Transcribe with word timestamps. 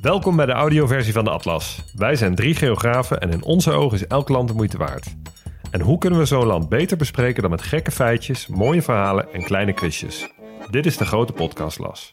Welkom 0.00 0.36
bij 0.36 0.46
de 0.46 0.52
audioversie 0.52 1.12
van 1.12 1.24
de 1.24 1.30
Atlas. 1.30 1.82
Wij 1.94 2.16
zijn 2.16 2.34
drie 2.34 2.54
geografen 2.54 3.20
en 3.20 3.30
in 3.30 3.42
onze 3.42 3.72
ogen 3.72 3.98
is 3.98 4.06
elk 4.06 4.28
land 4.28 4.48
de 4.48 4.54
moeite 4.54 4.78
waard. 4.78 5.16
En 5.70 5.80
hoe 5.80 5.98
kunnen 5.98 6.18
we 6.18 6.24
zo'n 6.24 6.46
land 6.46 6.68
beter 6.68 6.96
bespreken 6.96 7.42
dan 7.42 7.50
met 7.50 7.62
gekke 7.62 7.90
feitjes, 7.90 8.46
mooie 8.46 8.82
verhalen 8.82 9.32
en 9.32 9.44
kleine 9.44 9.72
quizjes? 9.72 10.32
Dit 10.70 10.86
is 10.86 10.96
de 10.96 11.04
grote 11.04 11.32
podcastlas. 11.32 12.12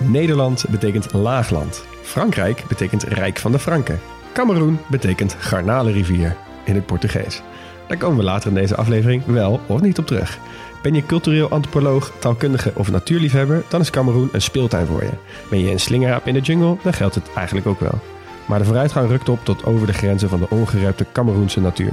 Nederland 0.00 0.64
betekent 0.70 1.12
laagland. 1.12 1.91
Frankrijk 2.12 2.64
betekent 2.68 3.02
Rijk 3.02 3.38
van 3.38 3.52
de 3.52 3.58
Franken. 3.58 4.00
Cameroen 4.32 4.78
betekent 4.86 5.36
garnalenrivier 5.38 6.36
in 6.64 6.74
het 6.74 6.86
Portugees. 6.86 7.42
Daar 7.88 7.96
komen 7.96 8.18
we 8.18 8.24
later 8.24 8.48
in 8.48 8.54
deze 8.54 8.76
aflevering 8.76 9.24
wel 9.24 9.60
of 9.66 9.80
niet 9.80 9.98
op 9.98 10.06
terug. 10.06 10.38
Ben 10.82 10.94
je 10.94 11.06
cultureel 11.06 11.48
antropoloog, 11.48 12.12
taalkundige 12.18 12.72
of 12.74 12.90
natuurliefhebber, 12.90 13.64
dan 13.68 13.80
is 13.80 13.90
Cameroen 13.90 14.28
een 14.32 14.42
speeltuin 14.42 14.86
voor 14.86 15.02
je. 15.02 15.10
Ben 15.50 15.58
je 15.58 15.70
een 15.70 15.80
slingeraap 15.80 16.26
in 16.26 16.34
de 16.34 16.40
jungle, 16.40 16.76
dan 16.82 16.92
geldt 16.92 17.14
het 17.14 17.30
eigenlijk 17.34 17.66
ook 17.66 17.80
wel. 17.80 17.98
Maar 18.46 18.58
de 18.58 18.64
vooruitgang 18.64 19.08
rukt 19.08 19.28
op 19.28 19.44
tot 19.44 19.64
over 19.64 19.86
de 19.86 19.92
grenzen 19.92 20.28
van 20.28 20.40
de 20.40 20.50
ongerepte 20.50 21.06
Cameroense 21.12 21.60
natuur. 21.60 21.92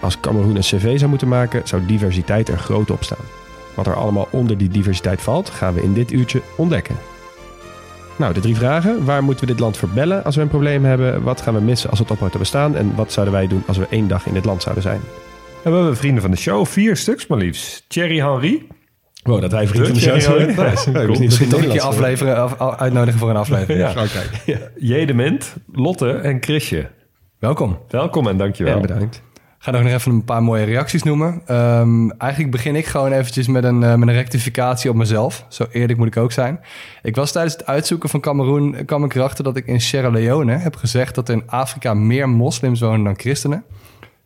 Als 0.00 0.20
Cameroen 0.20 0.56
een 0.56 0.62
cv 0.62 0.98
zou 0.98 1.10
moeten 1.10 1.28
maken, 1.28 1.62
zou 1.64 1.86
diversiteit 1.86 2.48
er 2.48 2.58
groot 2.58 2.90
op 2.90 3.04
staan. 3.04 3.26
Wat 3.74 3.86
er 3.86 3.96
allemaal 3.96 4.28
onder 4.30 4.58
die 4.58 4.68
diversiteit 4.68 5.22
valt, 5.22 5.50
gaan 5.50 5.74
we 5.74 5.82
in 5.82 5.94
dit 5.94 6.12
uurtje 6.12 6.42
ontdekken. 6.56 7.13
Nou, 8.16 8.34
de 8.34 8.40
drie 8.40 8.56
vragen. 8.56 9.04
Waar 9.04 9.22
moeten 9.24 9.46
we 9.46 9.50
dit 9.52 9.60
land 9.60 9.76
verbellen 9.76 10.24
als 10.24 10.36
we 10.36 10.42
een 10.42 10.48
probleem 10.48 10.84
hebben? 10.84 11.22
Wat 11.22 11.40
gaan 11.40 11.54
we 11.54 11.60
missen 11.60 11.90
als 11.90 11.98
het 11.98 12.10
ophoudt 12.10 12.32
te 12.32 12.38
bestaan? 12.38 12.76
En 12.76 12.94
wat 12.94 13.12
zouden 13.12 13.34
wij 13.34 13.46
doen 13.46 13.62
als 13.66 13.76
we 13.76 13.86
één 13.90 14.08
dag 14.08 14.26
in 14.26 14.34
dit 14.34 14.44
land 14.44 14.62
zouden 14.62 14.82
zijn? 14.82 15.00
En 15.62 15.70
we 15.70 15.76
hebben 15.76 15.96
vrienden 15.96 16.22
van 16.22 16.30
de 16.30 16.36
show, 16.36 16.66
vier 16.66 16.96
stuks 16.96 17.26
maar 17.26 17.38
liefst. 17.38 17.84
Thierry 17.88 18.18
Henry, 18.20 18.66
Wow, 19.22 19.40
dat 19.40 19.52
wij 19.52 19.66
vrienden 19.66 19.94
De 19.94 20.00
van 20.00 20.12
de 20.14 20.20
show 20.20 20.40
zijn. 20.54 21.06
Cool. 21.06 21.18
Misschien 21.18 21.48
nog 21.48 21.62
een 21.62 21.68
keer 21.68 21.80
afleveren, 21.80 22.36
af- 22.36 22.58
af- 22.58 22.78
uitnodigen 22.78 23.18
voor 23.20 23.30
een 23.30 23.36
aflevering. 23.36 23.78
Ja. 23.94 24.04
Ja. 24.44 24.58
Jede 24.78 25.14
Mint, 25.14 25.54
Lotte 25.72 26.10
en 26.10 26.42
Chrisje. 26.42 26.90
Welkom. 27.38 27.78
Welkom 27.88 28.28
en 28.28 28.36
dankjewel. 28.36 28.74
Ja, 28.74 28.80
bedankt. 28.80 29.22
Ga 29.64 29.70
nog 29.70 29.84
even 29.84 30.12
een 30.12 30.24
paar 30.24 30.42
mooie 30.42 30.64
reacties 30.64 31.02
noemen. 31.02 31.42
Ehm, 31.46 32.10
eigenlijk 32.10 32.52
begin 32.52 32.76
ik 32.76 32.86
gewoon 32.86 33.12
eventjes 33.12 33.46
met 33.46 33.64
een, 33.64 33.82
eh, 33.82 33.94
met 33.94 34.08
een 34.08 34.14
rectificatie 34.14 34.90
op 34.90 34.96
mezelf. 34.96 35.46
Zo 35.48 35.66
eerlijk 35.70 35.98
moet 35.98 36.06
ik 36.06 36.16
ook 36.16 36.32
zijn. 36.32 36.60
Ik 37.02 37.16
was 37.16 37.32
tijdens 37.32 37.54
het 37.54 37.66
uitzoeken 37.66 38.08
van 38.08 38.20
Cameroen... 38.20 38.84
kwam 38.84 39.04
ik 39.04 39.14
erachter 39.14 39.44
dat 39.44 39.56
ik 39.56 39.66
in 39.66 39.80
Sierra 39.80 40.08
Leone 40.08 40.52
heb 40.52 40.76
gezegd... 40.76 41.14
dat 41.14 41.28
er 41.28 41.34
in 41.34 41.42
Afrika 41.46 41.94
meer 41.94 42.28
moslims 42.28 42.80
wonen 42.80 43.04
dan 43.04 43.18
christenen. 43.18 43.64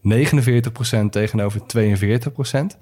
49% 0.03 1.11
tegenover 1.11 1.61
42%. 1.61 2.79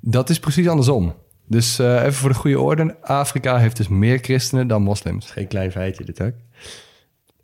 Dat 0.00 0.30
is 0.30 0.38
precies 0.38 0.68
andersom. 0.68 1.14
Dus 1.46 1.78
eh, 1.78 2.00
even 2.00 2.12
voor 2.12 2.28
de 2.28 2.34
goede 2.34 2.60
orde. 2.60 2.96
Afrika 3.00 3.56
heeft 3.56 3.76
dus 3.76 3.88
meer 3.88 4.18
christenen 4.18 4.66
dan 4.66 4.82
moslims. 4.82 5.30
Geen 5.30 5.48
klein 5.48 5.72
feitje 5.72 6.04
dit 6.04 6.22
ook. 6.22 6.34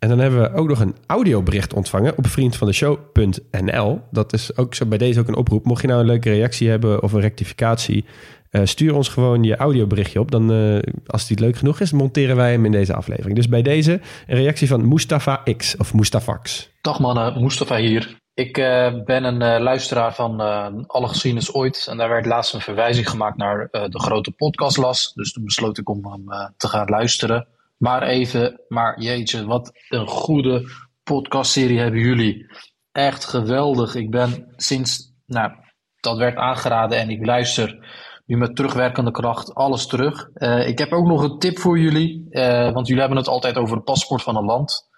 En 0.01 0.09
dan 0.09 0.19
hebben 0.19 0.41
we 0.41 0.53
ook 0.59 0.69
nog 0.69 0.81
een 0.81 0.97
audiobericht 1.07 1.75
ontvangen 1.75 2.17
op 2.17 2.27
vriendvandeshow.nl. 2.27 4.01
Dat 4.11 4.33
is 4.33 4.57
ook 4.57 4.75
zo 4.75 4.87
bij 4.87 4.99
deze 4.99 5.21
ook 5.21 5.29
een 5.29 5.37
oproep. 5.37 5.65
Mocht 5.65 5.81
je 5.81 5.89
nou 5.89 6.01
een 6.01 6.07
leuke 6.07 6.31
reactie 6.31 6.69
hebben 6.69 7.03
of 7.03 7.13
een 7.13 7.21
rectificatie, 7.21 8.05
eh, 8.51 8.61
stuur 8.65 8.95
ons 8.95 9.09
gewoon 9.09 9.43
je 9.43 9.57
audioberichtje 9.57 10.21
op. 10.21 10.31
Dan, 10.31 10.53
eh, 10.53 10.93
als 11.07 11.27
die 11.27 11.41
leuk 11.41 11.57
genoeg 11.57 11.81
is, 11.81 11.93
monteren 11.93 12.37
wij 12.37 12.53
hem 12.53 12.65
in 12.65 12.73
deze 12.73 12.95
aflevering. 12.95 13.37
Dus 13.37 13.49
bij 13.49 13.63
deze 13.63 14.01
een 14.27 14.37
reactie 14.37 14.69
van 14.69 14.89
Mustafa 14.89 15.43
X 15.57 15.77
of 15.77 15.95
Mustafax. 15.95 16.71
Dag 16.81 17.01
mannen, 17.01 17.43
Mustafa 17.43 17.77
hier. 17.77 18.19
Ik 18.35 18.59
eh, 18.59 19.03
ben 19.05 19.25
een 19.25 19.63
luisteraar 19.63 20.15
van 20.15 20.41
Alle 20.87 21.09
Geschiedenis 21.09 21.55
Ooit. 21.55 21.87
En 21.91 21.97
daar 21.97 22.09
werd 22.09 22.27
laatst 22.27 22.55
een 22.55 22.61
verwijzing 22.61 23.11
gemaakt 23.11 23.37
naar 23.37 23.69
de 23.71 24.01
grote 24.01 24.31
podcastlas. 24.31 25.13
Dus 25.15 25.33
toen 25.33 25.45
besloot 25.45 25.79
ik 25.79 25.89
om 25.89 26.07
hem 26.07 26.53
te 26.57 26.69
gaan 26.69 26.89
luisteren. 26.89 27.47
Maar 27.81 28.03
even, 28.03 28.61
maar 28.69 29.01
jeetje, 29.01 29.47
wat 29.47 29.73
een 29.89 30.07
goede 30.07 30.71
podcastserie 31.03 31.79
hebben 31.79 32.01
jullie. 32.01 32.47
Echt 32.93 33.25
geweldig. 33.25 33.95
Ik 33.95 34.11
ben 34.11 34.53
sinds, 34.57 35.15
nou, 35.27 35.53
dat 36.01 36.17
werd 36.17 36.37
aangeraden 36.37 36.99
en 36.99 37.11
ik 37.11 37.27
luister 37.27 37.87
nu 38.27 38.37
met 38.37 38.57
terugwerkende 38.57 39.11
kracht 39.11 39.55
alles 39.55 39.87
terug. 39.87 40.31
Eh, 40.35 40.69
ik 40.69 40.79
heb 40.79 40.93
ook 40.93 41.07
nog 41.07 41.23
een 41.23 41.39
tip 41.39 41.59
voor 41.59 41.79
jullie. 41.79 42.27
eh, 42.31 42.73
want 42.73 42.87
jullie 42.87 43.01
hebben 43.01 43.19
het 43.19 43.29
altijd 43.29 43.57
over 43.57 43.77
het 43.77 43.85
paspoort 43.85 44.23
van 44.23 44.37
een 44.37 44.45
land 44.45 44.89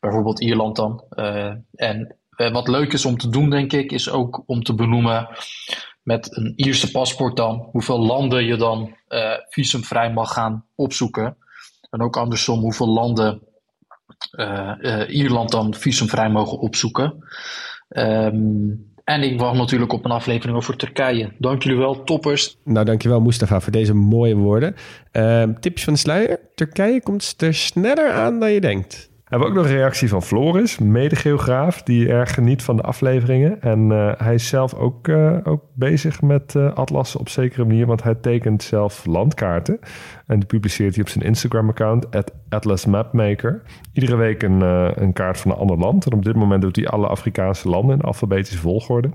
bijvoorbeeld 0.00 0.40
Ierland 0.40 0.76
dan. 0.76 1.04
Eh, 1.08 1.52
en 1.74 2.16
wat 2.52 2.68
leuk 2.68 2.92
is 2.92 3.04
om 3.04 3.16
te 3.16 3.28
doen, 3.28 3.50
denk 3.50 3.72
ik, 3.72 3.92
is 3.92 4.10
ook 4.10 4.42
om 4.46 4.62
te 4.62 4.74
benoemen 4.74 5.28
met 6.02 6.36
een 6.36 6.52
Ierse 6.56 6.90
paspoort 6.90 7.36
dan, 7.36 7.68
hoeveel 7.70 7.98
landen 7.98 8.44
je 8.44 8.56
dan 8.56 8.96
visumvrij 9.48 10.12
mag 10.12 10.32
gaan 10.32 10.66
opzoeken. 10.74 11.36
En 11.90 12.00
ook 12.00 12.16
andersom, 12.16 12.60
hoeveel 12.60 12.88
landen 12.88 13.40
eh, 14.30 14.72
eh, 14.80 15.14
Ierland 15.14 15.50
dan 15.50 15.74
visumvrij 15.74 16.30
mogen 16.30 16.58
opzoeken. 16.58 17.24
Ehm, 17.88 18.70
en 19.04 19.22
ik 19.22 19.40
wacht 19.40 19.56
natuurlijk 19.56 19.92
op 19.92 20.04
een 20.04 20.10
aflevering 20.10 20.56
over 20.56 20.76
Turkije. 20.76 21.32
Dank 21.38 21.62
jullie 21.62 21.78
wel, 21.78 22.04
toppers. 22.04 22.56
Nou, 22.64 22.84
dankjewel 22.84 23.20
Mustafa 23.20 23.60
voor 23.60 23.72
deze 23.72 23.94
mooie 23.94 24.36
woorden. 24.36 24.74
Ehm 25.10 25.54
tipjes 25.60 25.84
van 25.84 25.92
de 25.92 25.98
sluier. 25.98 26.40
Turkije 26.54 27.02
komt 27.02 27.34
er 27.38 27.54
sneller 27.54 28.12
aan 28.12 28.40
dan 28.40 28.52
je 28.52 28.60
denkt. 28.60 29.07
We 29.28 29.34
hebben 29.36 29.48
ook 29.48 29.62
nog 29.62 29.66
een 29.66 29.78
reactie 29.78 30.08
van 30.08 30.22
Floris, 30.22 30.78
medegeograaf, 30.78 31.82
die 31.82 32.08
erg 32.08 32.34
geniet 32.34 32.62
van 32.62 32.76
de 32.76 32.82
afleveringen. 32.82 33.60
En 33.60 33.92
eh, 33.92 34.12
hij 34.16 34.34
is 34.34 34.48
zelf 34.48 34.74
ook, 34.74 35.08
eh, 35.08 35.36
ook 35.44 35.62
bezig 35.74 36.22
met 36.22 36.54
eh 36.54 36.72
atlassen 36.72 37.20
op 37.20 37.28
zekere 37.28 37.64
manier, 37.64 37.86
want 37.86 38.02
hij 38.02 38.14
tekent 38.14 38.62
zelf 38.62 39.06
landkaarten. 39.06 39.78
En 40.26 40.38
die 40.38 40.48
publiceert 40.48 40.94
hij 40.94 41.04
op 41.04 41.10
zijn 41.10 41.24
Instagram-account, 41.24 42.06
@atlasmapmaker. 42.48 43.62
Iedere 43.92 44.16
week 44.16 44.42
een, 44.42 44.60
een 45.02 45.12
kaart 45.12 45.40
van 45.40 45.50
een 45.50 45.56
ander 45.56 45.78
land. 45.78 46.06
En 46.06 46.12
op 46.12 46.24
dit 46.24 46.34
moment 46.34 46.62
doet 46.62 46.76
hij 46.76 46.86
alle 46.86 47.06
Afrikaanse 47.06 47.68
landen 47.68 47.96
in 47.96 48.02
alfabetische 48.02 48.58
volgorde. 48.58 49.10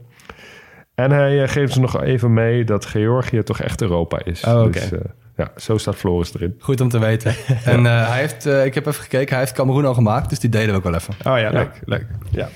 En 0.96 1.12
hij 1.12 1.48
geeft 1.48 1.74
ze 1.74 1.80
nog 1.80 2.02
even 2.02 2.34
mee 2.34 2.64
dat 2.64 2.86
Georgië 2.86 3.44
toch 3.44 3.60
echt 3.62 3.82
Europa 3.82 4.24
is. 4.24 4.44
Oh, 4.44 4.62
oké. 4.62 4.72
Dus 4.72 4.92
ja, 5.36 5.52
zo 5.58 5.78
staat 5.78 5.96
Floris 5.96 6.34
erin. 6.34 6.56
Goed 6.60 6.82
om 6.82 6.90
te 6.90 7.00
weten. 7.00 7.36
En 7.66 7.86
eh, 7.86 8.08
hij 8.08 8.20
heeft, 8.20 8.46
eh, 8.46 8.66
ik 8.66 8.74
heb 8.74 8.86
even 8.86 9.02
gekeken, 9.02 9.30
hij 9.30 9.40
heeft 9.40 9.52
Cameroen 9.52 9.86
al 9.86 9.94
gemaakt. 9.94 10.30
Dus 10.30 10.40
die 10.40 10.50
deden 10.50 10.70
we 10.70 10.76
ook 10.76 10.84
wel 10.84 10.94
even. 10.94 11.14
Oh 11.24 11.40
ja, 11.40 11.50
leuk. 11.50 11.82
leuk. 11.86 12.06
Ja. 12.30 12.50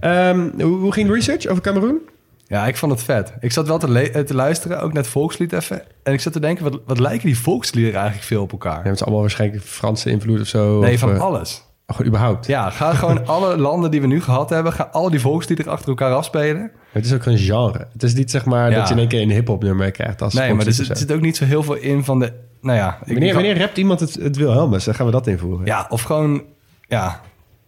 Ehm, 0.00 0.48
hoe, 0.62 0.78
hoe 0.78 0.92
ging 0.92 1.08
de 1.08 1.14
research 1.14 1.46
over 1.46 1.62
Cameroen? 1.62 2.00
Ja, 2.46 2.66
ik 2.66 2.76
vond 2.76 2.92
het 2.92 3.02
vet. 3.02 3.32
Ik 3.40 3.52
zat 3.52 3.66
wel 3.66 3.78
te, 3.78 4.10
eh, 4.10 4.22
te 4.22 4.34
luisteren, 4.34 4.80
ook 4.80 4.92
net 4.92 5.06
volkslied 5.06 5.52
even. 5.52 5.82
En 6.02 6.12
ik 6.12 6.20
zat 6.20 6.32
te 6.32 6.40
denken, 6.40 6.64
wat, 6.64 6.80
wat 6.86 6.98
lijken 6.98 7.26
die 7.26 7.38
volksliederen 7.38 7.98
eigenlijk 7.98 8.26
veel 8.26 8.42
op 8.42 8.52
elkaar? 8.52 8.78
Ja, 8.78 8.84
het 8.84 8.94
is 8.94 9.02
allemaal 9.02 9.20
waarschijnlijk 9.20 9.62
Franse 9.62 10.10
invloed 10.10 10.40
of 10.40 10.46
zo. 10.46 10.80
nee, 10.80 10.94
of, 10.94 11.00
van 11.00 11.20
alles. 11.20 11.63
Oh, 11.86 11.96
gewoon 11.96 12.06
überhaupt. 12.12 12.46
Ja, 12.46 12.70
ga 12.70 12.94
gewoon 12.94 13.26
alle 13.36 13.56
landen 13.58 13.90
die 13.90 14.00
we 14.00 14.06
nu 14.06 14.20
gehad 14.22 14.50
hebben, 14.50 14.72
ga 14.72 14.88
al 14.92 15.10
die 15.10 15.20
volksliederen 15.20 15.72
achter 15.72 15.88
elkaar 15.88 16.12
afspelen. 16.12 16.70
Het 16.92 17.04
is 17.04 17.12
ook 17.12 17.24
een 17.26 17.38
genre. 17.38 17.86
Het 17.92 18.02
is 18.02 18.14
niet 18.14 18.30
zeg 18.30 18.44
maar 18.44 18.70
Ja. 18.70 18.76
dat 18.76 18.88
je 18.88 18.94
in 18.94 19.00
één 19.00 19.08
keer 19.08 19.22
een 19.22 19.30
hip-hop 19.30 19.62
nummer 19.62 19.90
krijgt 19.90 20.22
als 20.22 20.34
Nee, 20.34 20.54
maar 20.54 20.66
er 20.66 20.72
zit, 20.72 20.98
zit 20.98 21.12
ook 21.12 21.20
niet 21.20 21.36
zo 21.36 21.44
heel 21.44 21.62
veel 21.62 21.74
in 21.74 22.04
van 22.04 22.18
de... 22.18 22.32
Nou 22.60 22.76
ja, 22.78 22.98
ik, 23.04 23.12
Wanneer, 23.12 23.34
wanneer 23.34 23.58
rapt 23.58 23.76
iemand 23.78 24.00
het, 24.00 24.14
het 24.14 24.36
Wilhelmus? 24.36 24.84
Dan 24.84 24.94
gaan 24.94 25.06
we 25.06 25.12
dat 25.12 25.26
invoeren. 25.26 25.66
Ja, 25.66 25.86
of 25.88 26.02
gewoon... 26.02 26.42
Ja, 26.88 27.20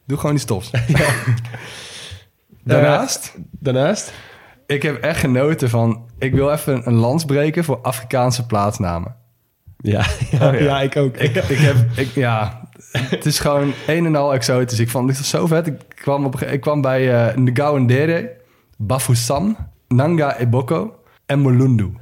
doe 0.07 0.19
gewoon 0.19 0.35
iets 0.35 0.45
tofs. 0.45 0.71
Daarnaast, 2.65 3.33
Eh, 3.37 3.41
daarnaast? 3.51 4.13
ik 4.67 4.83
heb 4.83 5.03
echt 5.03 5.21
genoten 5.21 5.71
van... 5.71 6.05
Ik 6.19 6.35
wil 6.35 6.51
even 6.51 6.87
een 6.87 6.95
lans 6.95 7.25
breken 7.25 7.65
voor 7.65 7.79
Afrikaanse 7.83 8.47
plaatsnamen. 8.47 9.15
Ja, 9.79 10.05
ja, 10.31 10.53
ja. 10.55 10.81
ik 10.81 10.97
ook. 10.97 11.17
Ik, 11.17 11.35
ik 11.37 11.59
heb, 11.59 11.77
ik, 11.97 12.09
ja, 12.15 12.66
het 12.99 13.27
is 13.27 13.39
gewoon 13.39 13.73
een 13.87 14.07
en 14.07 14.17
al 14.17 14.35
exotisch. 14.35 14.79
Ik 14.79 14.89
vond 14.89 15.17
het 15.17 15.27
zo 15.27 15.47
vet. 15.47 15.67
Ik 15.67 15.81
kwam, 15.89 16.25
op, 16.25 16.41
ik 16.41 16.61
kwam 16.61 16.81
bij 16.81 17.31
uh, 17.31 17.37
Ngauwendere, 17.37 18.33
Bafoussam, 18.77 19.57
Nanga 19.89 20.39
Eboko 20.39 20.95
en 21.27 21.39
Molundu. 21.39 21.93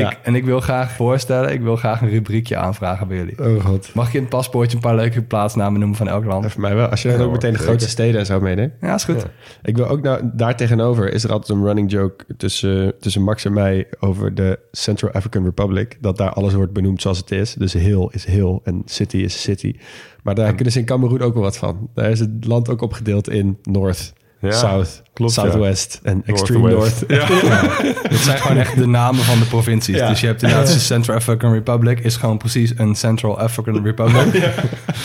Ja. 0.00 0.10
Ik, 0.10 0.18
en 0.22 0.34
ik 0.34 0.44
wil 0.44 0.60
graag 0.60 0.92
voorstellen, 0.92 1.52
ik 1.52 1.60
wil 1.60 1.76
graag 1.76 2.00
een 2.00 2.08
rubriekje 2.08 2.56
aanvragen 2.56 3.08
bij 3.08 3.16
jullie. 3.16 3.38
Oh 3.38 3.64
god. 3.64 3.90
Mag 3.94 4.10
je 4.10 4.16
in 4.16 4.20
het 4.20 4.32
paspoortje 4.32 4.76
een 4.76 4.82
paar 4.82 4.94
leuke 4.94 5.22
plaatsnamen 5.22 5.80
noemen 5.80 5.98
van 5.98 6.08
elk 6.08 6.24
land? 6.24 6.44
Ja, 6.44 6.50
voor 6.50 6.60
mij 6.60 6.74
wel. 6.74 6.86
Als 6.86 7.02
je 7.02 7.10
dan 7.10 7.20
ook 7.20 7.32
meteen 7.32 7.52
de 7.52 7.58
grootste 7.58 7.90
steden 7.90 8.20
en 8.20 8.26
zo 8.26 8.40
meeneemt. 8.40 8.72
Ja, 8.80 8.94
is 8.94 9.04
goed. 9.04 9.26
Ik 9.62 9.76
wil 9.76 9.86
ook 9.86 10.02
nou, 10.02 10.30
daar 10.32 10.56
tegenover 10.56 11.12
is 11.12 11.24
er 11.24 11.32
altijd 11.32 11.58
een 11.58 11.64
running 11.64 11.90
joke 11.90 12.24
tussen, 12.36 12.94
tussen 13.00 13.22
Max 13.22 13.44
en 13.44 13.52
mij 13.52 13.86
over 14.00 14.34
de 14.34 14.58
Central 14.72 15.12
African 15.12 15.44
Republic. 15.44 15.98
Dat 16.00 16.16
daar 16.16 16.30
alles 16.30 16.54
wordt 16.54 16.72
benoemd 16.72 17.02
zoals 17.02 17.18
het 17.18 17.30
is. 17.30 17.54
Dus 17.54 17.72
hill 17.72 18.08
is 18.10 18.24
hill 18.24 18.58
en 18.64 18.82
city 18.84 19.16
is 19.16 19.42
city. 19.42 19.76
Maar 20.22 20.34
daar 20.34 20.54
kunnen 20.54 20.72
ze 20.72 20.78
in 20.78 20.84
Cameroen 20.84 21.20
ook 21.20 21.34
wel 21.34 21.42
wat 21.42 21.56
van. 21.56 21.90
Daar 21.94 22.10
is 22.10 22.20
het 22.20 22.44
land 22.46 22.68
ook 22.68 22.82
opgedeeld 22.82 23.28
in 23.30 23.58
North, 23.62 24.12
Ja, 24.40 24.50
South, 24.50 25.02
klopt, 25.14 25.34
ja. 25.34 25.42
Southwest 25.42 26.00
en 26.02 26.22
Extreme 26.26 26.70
North. 26.70 27.08
Northwest. 27.08 28.08
Dit 28.10 28.18
zijn 28.18 28.38
gewoon 28.38 28.56
echt 28.56 28.76
de 28.76 28.86
namen 28.86 29.24
van 29.24 29.38
de 29.38 29.44
provincies. 29.44 29.96
Ja. 29.96 30.08
Dus 30.08 30.20
je 30.20 30.26
hebt 30.26 30.42
inderdaad 30.42 30.72
de 30.72 30.78
Central 30.78 31.16
African 31.16 31.52
Republic, 31.52 32.00
is 32.00 32.16
gewoon 32.16 32.38
precies 32.38 32.72
een 32.76 32.94
Central 32.94 33.38
African 33.38 33.84
Republic. 33.84 34.48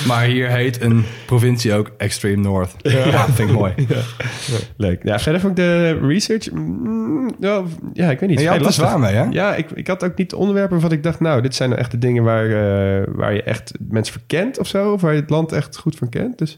Maar 0.07 0.23
hier 0.23 0.49
heet 0.49 0.81
een 0.81 1.03
provincie 1.25 1.73
ook 1.73 1.91
Extreme 1.97 2.41
North. 2.41 2.75
Ja, 2.81 3.25
vind 3.25 3.49
ik 3.49 3.55
mooi. 3.55 3.73
Leuk. 4.77 5.03
Ja, 5.03 5.19
verder 5.19 5.41
vond 5.41 5.57
ik 5.57 5.65
de 5.65 5.99
research... 6.01 6.51
mm, 6.51 7.35
ja, 7.39 7.63
ja, 7.93 8.11
ik 8.11 8.19
weet 8.19 8.29
niet. 8.29 8.37
En 8.37 8.43
je 8.43 8.49
vrij 8.49 8.57
had 8.59 8.67
er 8.67 8.73
zwaar 8.73 8.99
mee, 8.99 9.13
hè? 9.13 9.23
Ja, 9.23 9.55
ik, 9.55 9.71
ik 9.71 9.87
had 9.87 10.03
ook 10.03 10.17
niet 10.17 10.33
onderwerpen 10.33 10.71
waarvan 10.71 10.97
ik 10.97 11.03
dacht... 11.03 11.19
nou, 11.19 11.41
dit 11.41 11.55
zijn 11.55 11.69
nou 11.69 11.81
echt 11.81 11.91
de 11.91 11.97
dingen 11.97 12.23
waar, 12.23 12.45
eh, 12.45 13.07
waar 13.15 13.33
je 13.33 13.43
echt 13.43 13.71
mensen 13.89 14.13
verkent 14.13 14.59
of 14.59 14.67
zo. 14.67 14.91
Of 14.91 15.01
waar 15.01 15.13
je 15.13 15.19
het 15.21 15.29
land 15.29 15.51
echt 15.51 15.77
goed 15.77 15.95
van 15.95 16.09
kent. 16.09 16.37
Dus 16.37 16.57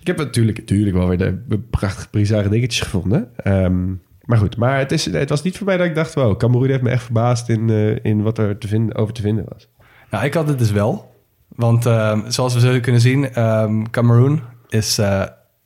ik 0.00 0.06
heb 0.06 0.16
natuurlijk, 0.16 0.58
natuurlijk 0.58 0.96
wel 0.96 1.08
weer 1.08 1.18
de 1.18 1.58
prachtige, 1.70 2.08
bizarre 2.10 2.48
dingetjes 2.48 2.79
gevonden. 2.82 3.28
Ehm, 3.36 3.86
maar 4.24 4.38
goed, 4.38 4.56
maar 4.56 4.78
het, 4.78 4.92
is, 4.92 5.04
het 5.04 5.28
was 5.28 5.42
niet 5.42 5.56
voor 5.56 5.66
mij 5.66 5.76
dat 5.76 5.86
ik 5.86 5.94
dacht... 5.94 6.14
wow, 6.14 6.36
Cameroen 6.38 6.68
heeft 6.68 6.82
me 6.82 6.90
echt 6.90 7.02
verbaasd 7.04 7.48
in, 7.48 7.70
eh, 7.70 8.04
in 8.04 8.22
wat 8.22 8.38
er 8.38 8.58
te 8.58 8.68
vinden, 8.68 8.96
over 8.96 9.14
te 9.14 9.22
vinden 9.22 9.44
was. 9.52 9.68
Nou, 10.10 10.24
ik 10.24 10.34
had 10.34 10.48
het 10.48 10.58
dus 10.58 10.70
wel. 10.70 11.14
Want 11.48 11.86
ehm, 11.86 12.20
zoals 12.30 12.54
we 12.54 12.60
zullen 12.60 12.80
kunnen 12.80 13.00
zien, 13.00 13.32
ehm 13.34 13.82
Cameroen 13.90 14.42
is 14.68 14.98
eh, 14.98 15.22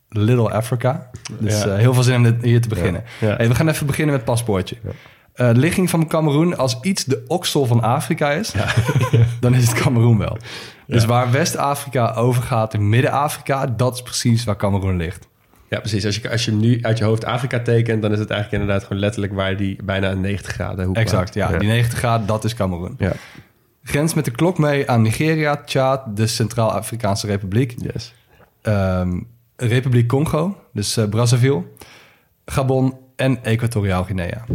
Little 0.09 0.49
Africa. 0.51 1.09
Dus 1.39 1.63
Ja. 1.63 1.69
eh, 1.69 1.77
heel 1.77 1.93
veel 1.93 2.03
zin 2.03 2.15
om 2.15 2.23
dit 2.23 2.35
hier 2.43 2.61
te 2.61 2.67
beginnen. 2.69 3.03
Ja. 3.19 3.27
Ja. 3.27 3.35
Hey, 3.35 3.47
we 3.47 3.55
gaan 3.55 3.67
even 3.69 3.85
beginnen 3.85 4.15
met 4.15 4.21
het 4.25 4.31
paspoortje. 4.33 4.75
De 5.35 5.55
ligging 5.55 5.89
van 5.89 6.07
Cameroen, 6.07 6.57
als 6.57 6.79
iets 6.81 7.03
de 7.05 7.23
oksel 7.27 7.65
van 7.65 7.81
Afrika 7.81 8.31
is, 8.31 8.53
dan 9.39 9.53
is 9.53 9.67
het 9.67 9.73
Cameroen 9.79 10.17
wel. 10.17 10.37
Dus 10.87 11.05
waar 11.05 11.31
West-Afrika 11.31 12.13
overgaat 12.13 12.73
in 12.73 12.89
Midden-Afrika, 12.89 13.65
dat 13.65 13.93
is 13.93 14.01
precies 14.01 14.43
waar 14.43 14.55
Cameroen 14.55 14.97
ligt. 14.97 15.27
Ja, 15.75 15.81
precies. 15.81 16.05
Als 16.05 16.15
je, 16.15 16.29
als 16.29 16.45
je 16.45 16.51
hem 16.51 16.59
nu 16.59 16.79
uit 16.81 16.97
je 16.97 17.03
hoofd 17.03 17.25
Afrika 17.25 17.59
tekent... 17.59 18.01
dan 18.01 18.11
is 18.11 18.19
het 18.19 18.29
eigenlijk 18.29 18.61
inderdaad 18.61 18.87
gewoon 18.87 19.01
letterlijk... 19.01 19.33
waar 19.33 19.57
die 19.57 19.83
bijna 19.83 20.11
een 20.11 20.21
90 20.21 20.51
graden 20.51 20.85
hoek 20.85 20.95
Exact, 20.95 21.33
ja. 21.33 21.57
Die 21.57 21.67
90 21.67 21.97
graden, 21.97 22.27
dat 22.27 22.43
is 22.43 22.53
Cameroen. 22.53 22.95
Ja, 22.97 23.13
Grens 23.83 24.13
met 24.13 24.25
de 24.25 24.31
klok 24.31 24.57
mee 24.57 24.89
aan 24.89 25.01
Nigeria, 25.01 25.55
Tjaad, 25.55 26.17
de 26.17 26.27
Centraal-Afrikaanse 26.27 27.27
Republiek. 27.27 27.75
yes. 27.77 28.13
Ehm, 28.61 29.19
Republiek 29.55 30.07
Congo, 30.07 30.57
dus 30.73 30.97
eh, 30.97 31.09
Brazzaville, 31.09 31.63
Gabon 32.45 32.97
en 33.15 33.43
Equatoriaal 33.43 34.03
Guinea. 34.03 34.45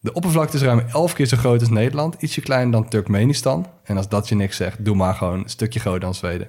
De 0.00 0.12
oppervlakte 0.12 0.56
is 0.56 0.62
ruim 0.62 0.82
11 0.92 1.12
keer 1.12 1.26
zo 1.26 1.36
groot 1.36 1.60
als 1.60 1.68
Nederland, 1.68 2.14
ietsje 2.18 2.40
kleiner 2.40 2.72
dan 2.72 2.88
Turkmenistan. 2.88 3.66
En 3.84 3.96
als 3.96 4.08
dat 4.08 4.28
je 4.28 4.34
niks 4.34 4.56
zegt, 4.56 4.84
doe 4.84 4.96
maar 4.96 5.14
gewoon 5.14 5.38
een 5.38 5.48
stukje 5.48 5.80
groter 5.80 6.00
dan 6.00 6.14
Zweden. 6.14 6.48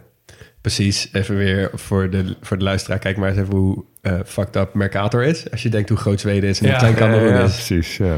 Precies, 0.67 1.09
even 1.11 1.35
weer 1.35 1.69
voor 1.73 2.09
de, 2.09 2.35
voor 2.41 2.57
de 2.57 2.63
luisteraar. 2.63 2.99
Kijk 2.99 3.17
maar 3.17 3.29
eens 3.29 3.37
even 3.37 3.55
hoe 3.55 3.83
eh, 4.01 4.13
fucked 4.25 4.55
up 4.55 4.73
Mercator 4.73 5.23
is. 5.23 5.51
Als 5.51 5.63
je 5.63 5.69
denkt 5.69 5.89
hoe 5.89 5.97
groot 5.97 6.19
Zweden 6.19 6.49
is 6.49 6.59
en 6.59 6.63
hoe 6.65 6.73
Ja, 6.73 6.79
klein 6.79 6.95
Cameroen 6.95 7.27
Ja, 7.33 7.43
is. 7.43 7.53
precies. 7.53 7.97
Ja. 7.97 8.17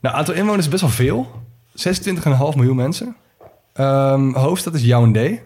Nou, 0.00 0.14
aantal 0.16 0.34
inwoners 0.34 0.64
is 0.64 0.68
best 0.70 0.80
wel 0.82 0.90
veel. 0.90 1.26
26,5 1.74 2.56
miljoen 2.56 2.76
mensen. 2.76 3.16
Ehm, 3.72 4.32
hoofdstad 4.34 4.74
is 4.74 4.82
Yaoundé. 4.82 5.38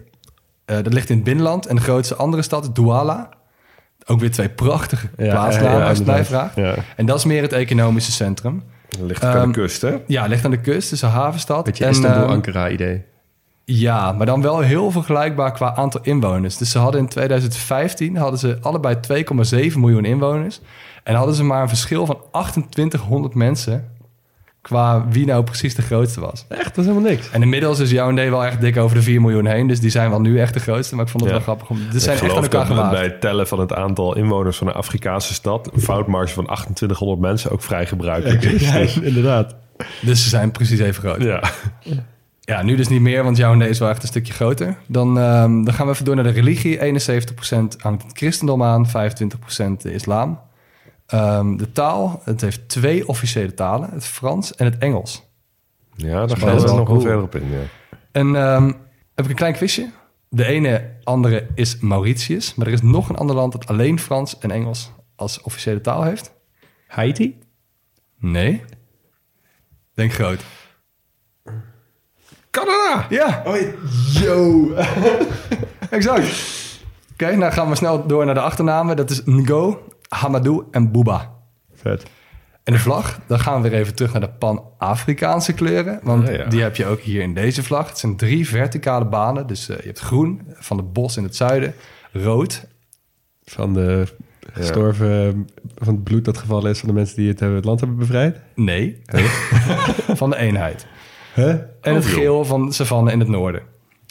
Eh, 0.65 0.75
dat 0.83 0.93
ligt 0.93 1.09
in 1.09 1.15
het 1.15 1.23
binnenland. 1.25 1.65
En 1.65 1.75
de 1.75 1.81
grootste 1.81 2.15
andere 2.15 2.41
stad 2.43 2.63
is 2.63 2.69
Douala. 2.73 3.29
Ook 4.05 4.19
weer 4.19 4.31
twee 4.31 4.49
prachtige 4.49 5.07
Ja, 5.17 5.31
plaatsnamen, 5.31 5.79
ja, 5.79 5.87
als 5.87 5.97
je 5.97 6.03
het 6.03 6.13
mij 6.13 6.25
vraagt. 6.25 6.55
Ja. 6.55 6.75
En 6.95 7.05
dat 7.05 7.17
is 7.17 7.25
meer 7.25 7.41
het 7.41 7.53
economische 7.53 8.11
centrum. 8.11 8.63
Dat 8.89 8.99
ligt 9.07 9.25
ook 9.25 9.31
aan 9.31 9.37
Ehm, 9.37 9.47
de 9.47 9.53
kust, 9.53 9.81
hè? 9.81 9.95
Ja, 10.07 10.25
ligt 10.25 10.45
aan 10.45 10.51
de 10.51 10.61
kust, 10.61 10.89
dus 10.89 11.01
een 11.01 11.09
havenstad. 11.09 11.63
Beetje 11.63 11.83
En, 11.85 11.89
Istanbul, 11.91 12.21
ehm, 12.23 12.31
Ankara 12.31 12.69
idee. 12.69 13.03
Ja, 13.69 14.11
maar 14.11 14.25
dan 14.25 14.41
wel 14.41 14.59
heel 14.59 14.91
vergelijkbaar 14.91 15.51
qua 15.51 15.75
aantal 15.75 16.01
inwoners. 16.03 16.57
Dus 16.57 16.71
ze 16.71 16.79
hadden 16.79 17.01
in 17.01 17.07
2015 17.07 18.15
hadden 18.17 18.39
ze 18.39 18.57
allebei 18.61 18.95
2,7 19.71 19.77
miljoen 19.77 20.05
inwoners. 20.05 20.59
En 21.03 21.15
hadden 21.15 21.35
ze 21.35 21.43
maar 21.43 21.61
een 21.61 21.67
verschil 21.67 22.05
van 22.05 22.17
2800 22.31 23.33
mensen 23.33 23.87
qua 24.61 25.05
wie 25.09 25.25
nou 25.25 25.43
precies 25.43 25.75
de 25.75 25.81
grootste 25.81 26.19
was. 26.19 26.45
Echt, 26.49 26.75
dat 26.75 26.85
is 26.85 26.91
helemaal 26.91 27.09
niks. 27.11 27.29
En 27.29 27.41
inmiddels 27.41 27.79
is 27.79 27.91
Yaoundé 27.91 28.29
wel 28.29 28.45
echt 28.45 28.61
dik 28.61 28.77
over 28.77 28.95
de 28.97 29.01
4 29.03 29.21
miljoen 29.21 29.45
heen. 29.45 29.67
Dus 29.67 29.79
die 29.79 29.89
zijn 29.89 30.09
wel 30.09 30.21
nu 30.21 30.39
echt 30.39 30.53
de 30.53 30.59
grootste. 30.59 30.95
Maar 30.95 31.05
ik 31.05 31.11
vond 31.11 31.23
het 31.23 31.31
Ja. 31.31 31.37
wel 31.37 31.45
grappig. 31.45 31.69
Om, 31.69 31.77
ze 31.77 31.95
Ik 31.95 32.01
zijn 32.01 32.15
echt 32.19 32.29
aan 32.29 32.43
elkaar 32.43 32.49
dat 32.59 32.67
gewaagd. 32.67 32.91
bij 32.91 33.03
het 33.03 33.21
tellen 33.21 33.47
van 33.47 33.59
het 33.59 33.73
aantal 33.73 34.15
inwoners 34.15 34.57
van 34.57 34.67
een 34.67 34.73
Afrikaanse 34.73 35.33
stad... 35.33 35.69
een 35.73 35.81
foutmarge 35.81 36.33
van 36.33 36.43
2800 36.43 37.19
mensen 37.19 37.51
ook 37.51 37.61
vrij 37.61 37.85
gebruikelijk 37.85 38.43
is. 38.43 38.61
Ja, 38.69 38.77
Dus, 38.77 38.99
inderdaad. 38.99 39.55
Dus 40.01 40.23
ze 40.23 40.29
zijn 40.29 40.51
precies 40.51 40.79
even 40.79 41.01
groot. 41.03 41.21
Ja. 41.21 41.43
Ja. 42.47 42.63
nu 42.63 42.75
dus 42.75 42.87
niet 42.87 43.01
meer, 43.01 43.23
want 43.23 43.37
Yaoundé 43.37 43.67
is 43.67 43.79
wel 43.79 43.89
echt 43.89 44.01
een 44.01 44.07
stukje 44.07 44.33
groter. 44.33 44.77
Dan, 44.87 45.19
ehm, 45.19 45.63
dan 45.63 45.73
gaan 45.73 45.85
we 45.85 45.91
even 45.91 46.05
door 46.05 46.15
naar 46.15 46.23
de 46.23 46.29
religie. 46.29 46.79
71% 46.79 47.81
hangt 47.81 48.03
het 48.03 48.17
christendom 48.17 48.63
aan, 48.63 48.87
25% 48.87 49.81
de 49.81 49.93
islam. 49.93 50.39
Ehm, 51.07 51.55
de 51.55 51.71
taal, 51.71 52.21
het 52.23 52.41
heeft 52.41 52.69
twee 52.69 53.07
officiële 53.07 53.53
talen. 53.53 53.89
Het 53.89 54.05
Frans 54.05 54.55
en 54.55 54.65
het 54.65 54.77
Engels. 54.77 55.25
ja, 55.95 56.13
daar 56.13 56.25
best 56.25 56.39
gaan 56.39 56.55
we 56.55 56.61
wel 56.61 56.75
nog 56.75 56.87
wel 56.87 57.01
verder 57.01 57.21
op 57.21 57.35
in. 57.35 57.51
Ja. 57.51 57.63
En 58.11 58.35
ehm, 58.35 58.65
heb 59.15 59.25
ik 59.25 59.29
een 59.29 59.35
klein 59.35 59.53
quizje. 59.53 59.89
De 60.29 60.45
ene 60.45 60.91
andere 61.03 61.47
is 61.55 61.79
Mauritius. 61.79 62.55
Maar 62.55 62.67
er 62.67 62.73
is 62.73 62.81
nog 62.81 63.09
een 63.09 63.17
ander 63.17 63.35
land 63.35 63.51
dat 63.51 63.67
alleen 63.67 63.99
Frans 63.99 64.37
en 64.37 64.51
Engels 64.51 64.91
als 65.15 65.41
officiële 65.41 65.81
taal 65.81 66.03
heeft. 66.03 66.33
Haiti? 66.87 67.39
Nee. 68.19 68.63
Denk 69.93 70.13
groot. 70.13 70.43
Canada! 72.51 73.05
Ja, 73.09 73.43
Oh, 73.45 73.55
yo. 74.13 74.71
exact. 75.89 76.55
Oké, 77.13 77.35
nou 77.35 77.51
gaan 77.51 77.69
we 77.69 77.75
snel 77.75 78.07
door 78.07 78.25
naar 78.25 78.33
de 78.33 78.41
achternamen. 78.41 78.95
Dat 78.95 79.09
is 79.09 79.21
Ngo, 79.25 79.87
Hamadou 80.09 80.63
en 80.71 80.91
Bouba. 80.91 81.33
Vet. 81.73 82.05
En 82.63 82.73
de 82.73 82.79
vlag, 82.79 83.19
dan 83.27 83.39
gaan 83.39 83.61
we 83.61 83.69
weer 83.69 83.79
even 83.79 83.95
terug 83.95 84.11
naar 84.11 84.21
de 84.21 84.29
Pan-Afrikaanse 84.29 85.53
kleuren. 85.53 85.99
Want 86.03 86.27
ja. 86.27 86.45
die 86.45 86.61
heb 86.61 86.75
je 86.75 86.85
ook 86.85 86.99
hier 86.99 87.21
in 87.21 87.33
deze 87.33 87.63
vlag. 87.63 87.87
Het 87.89 87.97
zijn 87.97 88.17
drie 88.17 88.47
verticale 88.47 89.05
banen. 89.05 89.47
Dus 89.47 89.69
eh, 89.69 89.77
je 89.77 89.85
hebt 89.85 89.99
groen 89.99 90.41
van 90.53 90.77
het 90.77 90.93
bos 90.93 91.17
in 91.17 91.23
het 91.23 91.35
zuiden, 91.35 91.73
rood 92.11 92.67
Van 93.43 93.73
de 93.73 94.07
gestorven, 94.53 95.47
van 95.75 95.93
het 95.93 96.03
bloed 96.03 96.25
dat 96.25 96.37
gevallen 96.37 96.71
is 96.71 96.79
van 96.79 96.87
de 96.87 96.93
mensen 96.93 97.15
die 97.15 97.29
het, 97.29 97.39
hebben, 97.39 97.57
het 97.57 97.65
land 97.65 97.79
hebben 97.79 97.97
bevrijd. 97.97 98.39
Nee. 98.55 99.01
van 100.21 100.29
de 100.29 100.37
eenheid. 100.37 100.87
Huh? 101.37 101.49
En 101.81 101.93
het 101.95 102.03
Oh, 102.03 102.09
joh. 102.09 102.19
geel 102.19 102.45
van 102.45 102.73
savanne 102.73 103.11
in 103.11 103.19
het 103.19 103.27
noorden. 103.29 103.61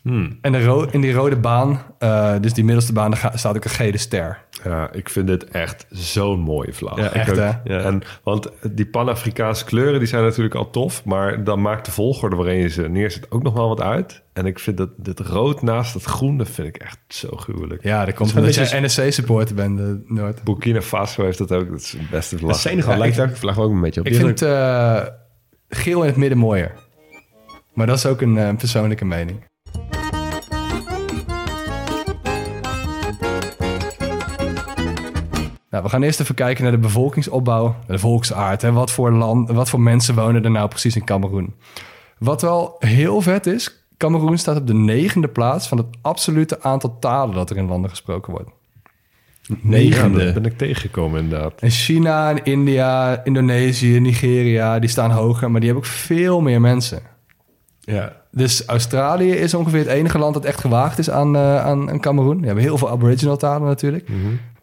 Hmm. 0.02 0.38
En 0.40 0.52
de 0.52 0.64
ro- 0.64 0.88
in 0.90 1.00
die 1.00 1.12
rode 1.12 1.36
baan, 1.36 1.82
eh, 1.98 2.34
dus 2.40 2.52
die 2.52 2.64
middelste 2.64 2.92
baan, 2.92 3.10
daar 3.10 3.20
ga- 3.20 3.36
staat 3.36 3.56
ook 3.56 3.64
een 3.64 3.70
gele 3.70 3.98
ster. 3.98 4.44
Ja, 4.64 4.92
ik 4.92 5.08
vind 5.08 5.26
dit 5.26 5.44
echt 5.48 5.86
zo'n 5.90 6.40
mooie 6.40 6.72
vlag. 6.72 6.96
Ja, 6.98 7.12
Echt, 7.12 7.30
ook. 7.30 7.36
hè? 7.36 7.50
Ja. 7.64 7.78
En, 7.80 8.02
want 8.22 8.48
die 8.72 8.86
Pan-Afrikaanse 8.86 9.64
kleuren 9.64 9.98
die 9.98 10.08
zijn 10.08 10.22
natuurlijk 10.22 10.54
al 10.54 10.70
tof, 10.70 11.04
maar 11.04 11.44
dan 11.44 11.60
maakt 11.62 11.84
de 11.84 11.90
volgorde 11.92 12.36
waarin 12.36 12.56
je 12.58 12.68
ze 12.68 12.82
neerzet 12.88 13.30
ook 13.30 13.42
nog 13.42 13.54
wel 13.54 13.68
wat 13.68 13.80
uit. 13.80 14.22
En 14.32 14.46
ik 14.46 14.58
vind 14.58 14.76
dat 14.76 14.90
dit 14.96 15.20
rood 15.20 15.62
naast 15.62 15.94
het 15.94 16.04
groen, 16.04 16.38
dat 16.38 16.48
vind 16.50 16.68
ik 16.68 16.76
echt 16.76 16.98
zo 17.08 17.28
gruwelijk. 17.36 17.82
Ja, 17.82 18.04
dat 18.04 18.14
komt 18.14 18.30
van 18.30 18.38
omdat 18.40 18.54
jij 18.54 18.80
NSC-supporter 18.80 19.54
bent, 19.54 19.80
eh, 19.80 19.86
Noord. 20.06 20.42
Burkina 20.44 20.80
Faso 20.82 21.24
heeft 21.24 21.38
dat 21.38 21.52
ook, 21.52 21.70
dat 21.70 21.80
is 21.80 21.92
het 21.92 22.10
beste 22.10 22.38
vlag. 22.38 22.56
Senegal 22.56 22.92
Ja, 22.92 22.98
lijkt 22.98 23.18
elke 23.18 23.36
vlag 23.36 23.58
ook 23.58 23.70
een 23.70 23.80
beetje 23.80 24.00
op. 24.00 24.06
Ik 24.06 24.14
vind 24.14 24.42
eh, 24.42 25.02
geel 25.68 26.00
in 26.00 26.06
het 26.08 26.16
midden 26.16 26.38
mooier. 26.38 26.72
Maar 27.76 27.86
dat 27.86 27.96
is 27.96 28.06
ook 28.06 28.20
een 28.20 28.38
eh, 28.38 28.56
persoonlijke 28.56 29.04
mening. 29.04 29.44
Nou, 35.70 35.84
we 35.84 35.88
gaan 35.88 36.02
eerst 36.02 36.20
even 36.20 36.34
kijken 36.34 36.62
naar 36.62 36.72
de 36.72 36.78
bevolkingsopbouw, 36.78 37.76
de 37.86 37.98
volksaard. 37.98 38.62
Hè. 38.62 38.72
Wat, 38.72 38.90
voor 38.90 39.12
land, 39.12 39.50
wat 39.50 39.68
voor 39.68 39.80
mensen 39.80 40.14
wonen 40.14 40.44
er 40.44 40.50
nou 40.50 40.68
precies 40.68 40.96
in 40.96 41.04
Cameroen? 41.04 41.54
Wat 42.18 42.42
wel 42.42 42.76
heel 42.78 43.20
vet 43.20 43.46
is, 43.46 43.86
Cameroen 43.96 44.38
staat 44.38 44.56
op 44.56 44.66
de 44.66 44.74
negende 44.74 45.28
plaats 45.28 45.68
van 45.68 45.78
het 45.78 45.86
absolute 46.02 46.62
aantal 46.62 46.96
talen 46.98 47.34
dat 47.34 47.50
er 47.50 47.56
in 47.56 47.68
landen 47.68 47.90
gesproken 47.90 48.32
wordt. 48.32 48.50
Ja, 49.42 49.54
Negende. 49.60 50.24
dat 50.24 50.34
ben 50.34 50.44
ik 50.44 50.58
tegengekomen 50.58 51.22
inderdaad. 51.22 51.60
En 51.60 51.70
China 51.70 52.30
en 52.30 52.44
India, 52.44 53.24
Indonesië, 53.24 54.00
Nigeria, 54.00 54.78
die 54.78 54.90
staan 54.90 55.10
hoger, 55.10 55.50
maar 55.50 55.60
die 55.60 55.70
hebben 55.70 55.88
ook 55.88 55.94
veel 55.96 56.40
meer 56.40 56.60
mensen. 56.60 57.14
Ja. 57.86 58.12
Dus 58.30 58.66
Australië 58.66 59.30
is 59.30 59.54
ongeveer 59.54 59.78
het 59.78 59.88
enige 59.88 60.18
land 60.18 60.34
dat 60.34 60.44
echt 60.44 60.60
gewaagd 60.60 60.98
is 60.98 61.10
aan, 61.10 61.36
eh 61.36 61.64
aan, 61.64 61.90
aan 61.90 62.00
Cameroen. 62.00 62.36
Die 62.36 62.46
hebben 62.46 62.64
heel 62.64 62.78
veel 62.78 62.90
Aboriginal 62.90 63.36
talen 63.36 63.68
natuurlijk. 63.68 64.08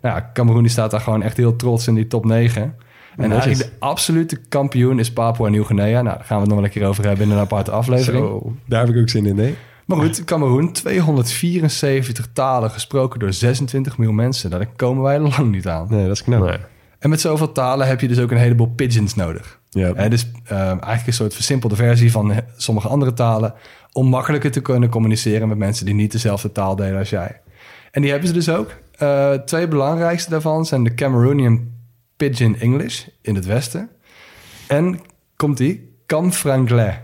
Nou 0.01 0.15
ja, 0.15 0.29
Cameroen 0.33 0.61
die 0.61 0.71
staat 0.71 0.91
daar 0.91 0.99
gewoon 0.99 1.23
echt 1.23 1.37
heel 1.37 1.55
trots 1.55 1.87
in 1.87 1.93
die 1.93 2.07
top 2.07 2.25
9. 2.25 2.75
En 3.17 3.31
eigenlijk 3.31 3.61
de 3.61 3.69
absolute 3.79 4.39
kampioen 4.49 4.99
is 4.99 5.11
Papua 5.13 5.49
Nieuw-Guinea. 5.49 6.01
Nou, 6.01 6.17
daar 6.17 6.25
gaan 6.25 6.35
we 6.37 6.41
het 6.41 6.45
nog 6.45 6.55
wel 6.55 6.63
een 6.63 6.73
keer 6.73 6.85
over 6.85 7.07
hebben 7.07 7.25
in 7.25 7.31
een 7.31 7.39
aparte 7.39 7.71
aflevering. 7.71 8.25
Zo, 8.25 8.55
daar 8.65 8.85
heb 8.85 8.95
ik 8.95 9.01
ook 9.01 9.09
zin 9.09 9.25
in, 9.25 9.35
nee. 9.35 9.55
Maar 9.85 9.97
goed, 9.97 10.23
Cameroen, 10.23 10.71
274 10.71 12.27
talen 12.33 12.69
gesproken 12.69 13.19
door 13.19 13.33
26 13.33 13.97
miljoen 13.97 14.15
mensen. 14.15 14.49
Daar 14.49 14.67
komen 14.75 15.03
wij 15.03 15.19
lang 15.19 15.51
niet 15.51 15.67
aan. 15.67 15.87
Nee, 15.89 16.07
dat 16.07 16.15
is 16.15 16.23
knap. 16.23 16.43
Nee. 16.43 16.57
En 16.99 17.09
met 17.09 17.21
zoveel 17.21 17.51
talen 17.51 17.87
heb 17.87 18.01
je 18.01 18.07
dus 18.07 18.19
ook 18.19 18.31
een 18.31 18.37
heleboel 18.37 18.67
pigeons 18.67 19.15
nodig. 19.15 19.59
Ja. 19.73 19.93
Het 19.93 20.13
is 20.13 20.27
eh, 20.45 20.57
eigenlijk 20.67 21.07
een 21.07 21.13
soort 21.13 21.33
versimpelde 21.33 21.75
versie 21.75 22.11
van 22.11 22.31
eh, 22.31 22.37
sommige 22.57 22.87
andere 22.87 23.13
talen... 23.13 23.53
om 23.91 24.07
makkelijker 24.07 24.51
te 24.51 24.61
kunnen 24.61 24.89
communiceren 24.89 25.47
met 25.47 25.57
mensen 25.57 25.85
die 25.85 25.95
niet 25.95 26.11
dezelfde 26.11 26.51
taal 26.51 26.75
delen 26.75 26.97
als 26.97 27.09
jij. 27.09 27.41
En 27.91 28.01
die 28.01 28.11
hebben 28.11 28.27
ze 28.27 28.33
dus 28.33 28.49
ook. 28.49 28.71
Eh, 28.97 29.33
twee 29.33 29.67
belangrijkste 29.67 30.29
daarvan 30.29 30.65
zijn 30.65 30.83
de 30.83 30.93
Cameroonian 30.93 31.71
Pidgin 32.17 32.59
English 32.59 33.05
in 33.21 33.35
het 33.35 33.45
westen... 33.45 33.89
en, 34.67 34.99
komt 35.35 35.57
die, 35.57 35.91
Camfranglais. 36.05 36.95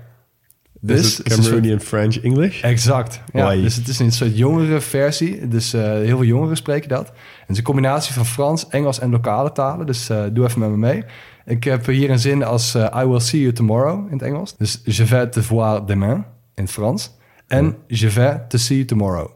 Dus 0.82 1.16
Dus 1.16 1.36
Cameroonian 1.36 1.80
French 1.80 2.20
English. 2.20 2.62
Exact. 2.62 3.22
Ja, 3.34 3.56
dus 3.56 3.76
het 3.76 3.88
is 3.88 4.00
een 4.00 4.12
soort 4.12 4.38
jongere 4.38 4.82
versie. 4.82 5.48
Dus 5.48 5.74
eh, 5.74 5.82
heel 5.82 6.18
veel 6.18 6.24
jongeren 6.24 6.58
spreken 6.58 6.90
dat. 6.90 7.08
En 7.08 7.16
het 7.40 7.50
is 7.50 7.58
een 7.58 7.64
combinatie 7.64 8.14
van 8.14 8.26
Frans, 8.26 8.68
Engels 8.68 9.00
en 9.00 9.10
lokale 9.10 9.52
talen. 9.52 9.86
Dus 9.86 10.08
doe 10.08 10.46
even 10.46 10.60
met 10.60 10.70
me 10.70 10.78
mee. 10.78 11.04
Ik 11.50 11.64
heb 11.64 11.86
hier 11.86 12.10
een 12.10 12.20
zin 12.20 12.44
als 12.44 12.76
eh, 12.76 13.02
I 13.04 13.06
will 13.06 13.20
see 13.20 13.42
you 13.42 13.54
tomorrow 13.54 14.06
in 14.08 14.14
het 14.14 14.22
Engels. 14.22 14.58
Dus 14.58 14.82
je 14.86 15.06
vais 15.06 15.28
te 15.32 15.44
voir 15.44 15.86
demain 15.86 16.26
in 16.56 16.64
het 16.64 16.72
Frans. 16.72 17.18
En 17.48 17.76
je 17.88 18.10
vais 18.10 18.36
te 18.48 18.58
see 18.58 18.76
you 18.78 18.88
tomorrow. 18.88 19.30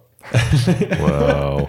Wow. 1.00 1.60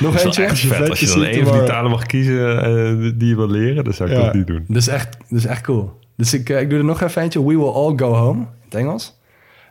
Nog 0.00 0.12
Dat 0.12 0.14
is 0.14 0.24
eentje? 0.24 0.44
echt 0.44 0.58
vet. 0.60 0.90
Als 0.90 1.00
je 1.00 1.06
dan 1.06 1.22
een 1.24 1.46
van 1.46 1.58
die 1.58 1.66
talen 1.66 1.90
mag 1.90 2.06
kiezen 2.06 2.62
eh, 2.62 3.12
die 3.18 3.28
je 3.28 3.36
wil 3.36 3.48
leren, 3.50 3.84
dan 3.84 3.92
zou 3.92 4.10
ik 4.10 4.16
Ja. 4.16 4.24
dat 4.24 4.34
niet 4.34 4.46
doen. 4.46 4.64
Dat 4.68 4.76
is 4.76 4.88
echt, 4.88 5.16
dat 5.28 5.38
is 5.38 5.44
echt 5.46 5.60
cool. 5.62 5.98
Dus 6.16 6.34
ik, 6.34 6.48
eh, 6.48 6.60
ik 6.60 6.70
doe 6.70 6.78
er 6.78 6.84
nog 6.84 7.00
even 7.02 7.22
eentje. 7.22 7.40
We 7.46 7.56
will 7.56 7.68
all 7.68 7.92
go 7.96 8.12
home 8.14 8.40
in 8.40 8.46
het 8.64 8.74
Engels. 8.74 9.18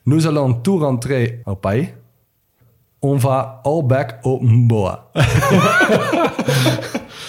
Nous 0.04 0.26
allons 0.28 0.56
tout 0.62 0.82
rentrer 0.82 1.34
au 1.44 1.56
pays. 1.56 1.88
On 3.00 3.20
va 3.20 3.60
all 3.64 3.86
back 3.86 4.18
au 4.22 4.44
Mboa. 4.44 5.04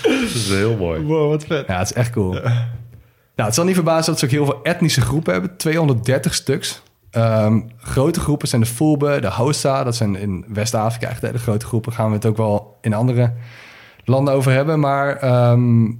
Dat 0.03 0.35
is 0.35 0.49
heel 0.49 0.77
mooi. 0.77 1.03
Wow, 1.03 1.29
wat 1.29 1.45
vet. 1.45 1.67
Ja, 1.67 1.79
het 1.79 1.91
is 1.91 1.93
echt 1.97 2.11
cool. 2.11 2.39
Nou, 3.35 3.49
het 3.49 3.55
zal 3.55 3.65
niet 3.65 3.75
verbazen 3.75 4.11
dat 4.11 4.19
ze 4.19 4.25
ook 4.25 4.31
heel 4.31 4.45
veel 4.45 4.63
etnische 4.63 5.01
groepen 5.01 5.33
hebben. 5.33 5.57
230 5.57 6.35
stuks. 6.35 6.83
Ehm, 7.11 7.61
grote 7.77 8.21
groepen 8.21 8.49
zijn 8.49 8.61
de 8.61 8.67
Fulbe, 8.67 9.21
de 9.21 9.29
Hausa. 9.29 9.85
Dat 9.85 9.97
zijn 9.97 10.17
in 10.17 10.45
West-Afrika 10.49 11.09
echt 11.09 11.23
hele 11.23 11.39
grote 11.39 11.67
groepen. 11.67 11.93
Gaan 11.93 12.09
we 12.09 12.15
het 12.15 12.27
ook 12.27 12.37
wel 12.37 12.79
in 12.81 12.95
andere 12.95 13.33
landen 14.05 14.35
over 14.35 14.53
hebben. 14.53 14.81
Maar 14.81 15.17
ehm, 15.17 15.91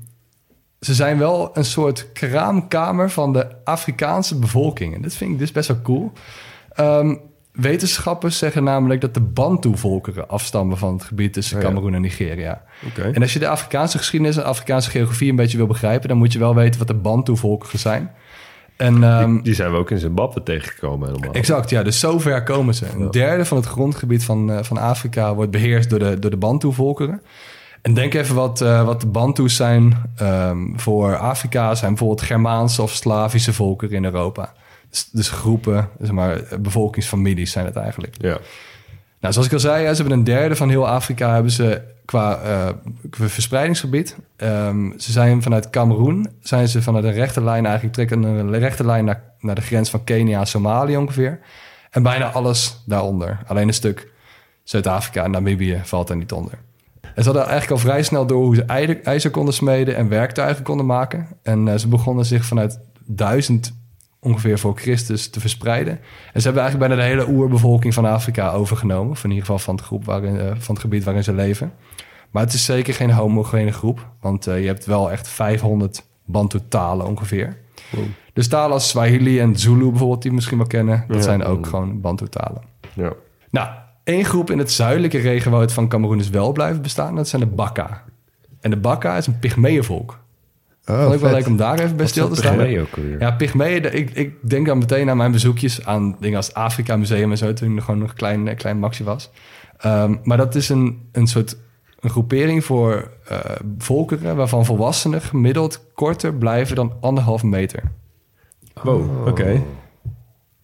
ze 0.81 0.95
zijn 0.95 1.19
wel 1.19 1.51
een 1.53 1.65
soort 1.65 2.13
kraamkamer 2.13 3.11
van 3.11 3.33
de 3.33 3.47
Afrikaanse 3.65 4.39
bevolking. 4.39 4.95
En 4.95 5.03
dat 5.03 5.13
vind 5.13 5.33
ik 5.33 5.39
dus 5.39 5.53
best 5.53 5.69
wel 5.69 5.83
cool. 5.83 6.13
Ehm, 6.73 7.17
wetenschappers 7.53 8.39
zeggen 8.39 8.65
namelijk 8.65 9.01
dat 9.01 9.15
de 9.15 9.21
Bantu-volkeren 9.21 10.29
afstammen 10.29 10.79
van 10.79 10.93
het 10.93 11.03
gebied 11.05 11.33
tussen 11.33 11.57
Oh. 11.57 11.63
Cameroen 11.63 11.95
en 11.95 12.01
Nigeria. 12.01 12.63
En 13.13 13.23
als 13.23 13.33
je 13.33 13.39
de 13.39 13.49
Afrikaanse 13.49 13.99
geschiedenis 13.99 14.37
en 14.37 14.45
Afrikaanse 14.45 14.91
geografie 14.91 15.31
een 15.31 15.37
beetje 15.37 15.57
wil 15.57 15.67
begrijpen, 15.67 16.09
dan 16.09 16.19
moet 16.19 16.33
je 16.33 16.39
wel 16.39 16.55
weten 16.55 16.79
wat 16.79 16.89
de 16.89 16.95
Bantu-volkeren 16.95 17.79
zijn. 17.79 18.11
En 18.77 19.03
ehm, 19.05 19.33
Die, 19.33 19.43
die 19.43 19.55
zijn 19.55 19.71
we 19.71 19.77
ook 19.77 19.91
in 19.91 19.99
Zimbabwe 19.99 20.43
tegengekomen 20.43 21.09
helemaal. 21.09 21.33
exact, 21.33 21.71
ja, 21.71 21.83
dus 21.83 22.01
zover 22.01 22.43
komen 22.43 22.75
ze. 22.75 22.87
Een 22.99 23.11
derde 23.11 23.45
van 23.45 23.57
het 23.57 23.67
grondgebied 23.67 24.25
van, 24.25 24.53
eh, 24.53 24.63
van 24.63 24.79
Afrika 24.79 25.35
wordt 25.35 25.51
beheerst 25.51 25.91
door 25.91 25.99
de, 25.99 26.19
door 26.19 26.31
de 26.31 26.37
Bantu-volkeren. 26.37 27.23
En 27.83 27.95
denk 27.95 28.15
even 28.15 28.35
wat, 28.35 28.61
eh, 28.61 28.85
wat 28.85 29.01
de 29.01 29.07
Bantu's 29.07 29.57
zijn 29.57 30.11
ehm, 30.17 30.59
voor 30.77 31.17
Afrika, 31.17 31.75
zijn 31.75 31.91
bijvoorbeeld 31.91 32.23
Germaanse 32.23 32.83
of 32.83 32.91
Slavische 32.91 33.53
volkeren 33.53 33.97
in 33.97 34.05
Europa. 34.05 34.53
Dus, 35.13 35.29
groepen, 35.29 35.89
zeg 35.99 36.11
maar, 36.11 36.43
bevolkingsfamilies 36.61 37.53
zijn 37.53 37.65
het 37.65 37.77
eigenlijk. 37.77 38.15
Ja. 38.19 38.39
Nou, 39.21 39.33
zoals 39.33 39.47
ik 39.47 39.53
al 39.53 39.61
zei, 39.61 39.89
ze 39.89 40.01
hebben 40.01 40.19
een 40.19 40.25
derde 40.25 40.57
van 40.57 40.69
heel 40.69 40.89
Afrika 40.89 41.33
hebben 41.33 41.53
ze 41.53 41.83
qua, 42.05 42.41
eh, 42.41 42.69
verspreidingsgebied. 43.11 44.17
Ehm, 44.37 44.99
ze 44.99 45.13
zijn 45.13 45.43
vanuit 45.43 45.71
Cameroen, 45.71 46.31
zijn 46.41 46.69
ze 46.69 46.83
vanuit 46.83 47.05
een 47.05 47.13
rechte 47.13 47.43
lijn 47.43 47.65
eigenlijk 47.65 47.95
trekken 47.95 48.23
een 48.23 48.59
rechte 48.59 48.87
lijn 48.87 49.05
naar, 49.05 49.23
naar 49.41 49.55
de 49.55 49.61
grens 49.61 49.91
van 49.91 50.05
Kenia 50.05 50.41
en 50.41 50.47
Somalië 50.47 50.97
ongeveer. 50.97 51.41
En 51.91 52.03
bijna 52.03 52.31
alles 52.31 52.83
daaronder. 52.87 53.39
Alleen 53.47 53.69
een 53.69 53.75
stuk 53.75 54.13
Zuid-Afrika 54.63 55.25
en 55.25 55.31
Namibië 55.31 55.81
valt 55.85 56.09
er 56.09 56.17
niet 56.17 56.33
onder. 56.33 56.59
En 57.01 57.23
ze 57.23 57.25
hadden 57.25 57.47
eigenlijk 57.47 57.71
al 57.71 57.89
vrij 57.89 58.03
snel 58.03 58.27
door 58.27 58.45
hoe 58.45 58.55
ze 58.55 58.65
ijzer, 58.65 59.03
ijzer 59.03 59.31
konden 59.31 59.55
smeden 59.55 59.97
en 59.97 60.09
werktuigen 60.09 60.65
konden 60.65 60.87
maken. 60.87 61.27
En 61.43 61.69
eh, 61.69 61.79
ze 61.79 61.89
begonnen 61.89 62.25
zich 62.25 62.45
vanuit 62.45 62.81
duizend 63.05 63.80
ongeveer 64.21 64.59
voor 64.59 64.77
Christus 64.79 65.29
te 65.31 65.41
verspreiden. 65.41 65.93
En 66.33 66.41
ze 66.41 66.47
hebben 66.47 66.63
eigenlijk 66.63 66.91
bijna 66.93 67.03
de 67.03 67.09
hele 67.09 67.29
oerbevolking 67.37 67.95
van 67.95 68.05
Afrika 68.05 68.51
overgenomen. 68.51 69.11
Of 69.11 69.25
in 69.25 69.31
ieder 69.31 69.45
geval 69.45 69.59
van 69.59 69.75
het, 69.75 69.85
groep 69.85 70.05
waarin, 70.05 70.39
eh, 70.41 70.47
van 70.59 70.75
het 70.75 70.79
gebied 70.79 71.05
waarin 71.05 71.25
ze 71.25 71.33
leven. 71.33 71.73
Maar 72.31 72.43
het 72.43 72.53
is 72.53 72.65
zeker 72.65 72.95
geen 72.95 73.11
homogene 73.11 73.73
groep. 73.73 74.09
Want 74.21 74.47
eh, 74.47 74.61
je 74.61 74.67
hebt 74.67 74.85
wel 74.87 75.11
echt 75.11 75.29
500 75.29 76.05
Bantu-talen 76.25 77.07
ongeveer. 77.07 77.57
Dus 78.33 78.49
talen 78.49 78.73
als 78.73 78.89
Swahili 78.89 79.41
en 79.41 79.57
Zulu 79.57 79.89
bijvoorbeeld, 79.91 80.21
die 80.23 80.31
we 80.31 80.37
misschien 80.37 80.59
wel 80.59 80.67
kennen... 80.67 81.05
dat 81.09 81.17
Ja. 81.17 81.23
zijn 81.23 81.45
ook 81.45 81.67
gewoon 81.67 82.01
Bantu-talen. 82.01 82.63
Ja. 82.95 83.13
Nou, 83.51 83.69
één 84.05 84.25
groep 84.25 84.51
in 84.51 84.59
het 84.59 84.73
zuidelijke 84.73 85.19
regenwoud 85.19 85.73
van 85.73 85.89
Cameroen 85.89 86.19
is 86.19 86.29
wel 86.31 86.53
blijven 86.53 86.83
bestaan. 86.83 87.15
Dat 87.17 87.29
zijn 87.29 87.43
de 87.43 87.49
Baka. 87.49 88.05
En 88.61 88.71
de 88.71 88.77
Baka 88.77 89.17
is 89.17 89.27
een 89.27 89.39
Pygmeeënvolk. 89.39 90.19
Oh, 90.91 91.03
Vond 91.03 91.15
ik 91.15 91.21
wel 91.21 91.33
leuk 91.33 91.47
om 91.47 91.57
daar 91.57 91.79
even 91.79 91.97
bij 91.97 92.07
stil 92.07 92.29
te 92.29 92.35
staan. 92.37 92.57
Pygmeeën 92.57 92.81
ook. 92.81 93.21
Ja, 93.21 93.31
Pygmeeën, 93.31 93.83
de- 93.83 93.91
ik, 93.91 94.11
ik 94.11 94.35
denk 94.51 94.67
dan 94.67 94.79
meteen 94.79 95.11
aan 95.11 95.17
mijn 95.17 95.33
bezoekjes 95.33 95.85
aan 95.85 96.17
dingen 96.21 96.37
als 96.37 96.47
het 96.47 96.55
Afrika 96.57 96.97
Museum 96.97 97.31
en 97.31 97.39
zo, 97.39 97.53
toen 97.53 97.77
ik 97.77 97.83
gewoon 97.83 98.01
nog 98.01 98.09
een 98.11 98.17
klein, 98.17 98.49
eh, 98.49 98.57
klein 98.57 98.79
maxje 98.79 99.05
was. 99.05 99.31
Ehm, 99.79 100.15
maar 100.23 100.37
dat 100.37 100.55
is 100.55 100.69
een, 100.69 101.09
een 101.13 101.27
soort 101.27 101.57
een 102.01 102.11
groepering 102.11 102.65
voor 102.65 103.11
eh, 103.29 103.39
volkeren 103.79 104.37
waarvan 104.37 104.65
volwassenen 104.65 105.21
gemiddeld 105.21 105.85
korter 105.95 106.35
blijven 106.35 106.77
dan 106.77 106.93
anderhalf 107.01 107.43
meter. 107.43 107.83
Wow, 108.83 109.27
oké. 109.29 109.63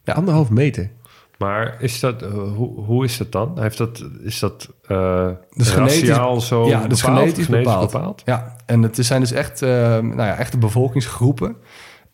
Ja. 0.05 0.13
Anderhalf 0.13 0.51
meter. 0.51 0.91
Maar 1.39 1.77
is 1.79 2.01
dat, 2.01 2.23
eh, 2.23 2.31
hoe, 2.33 2.81
hoe 2.85 3.05
is 3.05 3.17
dat 3.17 3.33
dan? 3.33 3.61
Heeft 3.61 3.79
dat, 3.79 4.05
is 4.23 4.39
dat 4.39 4.69
eh 4.89 5.29
Dus 5.51 5.71
genetisch- 5.71 6.47
zo 6.49 6.67
ja, 6.69 6.87
dus 6.87 7.01
bepaald? 7.01 7.19
genetisch 7.21 7.47
bepaald. 7.47 8.23
Ja, 8.25 8.57
en 8.67 8.83
het 8.83 8.97
zijn 9.01 9.21
dus 9.21 9.33
echt, 9.33 9.63
eh, 9.63 9.69
nou 9.99 10.17
ja, 10.17 10.37
echte 10.37 10.59
bevolkingsgroepen. 10.59 11.57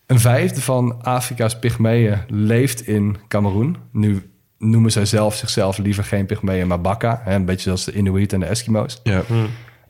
Een 0.07 0.21
vijfde 0.21 0.61
van 0.61 1.03
Afrika's 1.03 1.59
pygmeeën 1.59 2.19
leeft 2.29 2.87
in 2.87 3.17
Cameroen. 3.29 3.77
Nu 3.93 4.31
noemen 4.59 4.91
zij 4.93 5.05
zelf 5.07 5.35
zichzelf 5.35 5.79
liever 5.79 6.05
geen 6.05 6.27
pygmeeën, 6.27 6.67
maar 6.67 6.81
Baka. 6.81 7.21
Hè, 7.25 7.35
een 7.35 7.45
beetje 7.45 7.63
zoals 7.63 7.85
de 7.85 7.93
Inuit 7.93 8.33
en 8.33 8.41
de 8.41 8.47
Eskimo's. 8.47 9.01
Ja. 9.03 9.23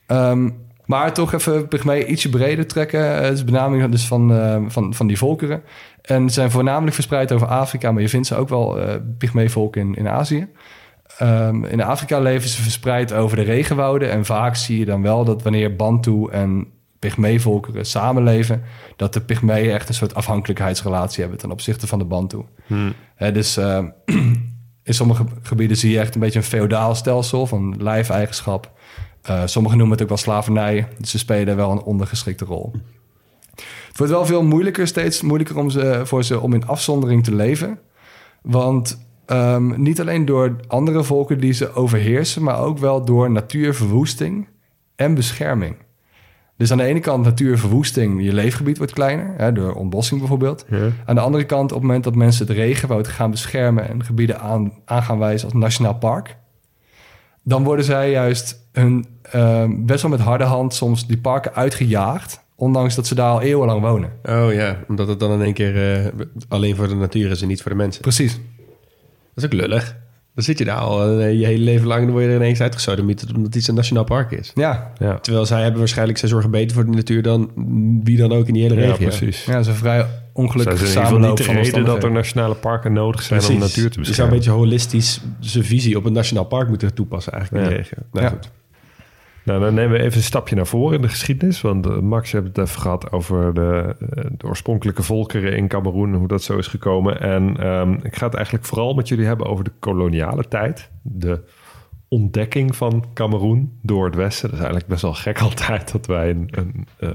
Ehm, 0.06 0.50
maar 0.92 1.12
toch 1.12 1.32
even 1.32 1.68
pygmeeën 1.68 2.10
ietsje 2.10 2.28
breder 2.28 2.66
trekken. 2.66 3.24
Het 3.24 3.32
is 3.32 3.44
benaming 3.44 3.90
dus 3.90 4.06
van, 4.06 4.32
eh, 4.32 4.62
van, 4.66 4.94
van 4.94 5.06
die 5.06 5.18
volkeren. 5.18 5.62
En 6.02 6.28
ze 6.28 6.34
zijn 6.34 6.50
voornamelijk 6.50 6.94
verspreid 6.94 7.32
over 7.32 7.46
Afrika, 7.46 7.92
maar 7.92 8.02
je 8.02 8.08
vindt 8.08 8.26
ze 8.26 8.36
ook 8.36 8.48
wel 8.48 8.78
uh, 8.78 8.94
pygmeevolken 9.18 9.80
in, 9.80 9.94
in 9.94 10.08
Azië. 10.08 10.48
Ehm, 11.18 11.64
in 11.64 11.82
Afrika 11.82 12.18
leven 12.18 12.48
ze 12.48 12.62
verspreid 12.62 13.12
over 13.12 13.36
de 13.36 13.42
regenwouden. 13.42 14.10
En 14.10 14.24
vaak 14.24 14.56
zie 14.56 14.78
je 14.78 14.84
dan 14.84 15.02
wel 15.02 15.24
dat 15.24 15.42
wanneer 15.42 15.76
Bantu 15.76 16.28
en 16.30 16.66
pygmeevolkeren 16.98 17.86
samenleven... 17.86 18.62
dat 18.96 19.12
de 19.12 19.20
pygmeeën 19.20 19.70
echt 19.70 19.88
een 19.88 19.94
soort 19.94 20.14
afhankelijkheidsrelatie 20.14 21.20
hebben... 21.20 21.38
ten 21.38 21.50
opzichte 21.50 21.86
van 21.86 21.98
de 21.98 22.04
Bantu. 22.04 22.44
Hè, 23.14 23.32
dus 23.32 23.56
eh, 23.56 23.84
in 24.88 24.94
sommige 24.94 25.24
gebieden 25.42 25.76
zie 25.76 25.90
je 25.90 25.98
echt 25.98 26.14
een 26.14 26.20
beetje 26.20 26.38
een 26.38 26.44
feodaal 26.44 26.94
stelsel... 26.94 27.46
van 27.46 27.74
lijfeigenschap. 27.78 28.72
Uh, 29.30 29.42
sommigen 29.44 29.78
noemen 29.78 29.96
het 29.96 30.02
ook 30.02 30.08
wel 30.08 30.22
slavernij. 30.22 30.88
Dus 30.98 31.10
ze 31.10 31.18
spelen 31.18 31.56
wel 31.56 31.70
een 31.70 31.82
ondergeschikte 31.82 32.44
rol. 32.44 32.72
Het 33.88 33.96
wordt 33.96 34.12
wel 34.12 34.26
veel 34.26 34.42
moeilijker, 34.42 34.86
steeds 34.86 35.22
moeilijker 35.22 35.56
om 35.56 35.70
ze, 35.70 36.00
voor 36.04 36.24
ze 36.24 36.40
om 36.40 36.54
in 36.54 36.66
afzondering 36.66 37.24
te 37.24 37.34
leven. 37.34 37.78
Want 38.42 39.06
um, 39.26 39.82
niet 39.82 40.00
alleen 40.00 40.24
door 40.24 40.56
andere 40.66 41.04
volken 41.04 41.40
die 41.40 41.52
ze 41.52 41.74
overheersen, 41.74 42.42
maar 42.42 42.58
ook 42.58 42.78
wel 42.78 43.04
door 43.04 43.30
natuurverwoesting 43.30 44.48
en 44.96 45.14
bescherming. 45.14 45.76
Dus 46.56 46.70
aan 46.72 46.78
de 46.78 46.84
ene 46.84 47.00
kant 47.00 47.24
natuurverwoesting, 47.24 48.24
je 48.24 48.32
leefgebied 48.32 48.78
wordt 48.78 48.92
kleiner, 48.92 49.34
hè, 49.36 49.52
door 49.52 49.74
ontbossing 49.74 50.20
bijvoorbeeld. 50.20 50.64
Ja. 50.68 50.88
Aan 51.04 51.14
de 51.14 51.20
andere 51.20 51.44
kant, 51.44 51.72
op 51.72 51.78
het 51.78 51.86
moment 51.86 52.04
dat 52.04 52.14
mensen 52.14 52.46
het 52.46 52.56
regenwoud 52.56 53.08
gaan 53.08 53.30
beschermen 53.30 53.88
en 53.88 54.04
gebieden 54.04 54.40
aan, 54.40 54.72
aan 54.84 55.02
gaan 55.02 55.18
wijzen 55.18 55.48
als 55.48 55.58
nationaal 55.58 55.94
park, 55.94 56.36
dan 57.42 57.64
worden 57.64 57.84
zij 57.84 58.10
juist 58.10 58.68
hun, 58.72 59.06
uh, 59.34 59.64
best 59.68 60.02
wel 60.02 60.10
met 60.10 60.20
harde 60.20 60.44
hand 60.44 60.74
soms 60.74 61.06
die 61.06 61.18
parken 61.18 61.54
uitgejaagd. 61.54 62.40
Ondanks 62.54 62.94
dat 62.94 63.06
ze 63.06 63.14
daar 63.14 63.30
al 63.30 63.40
eeuwenlang 63.40 63.80
wonen. 63.80 64.12
Oh 64.22 64.52
ja, 64.52 64.78
omdat 64.88 65.08
het 65.08 65.20
dan 65.20 65.32
in 65.32 65.42
één 65.42 65.54
keer 65.54 66.04
uh, 66.04 66.06
alleen 66.48 66.76
voor 66.76 66.88
de 66.88 66.94
natuur 66.94 67.30
is 67.30 67.42
en 67.42 67.48
niet 67.48 67.62
voor 67.62 67.70
de 67.70 67.76
mensen. 67.76 68.02
Precies. 68.02 68.32
Dat 69.34 69.44
is 69.44 69.44
ook 69.44 69.52
lullig. 69.52 69.96
Dan 70.34 70.44
zit 70.44 70.58
je 70.58 70.64
daar 70.64 70.76
al 70.78 71.18
eh, 71.20 71.38
je 71.40 71.46
hele 71.46 71.64
leven 71.64 71.86
lang... 71.86 71.98
en 72.00 72.04
dan 72.06 72.14
word 72.14 72.24
je 72.26 72.30
er 72.30 72.36
ineens 72.36 72.60
uitgesodemieterd... 72.60 73.34
omdat 73.36 73.54
iets 73.54 73.68
een 73.68 73.74
nationaal 73.74 74.04
park 74.04 74.30
is. 74.30 74.50
Ja, 74.54 74.92
Ja, 74.98 75.18
Terwijl 75.18 75.46
zij 75.46 75.62
hebben 75.62 75.78
waarschijnlijk... 75.78 76.18
zij 76.18 76.28
zorgen 76.28 76.50
beter 76.50 76.74
voor 76.74 76.84
de 76.84 76.90
natuur... 76.90 77.22
dan 77.22 77.50
wie 78.04 78.16
dan 78.16 78.32
ook 78.32 78.46
in 78.46 78.54
die 78.54 78.62
hele 78.62 78.74
ja 78.80 78.80
regio. 78.86 79.06
precies. 79.08 79.44
ja 79.44 79.52
dat 79.52 79.60
is 79.60 79.66
een 79.66 79.74
vrij 79.74 80.06
ongelukkige 80.32 80.86
zijn 80.86 81.06
samenloop 81.06 81.36
de 81.36 81.42
van 81.42 81.54
reden 81.54 81.84
dat 81.84 82.02
er 82.04 82.10
nationale 82.12 82.54
parken 82.54 82.92
nodig 82.92 83.22
zijn 83.22 83.40
om 83.40 83.46
Precies. 83.46 83.62
natuur 83.62 83.74
te 83.74 83.80
Je 83.80 83.90
zou 83.90 83.98
een 83.98 84.04
beschermen. 84.08 84.34
beetje 84.36 84.50
holistisch 84.50 85.20
zijn 85.40 85.64
visie 85.64 85.96
op 85.96 86.04
een 86.04 86.12
nationaal 86.12 86.44
park 86.44 86.68
moeten 86.68 86.94
toepassen 86.94 87.32
eigenlijk 87.32 87.64
in 87.64 87.70
Ja. 87.70 87.76
de 87.76 87.82
regio. 87.82 87.98
Nou, 88.12 88.24
Ja. 88.26 88.30
goed. 88.32 88.50
Nou, 89.44 89.60
dan 89.60 89.74
nemen 89.74 89.98
we 89.98 90.02
even 90.04 90.16
een 90.16 90.22
stapje 90.22 90.56
naar 90.56 90.66
voren 90.66 90.96
in 90.96 91.02
de 91.02 91.08
geschiedenis. 91.08 91.60
Want 91.60 91.86
eh, 91.86 91.98
Max, 91.98 92.30
je 92.30 92.36
hebt 92.36 92.56
het 92.56 92.68
even 92.68 92.80
gehad 92.80 93.12
over 93.12 93.54
de, 93.54 93.96
eh, 94.10 94.24
de 94.36 94.46
oorspronkelijke 94.46 95.02
volkeren 95.02 95.56
in 95.56 95.68
Cameroen... 95.68 96.12
en 96.12 96.18
hoe 96.18 96.28
dat 96.28 96.42
zo 96.42 96.56
is 96.58 96.66
gekomen. 96.66 97.20
En 97.20 97.56
ehm, 97.58 97.92
ik 98.02 98.16
ga 98.16 98.24
het 98.26 98.34
eigenlijk 98.34 98.64
vooral 98.66 98.94
met 98.94 99.08
jullie 99.08 99.26
hebben 99.26 99.46
over 99.46 99.64
de 99.64 99.72
koloniale 99.78 100.48
tijd. 100.48 100.90
De 101.02 101.40
ontdekking 102.08 102.76
van 102.76 103.04
Cameroen 103.14 103.78
door 103.82 104.04
het 104.04 104.14
Westen. 104.14 104.42
Dat 104.48 104.52
is 104.58 104.64
eigenlijk 104.64 104.88
best 104.90 105.02
wel 105.02 105.14
gek 105.14 105.40
altijd 105.48 105.92
dat 105.92 106.06
wij 106.06 106.30
een, 106.30 106.48
een, 106.50 106.86
eh, 106.98 107.08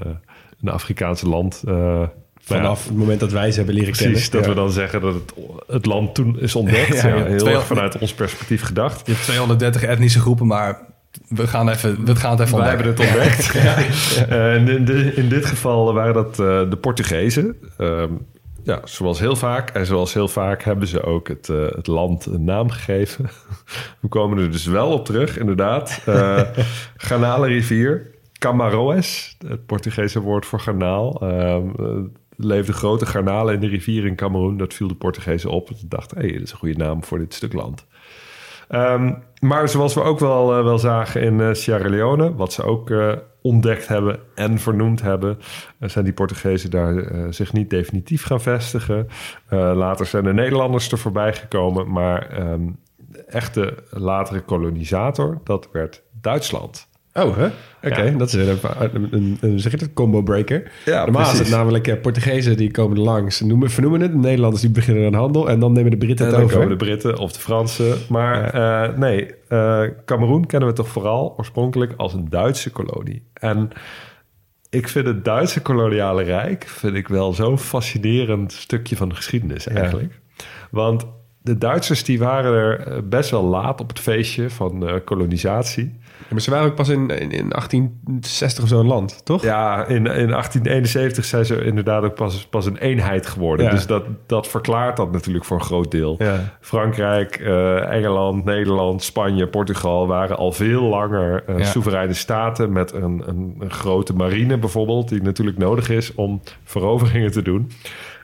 een 0.62 0.68
Afrikaanse 0.68 1.28
land... 1.28 1.62
eh, 1.66 2.02
Vanaf 2.40 2.84
het 2.88 2.96
moment 2.96 3.20
dat 3.20 3.32
wij 3.32 3.50
ze 3.50 3.56
hebben 3.56 3.74
leren 3.74 3.92
Precies, 3.92 4.28
kennen. 4.28 4.30
dat 4.30 4.42
Ja. 4.44 4.48
we 4.48 4.54
dan 4.66 4.70
zeggen 4.72 5.00
dat 5.00 5.14
het, 5.14 5.34
het 5.66 5.86
land 5.86 6.14
toen 6.14 6.38
is 6.40 6.54
ontdekt. 6.54 7.00
Ja, 7.02 7.24
heel 7.24 7.48
erg 7.48 7.66
vanuit 7.66 7.98
ons 7.98 8.14
perspectief 8.14 8.62
gedacht. 8.62 9.06
Je 9.06 9.12
hebt 9.12 9.24
230 9.24 9.82
etnische 9.82 10.20
groepen, 10.20 10.46
maar 10.46 10.80
we 11.28 11.46
gaan, 11.46 11.68
even, 11.68 12.04
we 12.04 12.16
gaan 12.16 12.30
het 12.30 12.40
even 12.40 12.54
ontdekken. 12.54 12.84
hebben 12.84 13.06
het 13.06 13.14
ontdekt. 13.14 13.54
Eh, 14.28 15.16
in, 15.16 15.28
dit 15.28 15.44
geval 15.46 15.94
waren 15.94 16.14
dat 16.14 16.30
eh, 16.30 16.70
de 16.70 16.76
Portugezen. 16.80 17.56
Ehm, 17.76 18.12
ja, 18.62 18.80
zoals 18.84 19.18
heel 19.18 19.36
vaak. 19.36 19.70
En 19.70 19.86
zoals 19.86 20.14
heel 20.14 20.28
vaak 20.28 20.62
hebben 20.62 20.88
ze 20.88 21.02
ook 21.02 21.28
het, 21.28 21.48
eh, 21.48 21.66
het 21.68 21.86
land 21.86 22.26
een 22.26 22.44
naam 22.44 22.70
gegeven. 22.70 23.28
We 24.00 24.08
komen 24.08 24.38
er 24.38 24.50
dus 24.50 24.66
wel 24.66 24.92
op 24.92 25.04
terug, 25.04 25.38
inderdaad. 25.38 26.02
Uh, 26.08 26.40
Garnalenrivier. 26.96 28.16
Camaroes, 28.38 29.36
het 29.46 29.66
Portugese 29.66 30.20
woord 30.20 30.46
voor 30.46 30.60
garnaal. 30.60 31.20
Ehm, 31.20 31.68
eh, 31.78 31.86
er 31.86 32.10
leefden 32.36 32.74
grote 32.74 33.06
garnalen 33.06 33.54
in 33.54 33.60
de 33.60 33.66
rivier 33.66 34.06
in 34.06 34.16
Cameroen. 34.16 34.56
Dat 34.56 34.74
viel 34.74 34.88
de 34.88 34.94
Portugezen 34.94 35.50
op. 35.50 35.70
Ze 35.76 35.88
dachten, 35.88 36.18
hé, 36.18 36.24
hey, 36.24 36.32
dat 36.32 36.42
is 36.42 36.52
een 36.52 36.58
goede 36.58 36.76
naam 36.76 37.04
voor 37.04 37.18
dit 37.18 37.34
stuk 37.34 37.52
land. 37.52 37.86
Ehm, 38.68 39.12
maar 39.40 39.68
zoals 39.68 39.94
we 39.94 40.02
ook 40.02 40.18
wel, 40.18 40.56
eh, 40.56 40.64
wel 40.64 40.78
zagen 40.78 41.22
in 41.22 41.40
eh, 41.40 41.52
Sierra 41.52 41.88
Leone, 41.88 42.34
wat 42.34 42.52
ze 42.52 42.62
ook 42.62 42.90
eh, 42.90 43.12
ontdekt 43.42 43.88
hebben 43.88 44.20
en 44.34 44.58
vernoemd 44.58 45.02
hebben, 45.02 45.38
zijn 45.80 46.04
die 46.04 46.14
Portugezen 46.14 46.70
daar 46.70 47.04
zich 47.34 47.52
niet 47.52 47.70
definitief 47.70 48.24
gaan 48.24 48.40
vestigen. 48.40 49.08
Later 49.48 50.06
zijn 50.06 50.24
de 50.24 50.32
Nederlanders 50.32 50.92
er 50.92 50.98
voorbij 50.98 51.34
gekomen, 51.34 51.90
maar 51.92 52.30
ehm, 52.30 52.70
de 52.96 53.24
echte 53.24 53.74
latere 53.90 54.40
kolonisator, 54.40 55.40
dat 55.44 55.68
werd 55.72 56.02
Duitsland. 56.20 56.88
Oh, 57.14 57.36
hè? 57.36 57.46
Oké, 57.82 58.02
Ja. 58.02 58.10
dat 58.10 58.28
is 58.28 58.34
een, 58.34 58.58
een, 59.10 59.38
een, 59.40 59.60
zeg 59.60 59.72
je 59.72 59.78
dat, 59.78 59.92
combo 59.94 60.22
breaker. 60.22 60.70
Ja, 60.84 61.04
Normaal 61.04 61.22
is 61.22 61.28
het 61.28 61.36
precies. 61.36 61.54
namelijk 61.56 61.86
eh, 61.86 62.00
Portugezen 62.00 62.56
die 62.56 62.70
komen 62.70 62.98
langs, 62.98 63.40
noemen, 63.40 63.70
vernoemen 63.70 64.00
het. 64.00 64.12
De 64.12 64.18
Nederlanders 64.18 64.62
die 64.62 64.70
beginnen 64.70 65.06
aan 65.06 65.14
handel 65.20 65.48
en 65.50 65.60
dan 65.60 65.72
nemen 65.72 65.90
de 65.90 65.96
Britten 65.96 66.26
En 66.26 66.30
het 66.32 66.40
dan 66.40 66.44
over. 66.48 66.60
komen 66.60 66.78
de 66.78 66.84
Britten 66.84 67.18
of 67.18 67.32
de 67.32 67.40
Fransen. 67.40 67.96
Maar 68.08 68.44
eh, 68.54 68.96
nee, 68.98 69.34
eh 69.48 69.82
Cameroen 70.04 70.46
kennen 70.46 70.68
we 70.68 70.74
toch 70.74 70.88
vooral 70.88 71.34
oorspronkelijk 71.36 71.92
als 71.96 72.14
een 72.14 72.28
Duitse 72.28 72.70
kolonie. 72.70 73.22
En 73.32 73.70
ik 74.70 74.88
vind 74.88 75.06
het 75.06 75.24
Duitse 75.24 75.62
koloniale 75.62 76.22
rijk 76.22 76.64
vind 76.66 76.94
ik 76.94 77.08
wel 77.08 77.32
zo'n 77.32 77.58
fascinerend 77.58 78.52
stukje 78.52 78.96
van 78.96 79.08
de 79.08 79.14
geschiedenis 79.14 79.66
eigenlijk. 79.66 80.20
Want 80.70 81.06
de 81.42 81.58
Duitsers 81.58 82.04
die 82.04 82.18
waren 82.18 82.52
er 82.52 82.80
eh, 82.80 82.98
best 83.04 83.30
wel 83.30 83.44
laat 83.44 83.80
op 83.80 83.88
het 83.88 84.00
feestje 84.00 84.50
van 84.50 85.00
kolonisatie. 85.04 85.98
Ja, 86.18 86.24
maar 86.30 86.40
ze 86.40 86.50
waren 86.50 86.66
ook 86.66 86.74
pas 86.74 86.88
in, 86.88 87.08
in, 87.08 87.30
in 87.30 87.48
1860 87.48 88.62
of 88.62 88.68
zo 88.68 88.80
een 88.80 88.86
land, 88.86 89.24
toch? 89.24 89.42
Ja, 89.42 89.86
in, 89.86 89.96
in 89.96 90.04
1871 90.04 91.24
zijn 91.24 91.44
ze 91.44 91.64
inderdaad 91.64 92.02
ook 92.02 92.14
pas, 92.14 92.46
pas 92.46 92.66
een 92.66 92.76
eenheid 92.76 93.26
geworden. 93.26 93.66
Ja. 93.66 93.70
Dus 93.70 93.86
dat, 93.86 94.04
dat 94.26 94.48
verklaart 94.48 94.96
dat 94.96 95.12
natuurlijk 95.12 95.44
voor 95.44 95.56
een 95.56 95.64
groot 95.64 95.90
deel. 95.90 96.14
Ja. 96.18 96.40
Frankrijk, 96.60 97.36
eh, 97.36 97.92
Engeland, 97.92 98.44
Nederland, 98.44 99.02
Spanje, 99.02 99.46
Portugal 99.46 100.06
waren 100.06 100.36
al 100.36 100.52
veel 100.52 100.82
langer 100.82 101.44
eh, 101.46 101.64
soevereine 101.64 102.14
staten 102.14 102.72
met 102.72 102.92
een, 102.92 103.22
een, 103.26 103.56
een 103.58 103.70
grote 103.70 104.12
marine 104.12 104.58
bijvoorbeeld, 104.58 105.08
die 105.08 105.22
natuurlijk 105.22 105.58
nodig 105.58 105.88
is 105.88 106.14
om 106.14 106.40
veroveringen 106.64 107.32
te 107.32 107.42
doen. 107.42 107.70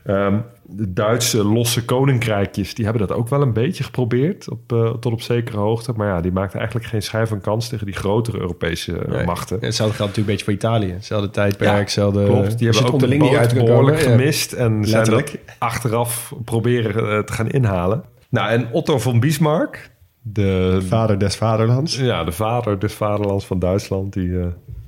Ehm, 0.03 0.37
de 0.67 0.93
Duitse 0.93 1.43
losse 1.43 1.85
koninkrijkjes, 1.85 2.73
die 2.73 2.85
hebben 2.85 3.07
dat 3.07 3.17
ook 3.17 3.29
wel 3.29 3.41
een 3.41 3.53
beetje 3.53 3.83
geprobeerd, 3.83 4.49
op, 4.49 4.71
eh, 4.73 4.89
tot 4.89 5.13
op 5.13 5.21
zekere 5.21 5.57
hoogte. 5.57 5.93
Maar 5.95 6.07
ja, 6.07 6.21
die 6.21 6.31
maakten 6.31 6.57
eigenlijk 6.57 6.87
geen 6.89 7.01
schijn 7.01 7.27
van 7.27 7.41
kans 7.41 7.67
tegen 7.67 7.85
die 7.85 7.95
grotere 7.95 8.39
Europese 8.39 8.97
eh, 8.97 9.11
Nee. 9.11 9.25
machten. 9.25 9.57
Hetzelfde 9.61 9.95
geldt 9.95 10.15
natuurlijk 10.17 10.17
een 10.17 10.25
beetje 10.25 10.43
voor 10.43 10.53
Italië. 10.53 10.91
Hetzelfde 10.93 11.29
tijdperk, 11.29 11.69
Ja, 11.69 11.77
hetzelfde... 11.77 12.25
Klopt, 12.25 12.57
die 12.57 12.67
hebben 12.67 12.85
ook 12.87 12.93
onderling 12.93 13.23
de 13.23 13.29
boot 13.29 13.53
behoorlijk 13.53 13.97
komen, 13.97 14.11
ja. 14.11 14.17
gemist 14.17 14.51
en 14.53 14.71
zijn 14.85 14.97
Letterlijk. 14.97 15.31
dat 15.31 15.55
achteraf 15.57 16.33
proberen 16.45 17.11
eh, 17.11 17.19
te 17.23 17.33
gaan 17.33 17.49
inhalen. 17.49 18.03
Nou, 18.29 18.49
en 18.49 18.67
Otto 18.71 18.99
von 18.99 19.19
Bismarck, 19.19 19.89
de, 20.21 20.77
Vader 20.87 21.17
des 21.19 21.35
vaderlands. 21.35 21.97
ja, 21.97 22.23
de 22.23 22.31
vader 22.31 22.79
des 22.79 22.93
vaderlands 22.93 23.45
van 23.45 23.59
Duitsland, 23.59 24.13
die 24.13 24.39
eh, 24.39 24.45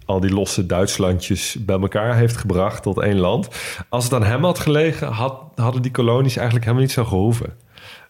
al 0.08 0.20
die 0.20 0.34
losse 0.34 0.66
Duitslandjes 0.66 1.58
bij 1.60 1.80
elkaar 1.80 2.16
heeft 2.16 2.38
gebracht 2.38 2.84
tot 2.84 3.02
één 3.02 3.18
land. 3.18 3.48
Als 3.90 4.04
het 4.04 4.14
aan 4.14 4.24
hem 4.24 4.44
had 4.44 4.60
gelegen, 4.60 5.08
had, 5.08 5.42
hadden 5.56 5.82
die 5.82 5.92
kolonies 5.92 6.36
eigenlijk 6.36 6.66
helemaal 6.66 6.86
niet 6.86 6.96
zo 6.96 7.06
gehoeven. 7.06 7.54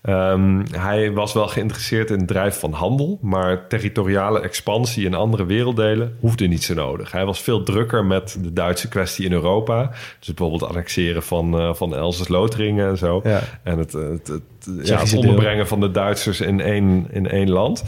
Ehm, 0.01 0.65
hij 0.71 1.11
was 1.11 1.33
wel 1.33 1.47
geïnteresseerd 1.47 2.09
in 2.09 2.17
het 2.17 2.27
drijven 2.27 2.59
van 2.59 2.73
handel, 2.73 3.19
maar 3.21 3.67
territoriale 3.67 4.39
expansie 4.41 5.05
in 5.05 5.13
andere 5.13 5.45
werelddelen 5.45 6.17
hoefde 6.19 6.47
niet 6.47 6.63
zo 6.63 6.73
nodig. 6.73 7.11
Hij 7.11 7.25
was 7.25 7.41
veel 7.41 7.63
drukker 7.63 8.05
met 8.05 8.37
de 8.41 8.53
Duitse 8.53 8.87
kwestie 8.87 9.25
in 9.25 9.31
Europa. 9.31 9.91
Dus 10.19 10.33
bijvoorbeeld 10.33 10.69
annexeren 10.69 11.23
van, 11.23 11.59
eh 11.59 11.73
van 11.73 11.95
Elzas-Lotharingen 11.95 12.89
en 12.89 12.97
zo. 12.97 13.21
Ja. 13.23 13.41
En 13.63 13.77
het, 13.77 13.91
het, 13.91 14.27
het, 14.27 14.41
ja, 14.83 14.99
het 14.99 15.09
deel. 15.09 15.19
onderbrengen 15.19 15.67
van 15.67 15.79
de 15.79 15.91
Duitsers 15.91 16.41
in 16.41 16.61
één, 16.61 17.07
in 17.11 17.29
één 17.29 17.49
land. 17.49 17.83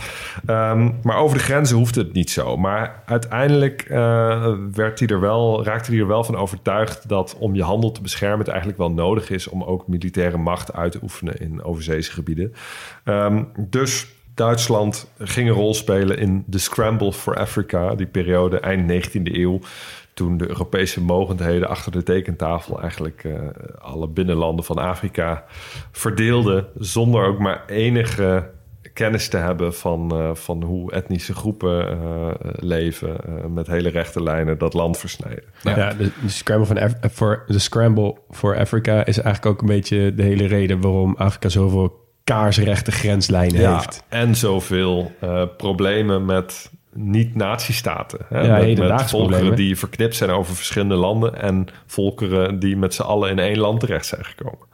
Ehm, 0.45 0.89
maar 1.03 1.17
over 1.17 1.37
de 1.37 1.43
grenzen 1.43 1.77
hoefde 1.77 2.01
het 2.01 2.13
niet 2.13 2.29
zo. 2.29 2.57
Maar 2.57 3.03
uiteindelijk 3.05 3.81
eh, 3.81 4.53
werd 4.73 4.99
hij 4.99 5.07
er 5.07 5.19
wel, 5.19 5.63
raakte 5.63 5.91
hij 5.91 5.99
er 5.99 6.07
wel 6.07 6.23
van 6.23 6.35
overtuigd 6.35 7.09
dat 7.09 7.35
om 7.39 7.55
je 7.55 7.63
handel 7.63 7.91
te 7.91 8.01
beschermen 8.01 8.39
het 8.39 8.47
eigenlijk 8.47 8.77
wel 8.77 8.91
nodig 8.91 9.29
is 9.29 9.47
om 9.47 9.63
ook 9.63 9.87
militaire 9.87 10.37
macht 10.37 10.73
uit 10.73 10.91
te 10.91 10.99
oefenen 11.01 11.39
in 11.39 11.63
overzeese 11.63 12.11
gebieden. 12.11 12.53
Ehm, 13.03 13.43
dus 13.57 14.07
Duitsland 14.39 15.11
ging 15.17 15.49
een 15.49 15.55
rol 15.55 15.73
spelen 15.73 16.17
in 16.17 16.43
de 16.47 16.57
Scramble 16.57 17.13
for 17.13 17.35
Africa, 17.35 17.95
die 17.95 18.05
periode 18.05 18.59
eind 18.59 18.87
19e 18.87 19.37
eeuw. 19.37 19.59
Toen 20.19 20.37
de 20.37 20.47
Europese 20.49 21.01
mogendheden 21.01 21.67
achter 21.69 21.91
de 21.91 22.03
tekentafel 22.03 22.81
eigenlijk 22.81 23.23
eh, 23.23 23.33
alle 23.79 24.07
binnenlanden 24.07 24.65
van 24.65 24.77
Afrika 24.77 25.43
verdeelden. 25.91 26.67
Zonder 26.77 27.25
ook 27.25 27.39
maar 27.39 27.63
enige 27.67 28.49
kennis 28.93 29.29
te 29.29 29.37
hebben 29.37 29.73
van, 29.73 30.11
eh, 30.11 30.35
van 30.35 30.63
hoe 30.63 30.91
etnische 30.91 31.33
groepen 31.33 31.89
eh, 31.89 32.27
leven. 32.55 33.17
met 33.53 33.67
hele 33.67 33.89
rechte 33.89 34.23
lijnen 34.23 34.57
dat 34.57 34.73
land 34.73 34.97
versnijden. 34.97 35.43
Ja, 35.63 35.93
de, 35.93 36.11
de 36.21 36.29
scramble 36.29 36.65
van 36.67 36.77
Af- 36.77 37.13
voor 37.13 37.43
de 37.47 37.59
scramble 37.59 38.15
for 38.29 38.57
Africa 38.57 39.05
is 39.05 39.19
eigenlijk 39.19 39.45
ook 39.55 39.61
een 39.61 39.75
beetje 39.75 40.13
de 40.15 40.23
hele 40.23 40.45
reden 40.45 40.81
waarom 40.81 41.15
Afrika 41.17 41.49
zoveel 41.49 42.07
kaarsrechte 42.23 42.91
grenslijnen 42.91 43.61
Ja, 43.61 43.75
heeft. 43.75 44.03
en 44.09 44.35
zoveel 44.35 45.11
eh, 45.19 45.43
problemen 45.57 46.25
met 46.25 46.71
niet-natiestaten. 46.93 48.19
Hè? 48.29 48.41
Ja, 48.41 48.57
met, 48.57 48.77
volkeren 48.77 49.09
problemen. 49.09 49.55
die 49.55 49.77
verknipt 49.77 50.15
zijn 50.15 50.29
over 50.29 50.55
verschillende 50.55 50.95
landen... 50.95 51.41
en 51.41 51.67
volkeren 51.85 52.59
die 52.59 52.77
met 52.77 52.93
z'n 52.93 53.01
allen 53.01 53.29
in 53.29 53.39
één 53.39 53.57
land 53.57 53.79
terecht 53.79 54.05
zijn 54.05 54.25
gekomen. 54.25 54.67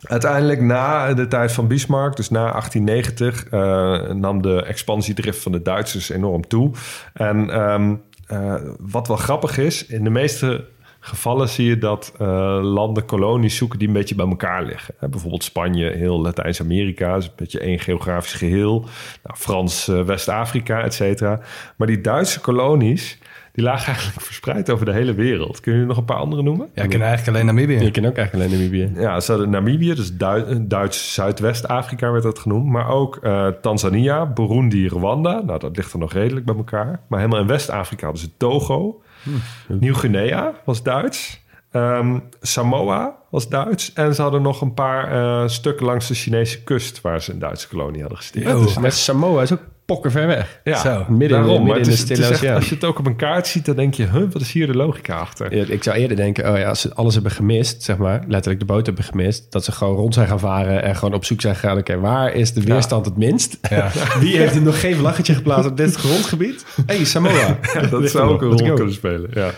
Uiteindelijk 0.00 0.60
na 0.60 1.14
de 1.14 1.28
tijd 1.28 1.52
van 1.52 1.68
Bismarck, 1.68 2.16
dus 2.16 2.30
na 2.30 2.50
1890... 2.50 3.44
eh, 3.44 4.14
nam 4.14 4.42
de 4.42 4.62
expansiedrift 4.62 5.42
van 5.42 5.52
de 5.52 5.62
Duitsers 5.62 6.08
enorm 6.08 6.46
toe. 6.46 6.70
En 7.12 7.50
ehm, 7.50 7.94
eh, 8.26 8.54
wat 8.78 9.08
wel 9.08 9.16
grappig 9.16 9.58
is, 9.58 9.86
in 9.86 10.04
de 10.04 10.10
meeste 10.10 10.64
gevallen 11.06 11.48
zie 11.48 11.66
je 11.68 11.78
dat 11.78 12.12
eh, 12.18 12.26
landen 12.62 13.04
kolonies 13.04 13.56
zoeken 13.56 13.78
die 13.78 13.88
een 13.88 13.94
beetje 13.94 14.14
bij 14.14 14.26
elkaar 14.26 14.64
liggen. 14.64 14.94
Hè, 14.98 15.08
bijvoorbeeld 15.08 15.44
Spanje, 15.44 15.90
heel 15.90 16.20
Latijns-Amerika, 16.20 17.16
is 17.16 17.24
een 17.24 17.30
beetje 17.36 17.60
één 17.60 17.78
geografisch 17.78 18.32
geheel. 18.32 18.80
Nou, 19.22 19.36
Frans, 19.36 19.88
eh, 19.88 20.00
West-Afrika, 20.02 20.82
et 20.82 20.94
cetera. 20.94 21.40
Maar 21.76 21.86
die 21.86 22.00
Duitse 22.00 22.40
kolonies, 22.40 23.18
die 23.52 23.64
lagen 23.64 23.86
eigenlijk 23.94 24.20
verspreid 24.20 24.70
over 24.70 24.86
de 24.86 24.92
hele 24.92 25.14
wereld. 25.14 25.60
Kun 25.60 25.78
je 25.78 25.84
nog 25.84 25.96
een 25.96 26.04
paar 26.04 26.16
andere 26.16 26.42
noemen? 26.42 26.68
Ja, 26.74 26.82
ik 26.82 26.90
ken 26.90 27.02
eigenlijk 27.02 27.30
alleen 27.36 27.46
Namibië. 27.46 27.84
Je 27.84 27.90
kent 27.90 28.06
ook 28.06 28.16
eigenlijk 28.16 28.34
alleen 28.50 28.58
Namibië. 28.60 29.00
Ja, 29.00 29.20
ze 29.20 29.30
hadden 29.30 29.50
Namibië, 29.50 29.94
dus 29.94 30.16
Du- 30.16 30.66
Duits 30.66 31.14
Zuidwest-Afrika 31.14 32.10
werd 32.10 32.22
dat 32.22 32.38
genoemd. 32.38 32.66
Maar 32.66 32.88
ook 32.88 33.16
eh, 33.22 33.46
Tanzania, 33.48 34.26
Burundi, 34.26 34.88
Rwanda. 34.88 35.42
Nou, 35.46 35.58
dat 35.58 35.76
ligt 35.76 35.92
er 35.92 35.98
nog 35.98 36.12
redelijk 36.12 36.46
bij 36.46 36.54
elkaar. 36.56 37.00
Maar 37.08 37.18
helemaal 37.20 37.40
in 37.40 37.46
West-Afrika 37.46 38.04
hadden 38.04 38.22
ze 38.22 38.30
Togo. 38.36 39.02
Nieuw-Guinea 39.68 40.52
was 40.64 40.82
Duits. 40.82 41.42
Ehm, 41.70 42.18
Samoa 42.40 43.16
was 43.30 43.48
Duits. 43.48 43.92
En 43.92 44.14
ze 44.14 44.22
hadden 44.22 44.42
nog 44.42 44.60
een 44.60 44.74
paar 44.74 45.12
eh, 45.12 45.48
stukken 45.48 45.86
langs 45.86 46.08
de 46.08 46.14
Chinese 46.14 46.62
kust... 46.62 47.00
waar 47.00 47.22
ze 47.22 47.32
een 47.32 47.38
Duitse 47.38 47.68
kolonie 47.68 48.00
hadden 48.00 48.18
gesticht. 48.18 48.46
Ja, 48.46 48.54
dus 48.54 48.78
net 48.78 48.94
Samoa 48.94 49.42
is 49.42 49.52
ook 49.52 49.62
pokken 49.86 50.10
ver 50.10 50.26
weg. 50.26 50.60
Ja, 50.64 50.76
Zo, 50.78 51.04
midden 51.08 51.28
daarom. 51.28 51.48
midden 51.48 51.66
Maar 51.66 51.76
het 51.76 51.86
in 51.86 51.92
is- 51.92 51.98
de 51.98 52.08
het 52.08 52.10
is 52.10 52.16
Stille 52.18 52.32
echt- 52.32 52.42
Oceaan. 52.42 52.54
Als 52.56 52.68
je 52.68 52.74
het 52.74 52.84
ook 52.84 52.98
op 52.98 53.06
een 53.06 53.16
kaart 53.16 53.46
ziet, 53.46 53.64
dan 53.64 53.76
denk 53.76 53.94
je... 53.94 54.02
Huh, 54.10 54.32
wat 54.32 54.42
is 54.42 54.52
hier 54.52 54.66
de 54.66 54.76
logica 54.76 55.16
achter? 55.16 55.56
Ja, 55.56 55.64
ik 55.68 55.82
zou 55.82 55.96
eerder 55.96 56.16
denken, 56.16 56.50
oh 56.52 56.58
ja, 56.58 56.68
als 56.68 56.80
ze 56.80 56.94
alles 56.94 57.14
hebben 57.14 57.32
gemist, 57.32 57.82
zeg 57.82 57.96
maar, 57.96 58.22
letterlijk 58.28 58.58
de 58.60 58.66
boot 58.66 58.86
hebben 58.86 59.04
gemist, 59.04 59.52
dat 59.52 59.64
ze 59.64 59.72
gewoon 59.72 59.96
rond 59.96 60.14
zijn 60.14 60.28
gaan 60.28 60.38
varen 60.38 60.82
en 60.82 60.96
gewoon 60.96 61.14
op 61.14 61.24
zoek 61.24 61.40
zijn 61.40 61.54
gegaan, 61.54 61.78
oké, 61.78 61.98
waar 62.00 62.32
is 62.34 62.52
de 62.52 62.60
weerstand 62.62 63.04
het 63.04 63.16
minst? 63.16 63.58
Wie 64.20 64.36
heeft 64.36 64.54
er 64.54 64.62
nog 64.62 64.80
geen 64.80 64.94
vlaggetje 64.96 65.34
geplaatst 65.34 65.70
op 65.70 65.76
dit 65.76 65.94
grondgebied? 65.94 66.64
Hé, 66.86 66.96
hey, 66.96 67.04
Samoa. 67.04 67.58
dat 67.90 68.10
zou 68.10 68.30
ook 68.32 68.42
een 68.42 68.48
rol 68.58 68.72
kunnen 68.74 68.94
spelen. 68.94 69.30
Ja. 69.34 69.50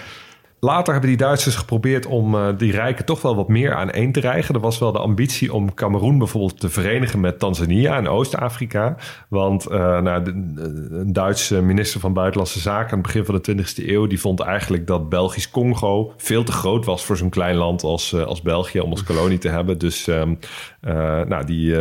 Later 0.60 0.92
hebben 0.92 1.10
die 1.10 1.18
Duitsers 1.18 1.56
geprobeerd 1.56 2.06
om 2.06 2.34
eh, 2.34 2.48
die 2.58 2.72
rijken 2.72 3.04
toch 3.04 3.22
wel 3.22 3.36
wat 3.36 3.48
meer 3.48 3.74
aan 3.74 3.90
één 3.90 4.12
te 4.12 4.20
rijgen. 4.20 4.54
Er 4.54 4.60
was 4.60 4.78
wel 4.78 4.92
de 4.92 4.98
ambitie 4.98 5.52
om 5.52 5.74
Cameroen 5.74 6.18
bijvoorbeeld 6.18 6.60
te 6.60 6.68
verenigen 6.68 7.20
met 7.20 7.38
Tanzania 7.38 7.96
en 7.96 8.08
Oost-Afrika. 8.08 8.96
Want 9.28 9.66
eh, 9.66 10.00
nou, 10.00 10.26
een 10.26 11.12
Duitse 11.12 11.62
minister 11.62 12.00
van 12.00 12.12
Buitenlandse 12.12 12.60
Zaken 12.60 12.90
aan 12.90 12.98
het 12.98 13.06
begin 13.06 13.24
van 13.24 13.40
de 13.42 13.64
20e 13.64 13.86
eeuw... 13.86 14.06
die 14.06 14.20
vond 14.20 14.40
eigenlijk 14.40 14.86
dat 14.86 15.08
Belgisch 15.08 15.50
Congo 15.50 16.12
veel 16.16 16.44
te 16.44 16.52
groot 16.52 16.84
was 16.84 17.04
voor 17.04 17.16
zo'n 17.16 17.30
klein 17.30 17.56
land 17.56 17.82
als, 17.82 18.12
eh, 18.12 18.22
als 18.22 18.42
België... 18.42 18.80
om 18.80 18.90
als 18.90 19.04
kolonie 19.04 19.38
te 19.38 19.48
hebben. 19.48 19.78
Dus 19.78 20.08
ehm, 20.08 20.34
eh, 20.80 21.20
nou, 21.20 21.44
die, 21.44 21.74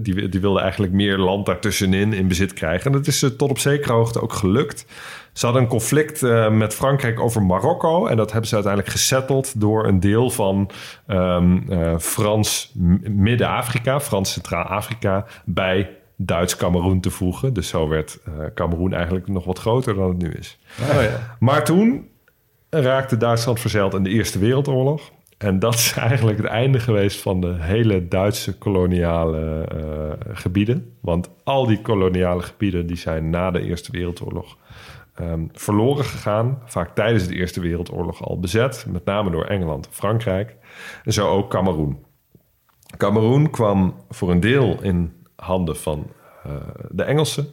die, 0.00 0.28
die 0.28 0.40
wilde 0.40 0.60
eigenlijk 0.60 0.92
meer 0.92 1.18
land 1.18 1.46
daartussenin 1.46 2.12
in 2.12 2.28
bezit 2.28 2.52
krijgen. 2.52 2.86
En 2.86 2.92
dat 2.92 3.06
is 3.06 3.18
tot 3.18 3.50
op 3.50 3.58
zekere 3.58 3.92
hoogte 3.92 4.22
ook 4.22 4.32
gelukt. 4.32 4.86
Ze 5.38 5.44
hadden 5.44 5.62
een 5.62 5.68
conflict 5.68 6.22
eh, 6.22 6.50
met 6.50 6.74
Frankrijk 6.74 7.20
over 7.20 7.42
Marokko. 7.42 8.06
En 8.06 8.16
dat 8.16 8.30
hebben 8.30 8.48
ze 8.48 8.54
uiteindelijk 8.54 8.92
gesetteld 8.92 9.60
door 9.60 9.86
een 9.86 10.00
deel 10.00 10.30
van 10.30 10.70
ehm, 11.06 11.58
eh, 11.68 11.98
Frans 11.98 12.72
Midden-Afrika, 13.10 14.00
Frans 14.00 14.32
Centraal-Afrika, 14.32 15.26
bij 15.44 15.90
Duits 16.16 16.56
Cameroen 16.56 17.00
te 17.00 17.10
voegen. 17.10 17.52
Dus 17.52 17.68
zo 17.68 17.88
werd 17.88 18.18
eh 18.24 18.32
Cameroen 18.54 18.92
eigenlijk 18.92 19.28
nog 19.28 19.44
wat 19.44 19.58
groter 19.58 19.94
dan 19.94 20.08
het 20.08 20.18
nu 20.18 20.30
is. 20.30 20.58
Oh 20.80 21.02
ja. 21.02 21.36
Maar 21.38 21.64
toen 21.64 22.08
raakte 22.70 23.16
Duitsland 23.16 23.60
verzeild 23.60 23.94
in 23.94 24.02
de 24.02 24.10
Eerste 24.10 24.38
Wereldoorlog. 24.38 25.10
En 25.38 25.58
dat 25.58 25.74
is 25.74 25.92
eigenlijk 25.96 26.38
het 26.38 26.46
einde 26.46 26.80
geweest 26.80 27.20
van 27.20 27.40
de 27.40 27.54
hele 27.58 28.08
Duitse 28.08 28.58
koloniale 28.58 29.64
eh, 29.64 30.36
gebieden. 30.36 30.92
Want 31.00 31.30
al 31.44 31.66
die 31.66 31.80
koloniale 31.80 32.42
gebieden 32.42 32.86
die 32.86 32.96
zijn 32.96 33.30
na 33.30 33.50
de 33.50 33.62
Eerste 33.62 33.92
Wereldoorlog 33.92 34.56
ehm, 35.18 35.46
verloren 35.52 36.04
gegaan. 36.04 36.62
Vaak 36.64 36.94
tijdens 36.94 37.26
de 37.26 37.34
Eerste 37.34 37.60
Wereldoorlog 37.60 38.24
al 38.24 38.40
bezet. 38.40 38.86
Met 38.88 39.04
name 39.04 39.30
door 39.30 39.44
Engeland 39.44 39.86
en 39.86 39.92
Frankrijk. 39.92 40.56
En 41.04 41.12
zo 41.12 41.28
ook 41.28 41.50
Cameroen. 41.50 42.04
Cameroen 42.96 43.50
kwam 43.50 43.94
voor 44.08 44.30
een 44.30 44.40
deel 44.40 44.82
in 44.82 45.12
handen 45.36 45.76
van 45.76 46.06
eh, 46.44 46.52
de 46.90 47.02
Engelsen. 47.02 47.46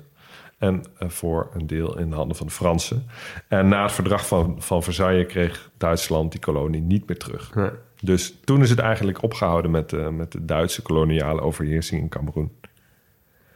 En 0.57 0.83
eh, 0.97 1.09
voor 1.09 1.49
een 1.53 1.67
deel 1.67 1.97
in 1.97 2.09
de 2.09 2.15
handen 2.15 2.37
van 2.37 2.47
de 2.47 2.53
Fransen. 2.53 3.05
En 3.47 3.67
na 3.67 3.83
het 3.83 3.91
verdrag 3.91 4.27
van, 4.27 4.55
van 4.61 4.83
Versailles 4.83 5.27
kreeg 5.27 5.71
Duitsland 5.77 6.31
die 6.31 6.41
kolonie 6.41 6.81
niet 6.81 7.07
meer 7.07 7.17
terug. 7.17 7.53
Dus 8.01 8.39
toen 8.43 8.61
is 8.61 8.69
het 8.69 8.79
eigenlijk 8.79 9.23
opgehouden 9.23 9.71
met, 9.71 9.89
de 9.89 10.11
met 10.11 10.31
de 10.31 10.45
Duitse 10.45 10.81
koloniale 10.81 11.41
overheersing 11.41 12.01
in 12.01 12.09
Cameroen. 12.09 12.51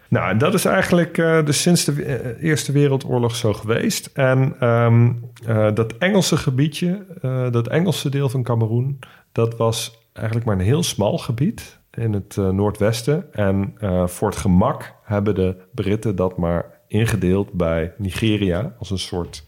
Nou, 0.10 0.38
dat 0.38 0.54
is 0.54 0.66
eigenlijk 0.66 1.16
dus 1.46 1.62
sinds 1.62 1.86
de 1.86 2.04
eh, 2.04 2.44
Eerste 2.44 2.72
Wereldoorlog 2.72 3.36
zo 3.36 3.54
geweest. 3.54 4.10
En 4.14 4.56
ehm, 4.60 5.12
eh, 5.46 5.74
dat 5.74 5.98
Engelse 5.98 6.38
gebiedje, 6.38 7.06
dat 7.52 7.68
Engelse 7.68 8.10
deel 8.10 8.30
van 8.30 8.44
Cameroen, 8.44 9.00
dat 9.32 9.58
was 9.58 10.08
eigenlijk 10.14 10.46
maar 10.48 10.56
een 10.56 10.66
heel 10.66 10.84
smal 10.84 11.18
gebied 11.18 11.80
in 11.92 12.14
het 12.14 12.36
noordwesten. 12.36 13.34
En 13.34 13.74
voor 14.06 14.30
het 14.30 14.38
gemak 14.38 14.94
hebben 15.04 15.36
de 15.36 15.56
Britten 15.74 16.16
dat 16.16 16.38
maar 16.38 16.66
ingedeeld 16.88 17.52
bij 17.54 17.94
Nigeria 17.98 18.76
als 18.80 18.90
een 18.90 19.00
soort 19.00 19.48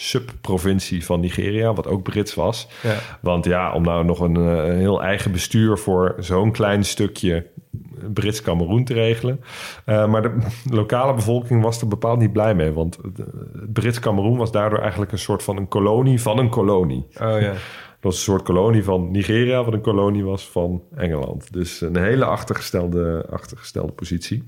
subprovincie 0.00 1.04
van 1.04 1.20
Nigeria, 1.20 1.72
wat 1.72 1.86
ook 1.86 2.02
Brits 2.02 2.34
was. 2.34 2.68
Ja. 2.82 2.96
Want 3.20 3.44
ja, 3.44 3.72
om 3.72 3.82
nou 3.82 4.04
nog 4.04 4.20
een, 4.20 4.36
eh, 4.36 4.66
een 4.66 4.78
heel 4.78 5.02
eigen 5.02 5.32
bestuur 5.32 5.78
voor 5.78 6.14
zo'n 6.18 6.52
klein 6.52 6.84
stukje 6.84 7.46
Brits 8.12 8.42
Cameroen 8.42 8.84
te 8.84 8.94
regelen. 8.94 9.40
Eh, 9.84 10.08
maar 10.08 10.22
de 10.22 10.36
lokale 10.80 11.14
bevolking 11.14 11.62
was 11.62 11.80
er 11.80 11.88
bepaald 11.88 12.18
niet 12.18 12.32
blij 12.32 12.54
mee. 12.54 12.72
Want 12.72 12.96
het, 12.96 13.16
het 13.52 13.72
Brits 13.72 13.98
Cameroen 13.98 14.36
was 14.36 14.52
daardoor 14.52 14.78
eigenlijk 14.78 15.12
een 15.12 15.18
soort 15.18 15.42
van 15.42 15.56
een 15.56 15.68
kolonie 15.68 16.20
van 16.22 16.38
een 16.38 16.50
kolonie. 16.50 17.06
Oh 17.20 17.40
ja. 17.40 17.52
Dat 18.00 18.12
was 18.12 18.16
een 18.16 18.32
soort 18.32 18.42
kolonie 18.42 18.84
van 18.84 19.10
Nigeria, 19.10 19.64
wat 19.64 19.74
een 19.74 19.80
kolonie 19.80 20.24
was 20.24 20.48
van 20.48 20.82
Engeland. 20.96 21.52
Dus 21.52 21.80
een 21.80 21.96
hele 21.96 22.24
achtergestelde, 22.24 23.26
achtergestelde 23.30 23.92
positie. 23.92 24.44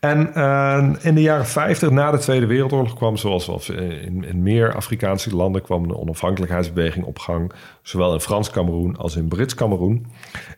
En 0.00 0.34
eh, 0.34 0.88
in 1.00 1.14
de 1.14 1.22
jaren 1.22 1.46
50, 1.46 1.90
na 1.90 2.10
de 2.10 2.18
Tweede 2.18 2.46
Wereldoorlog, 2.46 2.94
kwam, 2.94 3.16
zoals 3.16 3.68
in, 3.68 4.24
in 4.24 4.42
meer 4.42 4.74
Afrikaanse 4.74 5.36
landen, 5.36 5.62
kwam 5.62 5.84
een 5.84 5.96
onafhankelijkheidsbeweging 5.96 7.04
op 7.04 7.18
gang. 7.18 7.52
Zowel 7.82 8.12
in 8.12 8.20
Frans 8.20 8.50
Cameroen 8.50 8.96
als 8.96 9.16
in 9.16 9.28
Brits 9.28 9.54
Cameroen. 9.54 10.06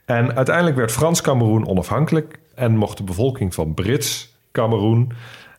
En 0.04 0.36
uiteindelijk 0.36 0.76
werd 0.76 0.92
Frans 0.92 1.20
Cameroen 1.20 1.66
onafhankelijk 1.66 2.38
en 2.54 2.76
mocht 2.76 2.96
de 2.96 3.04
bevolking 3.04 3.54
van 3.54 3.74
Brits 3.74 4.36
Cameroen 4.52 5.12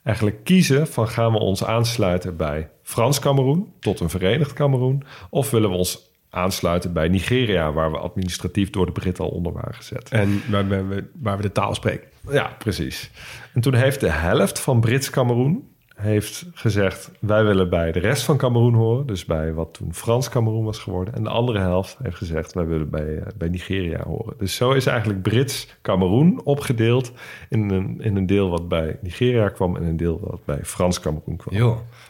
eigenlijk 0.04 0.44
kiezen 0.44 0.88
van 0.88 1.08
gaan 1.08 1.32
we 1.32 1.40
ons 1.40 1.64
aansluiten 1.64 2.38
bij 2.38 2.70
Frans 2.84 3.20
Cameroen 3.20 3.74
tot 3.80 4.00
een 4.00 4.10
verenigd 4.10 4.54
Cameroen 4.54 5.04
of 5.30 5.52
willen 5.52 5.70
we 5.70 5.76
ons 5.76 6.13
aansluiten 6.34 6.94
bij 6.94 7.08
Nigeria 7.08 7.72
waar 7.74 7.92
we 7.92 7.98
administratief 7.98 8.70
door 8.70 8.86
de 8.86 8.92
Britten 8.92 9.24
al 9.24 9.30
onder 9.30 9.54
waren 9.54 9.74
gezet. 9.74 10.10
En 10.10 10.42
waar, 10.50 10.68
we- 10.68 11.10
waar 11.22 11.36
we 11.38 11.42
de 11.44 11.52
taal 11.52 11.76
spreken. 11.76 12.08
Ja, 12.30 12.56
precies. 12.60 13.12
En 13.54 13.62
toen 13.62 13.74
heeft 13.74 14.00
de 14.00 14.10
helft 14.10 14.60
van 14.60 14.80
Brits 14.80 15.10
Cameroen 15.10 15.68
heeft 15.96 16.46
gezegd... 16.54 17.12
wij 17.20 17.44
willen 17.46 17.70
bij 17.70 17.92
de 17.92 18.00
rest 18.00 18.24
van 18.24 18.38
Cameroen 18.38 18.74
horen. 18.74 19.06
Dus 19.08 19.26
bij 19.26 19.54
wat 19.54 19.74
toen 19.74 19.94
Frans 19.94 20.30
Cameroen 20.30 20.66
was 20.66 20.80
geworden. 20.80 21.14
En 21.14 21.24
de 21.24 21.30
andere 21.30 21.60
helft 21.60 21.98
heeft 22.04 22.16
gezegd... 22.16 22.54
wij 22.54 22.66
willen 22.66 22.90
bij, 22.90 23.18
eh, 23.18 23.26
bij 23.38 23.48
Nigeria 23.50 24.04
horen. 24.04 24.34
Dus 24.38 24.56
zo 24.56 24.72
is 24.72 24.86
eigenlijk 24.86 25.22
Brits 25.22 25.68
Cameroen 25.82 26.42
opgedeeld... 26.44 27.12
In 27.50 27.70
een, 27.70 28.02
in 28.02 28.16
een 28.16 28.26
deel 28.26 28.50
wat 28.50 28.68
bij 28.68 28.98
Nigeria 29.02 29.50
kwam... 29.50 29.76
en 29.76 29.84
een 29.84 29.98
deel 29.98 30.20
wat 30.24 30.46
bij 30.46 30.60
Frans 30.64 31.00
Cameroen 31.00 31.36
kwam. 31.38 31.56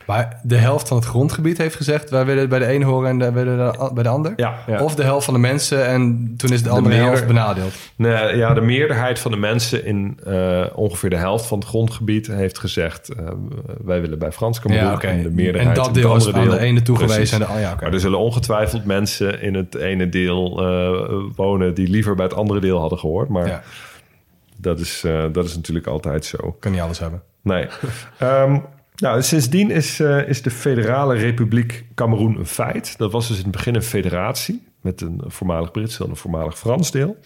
Maar 0.07 0.39
de 0.43 0.55
helft 0.57 0.87
van 0.87 0.97
het 0.97 1.05
grondgebied 1.05 1.57
heeft 1.57 1.75
gezegd... 1.75 2.09
wij 2.09 2.25
willen 2.25 2.49
bij 2.49 2.59
de 2.59 2.73
een 2.73 2.83
horen 2.83 3.09
en 3.09 3.17
wij 3.19 3.31
willen 3.33 3.57
de- 3.57 3.91
bij 3.93 4.03
de 4.03 4.09
ander? 4.09 4.33
Ja, 4.35 4.55
ja. 4.67 4.81
Of 4.83 4.95
de 4.95 5.03
helft 5.03 5.25
van 5.25 5.33
de 5.33 5.39
mensen 5.39 5.85
en 5.87 6.33
toen 6.37 6.51
is 6.51 6.63
de 6.63 6.69
andere 6.69 6.95
meer- 6.95 7.03
helft 7.05 7.27
benadeeld? 7.27 7.73
Nee, 7.95 8.35
ja, 8.37 8.53
de 8.53 8.61
meerderheid 8.61 9.19
van 9.19 9.31
de 9.31 9.37
mensen 9.37 9.85
in 9.85 10.19
eh, 10.25 10.63
ongeveer 10.75 11.09
de 11.09 11.15
helft 11.17 11.45
van 11.45 11.59
het 11.59 11.67
grondgebied 11.67 12.27
heeft 12.27 12.59
gezegd: 12.59 13.09
eh, 13.09 13.25
wij 13.83 14.01
willen 14.01 14.19
bij 14.19 14.31
Frans 14.31 14.59
Cameroen. 14.59 14.91
Ja. 14.91 15.01
En 15.01 15.23
de 15.23 15.29
meerderheid 15.31 15.77
En 15.77 15.83
dat 15.83 15.93
deel 15.93 16.15
is 16.15 16.33
aan 16.33 16.49
de 16.49 16.59
ene 16.59 16.81
toegewezen 16.81 17.41
en 17.41 17.47
de- 17.47 17.53
oh 17.53 17.59
ja. 17.59 17.75
Maar 17.81 17.93
er 17.93 17.99
zullen 17.99 18.19
ongetwijfeld 18.19 18.85
mensen 18.85 19.41
in 19.41 19.53
het 19.53 19.75
ene 19.75 20.09
deel 20.09 20.59
eh, 20.67 21.13
wonen 21.35 21.73
die 21.73 21.87
liever 21.87 22.15
bij 22.15 22.25
het 22.25 22.33
andere 22.35 22.59
deel 22.59 22.79
hadden 22.79 22.99
gehoord. 22.99 23.29
Maar 23.29 23.63
dat, 24.57 24.79
is, 24.79 25.03
dat 25.31 25.45
is 25.45 25.55
natuurlijk 25.55 25.87
altijd 25.87 26.25
zo. 26.25 26.55
kan 26.59 26.71
niet 26.71 26.81
alles 26.81 26.99
hebben. 26.99 27.21
Nee. 27.41 27.67
Ehm, 28.17 28.57
nou, 28.95 29.21
sindsdien 29.21 29.71
is, 29.71 29.99
eh, 29.99 30.29
is 30.29 30.41
de 30.41 30.51
Federale 30.51 31.15
Republiek 31.15 31.85
Cameroen 31.95 32.37
een 32.37 32.45
feit. 32.45 32.97
Dat 32.97 33.11
was 33.11 33.27
dus 33.27 33.37
in 33.37 33.43
het 33.43 33.51
begin 33.51 33.75
een 33.75 33.83
federatie 33.83 34.63
met 34.81 35.01
een 35.01 35.21
voormalig 35.25 35.71
Brits 35.71 35.97
deel 35.97 36.05
en 36.05 36.09
een 36.11 36.17
voormalig 36.17 36.57
Frans 36.57 36.91
deel. 36.91 37.17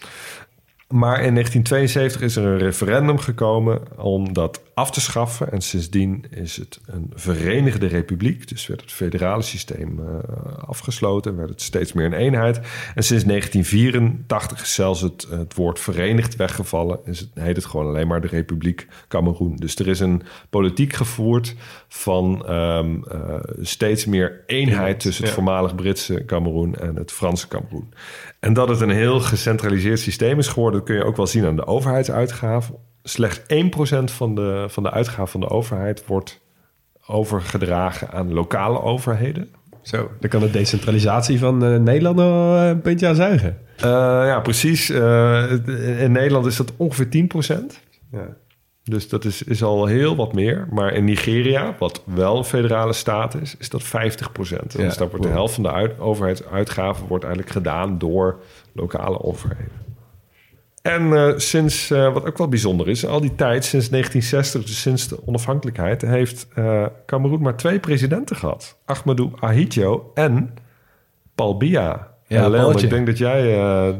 Maar 0.88 1.20
in 1.22 1.32
1972 1.34 2.20
is 2.20 2.36
er 2.36 2.44
een 2.44 2.58
referendum 2.58 3.18
gekomen 3.18 3.80
om 3.98 4.32
dat 4.32 4.62
af 4.74 4.90
te 4.90 5.00
schaffen. 5.00 5.52
En 5.52 5.60
sindsdien 5.60 6.24
is 6.30 6.56
het 6.56 6.80
een 6.86 7.12
verenigde 7.14 7.86
republiek. 7.86 8.48
Dus 8.48 8.66
werd 8.66 8.80
het 8.80 8.92
federale 8.92 9.42
systeem 9.42 10.00
eh, 10.00 10.68
afgesloten. 10.68 11.36
Werd 11.36 11.48
het 11.48 11.62
steeds 11.62 11.92
meer 11.92 12.06
een 12.06 12.12
eenheid. 12.12 12.56
En 12.94 13.02
sinds 13.02 13.24
1984 13.24 14.62
is 14.62 14.74
zelfs 14.74 15.00
het, 15.00 15.26
het 15.30 15.54
woord 15.54 15.80
verenigd 15.80 16.36
weggevallen. 16.36 16.98
Is 17.04 17.20
het, 17.20 17.28
heet 17.34 17.56
het 17.56 17.64
gewoon 17.64 17.86
alleen 17.86 18.06
maar 18.06 18.20
de 18.20 18.28
Republiek 18.28 18.86
Cameroen. 19.08 19.56
Dus 19.56 19.76
er 19.76 19.88
is 19.88 20.00
een 20.00 20.22
politiek 20.50 20.92
gevoerd 20.92 21.54
van 21.88 22.46
ehm, 22.46 22.96
eh, 23.10 23.34
steeds 23.60 24.06
meer 24.06 24.42
eenheid 24.46 25.00
tussen 25.00 25.24
het 25.24 25.32
voormalig 25.32 25.74
Britse 25.74 26.24
Cameroen 26.26 26.74
en 26.74 26.96
het 26.96 27.12
Franse 27.12 27.48
Cameroen. 27.48 27.92
En 28.40 28.52
dat 28.52 28.68
het 28.68 28.80
een 28.80 28.90
heel 28.90 29.20
gecentraliseerd 29.20 29.98
systeem 29.98 30.38
is 30.38 30.48
geworden, 30.48 30.80
dat 30.80 30.88
kun 30.88 30.96
je 30.96 31.04
ook 31.04 31.16
wel 31.16 31.26
zien 31.26 31.46
aan 31.46 31.56
de 31.56 31.66
overheidsuitgaven. 31.66 32.74
Slechts 33.02 33.40
1% 33.40 34.04
van 34.04 34.34
de, 34.34 34.66
van 34.68 34.82
de 34.82 34.90
uitgaven 34.90 35.28
van 35.28 35.40
de 35.40 35.48
overheid 35.48 36.06
wordt 36.06 36.40
overgedragen 37.06 38.10
aan 38.10 38.32
lokale 38.32 38.82
overheden. 38.82 39.48
Zo, 39.82 40.10
dan 40.20 40.30
kan 40.30 40.40
de 40.40 40.50
decentralisatie 40.50 41.38
van 41.38 41.64
eh, 41.64 41.78
Nederland 41.78 42.16
nog 42.16 42.56
eh, 42.56 42.68
een 42.68 42.80
puntje 42.80 43.06
aan 43.06 43.14
zuigen. 43.14 43.58
Eh, 43.76 43.84
ja, 44.26 44.40
precies. 44.40 44.90
Eh, 44.90 45.50
in 46.02 46.12
Nederland 46.12 46.46
is 46.46 46.56
dat 46.56 46.72
ongeveer 46.76 47.08
10%. 47.08 47.80
Ja. 48.12 48.36
Dus 48.88 49.08
dat 49.08 49.24
is, 49.24 49.42
is 49.42 49.62
al 49.62 49.86
heel 49.86 50.16
wat 50.16 50.32
meer. 50.32 50.68
Maar 50.70 50.92
in 50.92 51.04
Nigeria, 51.04 51.76
wat 51.78 52.02
wel 52.04 52.36
een 52.36 52.44
federale 52.44 52.92
staat 52.92 53.34
is, 53.34 53.54
is 53.58 53.68
dat 53.68 53.82
50 53.82 54.32
procent. 54.32 54.72
Ja, 54.72 54.84
Dus 54.84 54.96
daar 54.96 55.08
wordt 55.08 55.24
de 55.24 55.30
helft 55.30 55.54
van 55.54 55.62
de 55.62 55.72
uit, 55.72 55.98
overheidsuitgaven 55.98 57.06
wordt 57.06 57.24
eigenlijk 57.24 57.54
gedaan 57.54 57.98
door 57.98 58.38
lokale 58.72 59.22
overheden. 59.22 59.86
En 60.82 61.12
eh, 61.12 61.32
sinds, 61.36 61.90
eh, 61.90 62.12
wat 62.12 62.24
ook 62.26 62.38
wel 62.38 62.48
bijzonder 62.48 62.88
is, 62.88 63.06
al 63.06 63.20
die 63.20 63.34
tijd, 63.34 63.64
sinds 63.64 63.88
1960, 63.88 64.64
dus 64.64 64.80
sinds 64.80 65.08
de 65.08 65.26
onafhankelijkheid, 65.26 66.02
heeft 66.02 66.46
eh 66.54 66.86
Cameroen 67.06 67.42
maar 67.42 67.56
twee 67.56 67.78
presidenten 67.78 68.36
gehad. 68.36 68.78
Ahmadou 68.84 69.30
Ahidjo 69.40 70.10
en 70.14 70.54
Paul 71.34 71.56
Biya. 71.56 72.16
Ja, 72.26 72.48
Leon, 72.48 72.78
ik 72.78 72.90
denk 72.90 73.06
dat 73.06 73.18
jij 73.18 73.54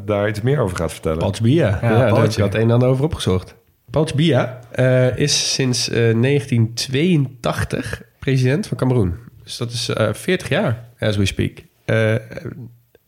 daar 0.05 0.29
iets 0.29 0.41
meer 0.41 0.61
over 0.61 0.77
gaat 0.77 0.93
vertellen. 0.93 1.19
Paltje 1.19 1.43
Bia. 1.43 1.79
Ja, 1.83 1.91
Ja, 1.91 1.99
daar 1.99 2.21
heb 2.21 2.31
ik 2.31 2.39
wat 2.39 2.55
een 2.55 2.61
en 2.61 2.71
ander 2.71 2.89
over 2.89 3.05
opgezocht. 3.05 3.58
Paltje 3.91 4.17
Bia 4.17 4.59
eh, 4.71 5.17
is 5.17 5.55
sinds 5.55 5.89
eh, 5.89 5.95
1982 5.97 8.03
president 8.19 8.67
van 8.67 8.77
Cameroen. 8.77 9.15
Dus 9.45 9.57
dat 9.57 9.73
is 9.73 9.89
eh 9.89 10.13
40 10.13 10.49
jaar, 10.49 10.85
as 10.99 11.17
we 11.17 11.27
speak. 11.27 11.53
Eh 11.85 12.15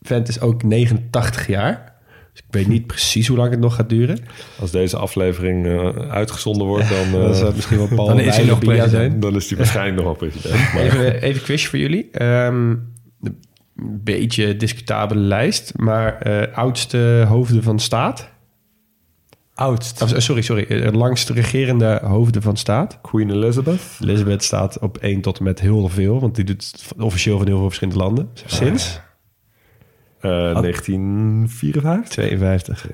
vent 0.01 0.27
is 0.27 0.39
ook 0.41 0.63
89 0.63 1.47
jaar. 1.47 1.89
Dus 2.33 2.41
ik 2.47 2.53
weet 2.53 2.67
niet 2.67 2.87
precies 2.87 3.27
hoe 3.27 3.37
lang 3.37 3.51
het 3.51 3.59
nog 3.59 3.75
gaat 3.75 3.89
duren. 3.89 4.17
Als 4.59 4.71
deze 4.71 4.97
aflevering 4.97 5.65
eh, 5.65 5.89
uitgezonden 6.09 6.67
wordt, 6.67 6.89
dan, 6.89 7.05
eh, 7.07 7.11
Dan 7.25 7.33
zou 7.35 7.45
het 7.45 7.55
misschien 7.55 7.77
wel 7.77 7.87
Paul 7.87 8.07
Dan 8.07 8.19
is 8.19 8.35
hij 8.35 8.45
nog 8.45 8.59
Biya 8.59 8.71
president. 8.71 8.91
zijn. 9.11 9.19
dan 9.19 9.35
is 9.35 9.47
hij 9.49 9.57
waarschijnlijk 9.57 9.95
nog 9.95 10.05
wel 10.05 10.15
president. 10.15 10.55
Maar 10.73 10.83
Even, 10.83 11.21
even 11.21 11.41
quiz 11.41 11.65
voor 11.65 11.79
jullie. 11.79 12.09
Ehm, 12.11 12.69
een 13.75 14.01
beetje 14.03 14.55
discutabele 14.57 15.19
lijst, 15.19 15.71
maar 15.75 16.21
eh, 16.21 16.57
oudste 16.57 17.25
hoofden 17.27 17.63
van 17.63 17.79
staat. 17.79 18.30
Oudst. 19.61 20.01
Of, 20.01 20.13
sorry, 20.17 20.41
sorry. 20.41 20.63
eh, 20.63 20.91
langst 20.93 21.29
regerende 21.29 21.99
hoofden 22.03 22.41
van 22.41 22.57
staat. 22.57 22.99
Queen 23.01 23.29
Elizabeth. 23.29 23.81
Elizabeth 24.01 24.43
staat 24.43 24.79
op 24.79 24.97
1 24.97 25.21
tot 25.21 25.37
en 25.37 25.43
met 25.43 25.59
heel 25.59 25.87
veel, 25.87 26.19
want 26.19 26.35
die 26.35 26.43
doet 26.45 26.71
het 26.71 27.01
officieel 27.01 27.37
van 27.37 27.47
heel 27.47 27.55
veel 27.57 27.65
verschillende 27.65 27.99
landen. 27.99 28.29
Sinds 28.45 28.99
eh 30.19 30.29
1954. 30.31 32.09
52. 32.13 32.87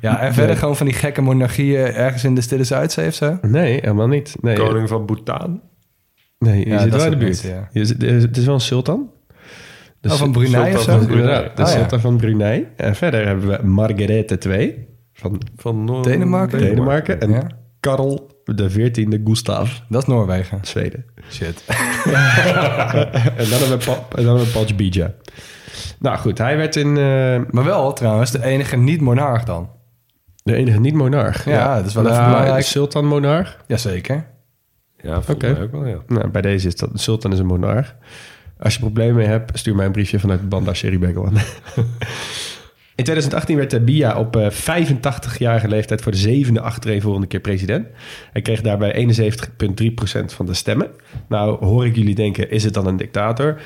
Ja, 0.00 0.20
en 0.20 0.34
verder 0.34 0.56
gewoon 0.56 0.76
van 0.76 0.86
die 0.86 0.94
gekke 0.94 1.20
monarchieën 1.20 1.84
ergens 1.94 2.24
in 2.24 2.34
de 2.34 2.40
Stille 2.40 2.64
Zuidzee 2.64 3.06
of 3.06 3.14
zo. 3.14 3.38
Nee, 3.42 3.72
helemaal 3.80 4.08
niet. 4.08 4.36
Nee, 4.40 4.56
Koning 4.56 4.88
van 4.88 5.04
Bhutan. 5.06 5.60
nee 6.38 6.58
je 6.58 6.66
Ja, 6.68 6.80
zit 6.80 6.90
dat 6.90 7.02
wel 7.02 7.12
in 7.12 7.18
de 7.18 7.24
buurt. 7.24 7.42
mensen, 7.72 7.98
eh, 7.98 8.20
het 8.22 8.36
is 8.36 8.44
wel 8.44 8.54
een 8.54 8.60
sultan. 8.60 9.10
De 10.00 10.08
Oh, 10.08 10.14
van 10.14 10.32
Brunei 10.32 10.62
of 10.74 10.80
sultan 10.80 10.82
zo? 10.84 10.92
van 10.98 11.06
Brunei. 11.06 11.26
Inderdaad, 11.28 11.56
de 11.56 11.62
Oh, 11.62 11.68
ja. 11.68 11.74
sultan 11.74 12.00
van 12.00 12.16
Brunei. 12.16 12.66
En 12.76 12.94
verder 12.94 13.26
hebben 13.26 13.48
we 13.48 13.66
Margarethe 13.66 14.38
II 14.50 14.86
van 15.12 15.40
Van 15.56 15.84
Noor- 15.84 16.02
Denemarken? 16.02 16.58
Denemarken. 16.58 17.20
En 17.20 17.30
Ja. 17.30 17.46
Karel 17.80 18.40
de 18.44 18.70
14e 18.70 19.20
Gustav, 19.24 19.78
Dat 19.88 20.02
is 20.02 20.08
Noorwegen. 20.08 20.58
Zweden. 20.62 21.04
Shit. 21.30 21.64
en 21.66 23.48
dan 23.48 23.58
hebben 23.58 23.78
we, 23.78 23.82
Pa- 23.84 24.16
en 24.16 24.24
dan 24.24 24.26
hebben 24.26 24.44
we 24.44 24.50
Paltje 24.52 24.74
Bija. 24.74 25.14
Nou 25.98 26.18
goed, 26.18 26.38
hij 26.38 26.56
werd 26.56 26.76
in 26.76 26.88
eh, 26.96 27.40
Maar 27.50 27.64
wel 27.64 27.92
trouwens 27.92 28.30
de 28.30 28.44
enige 28.44 28.76
niet-monarch 28.76 29.44
dan. 29.44 29.70
de 30.42 30.54
enige 30.54 30.80
niet-monarch. 30.80 31.44
Ja, 31.44 31.76
dat 31.76 31.86
is 31.86 31.94
wel 31.94 32.08
even 32.10 32.24
belangrijk. 32.24 32.64
Sultan-monarch. 32.64 33.56
Jazeker. 33.66 34.26
Ja, 35.02 35.14
volgens 35.14 35.36
Oké. 35.36 35.52
mij 35.52 35.62
ook 35.62 35.72
wel, 35.72 35.86
ja. 35.86 35.96
Nou, 36.06 36.28
bij 36.28 36.42
deze 36.42 36.66
is 36.66 36.76
dat. 36.76 36.92
De 36.92 36.98
sultan 36.98 37.32
is 37.32 37.38
een 37.38 37.46
monarch. 37.46 37.94
Als 38.58 38.74
je 38.74 38.80
problemen 38.80 39.14
mee 39.16 39.26
hebt, 39.26 39.58
stuur 39.58 39.74
mij 39.74 39.86
een 39.86 39.92
briefje 39.92 40.18
vanuit 40.20 40.48
Banda 40.48 40.74
Sherry 40.74 40.98
Begoan. 40.98 41.32
In 43.02 43.08
2018 43.08 43.56
werd 43.56 43.72
eh, 43.72 43.80
Biya 43.80 44.18
op 44.18 44.36
eh, 44.36 44.50
85-jarige 44.50 45.68
leeftijd 45.68 46.02
voor 46.02 46.12
de 46.12 46.18
zevende 46.18 46.60
achtereenvolgende 46.60 47.26
keer 47.26 47.40
president. 47.40 47.86
Hij 48.32 48.42
kreeg 48.42 48.60
daarbij 48.60 49.06
71,3% 49.06 50.24
van 50.24 50.46
de 50.46 50.54
stemmen. 50.54 50.90
Nou, 51.28 51.64
hoor 51.64 51.86
ik 51.86 51.96
jullie 51.96 52.14
denken, 52.14 52.50
is 52.50 52.64
het 52.64 52.74
dan 52.74 52.86
een 52.86 52.96
dictator? 52.96 53.60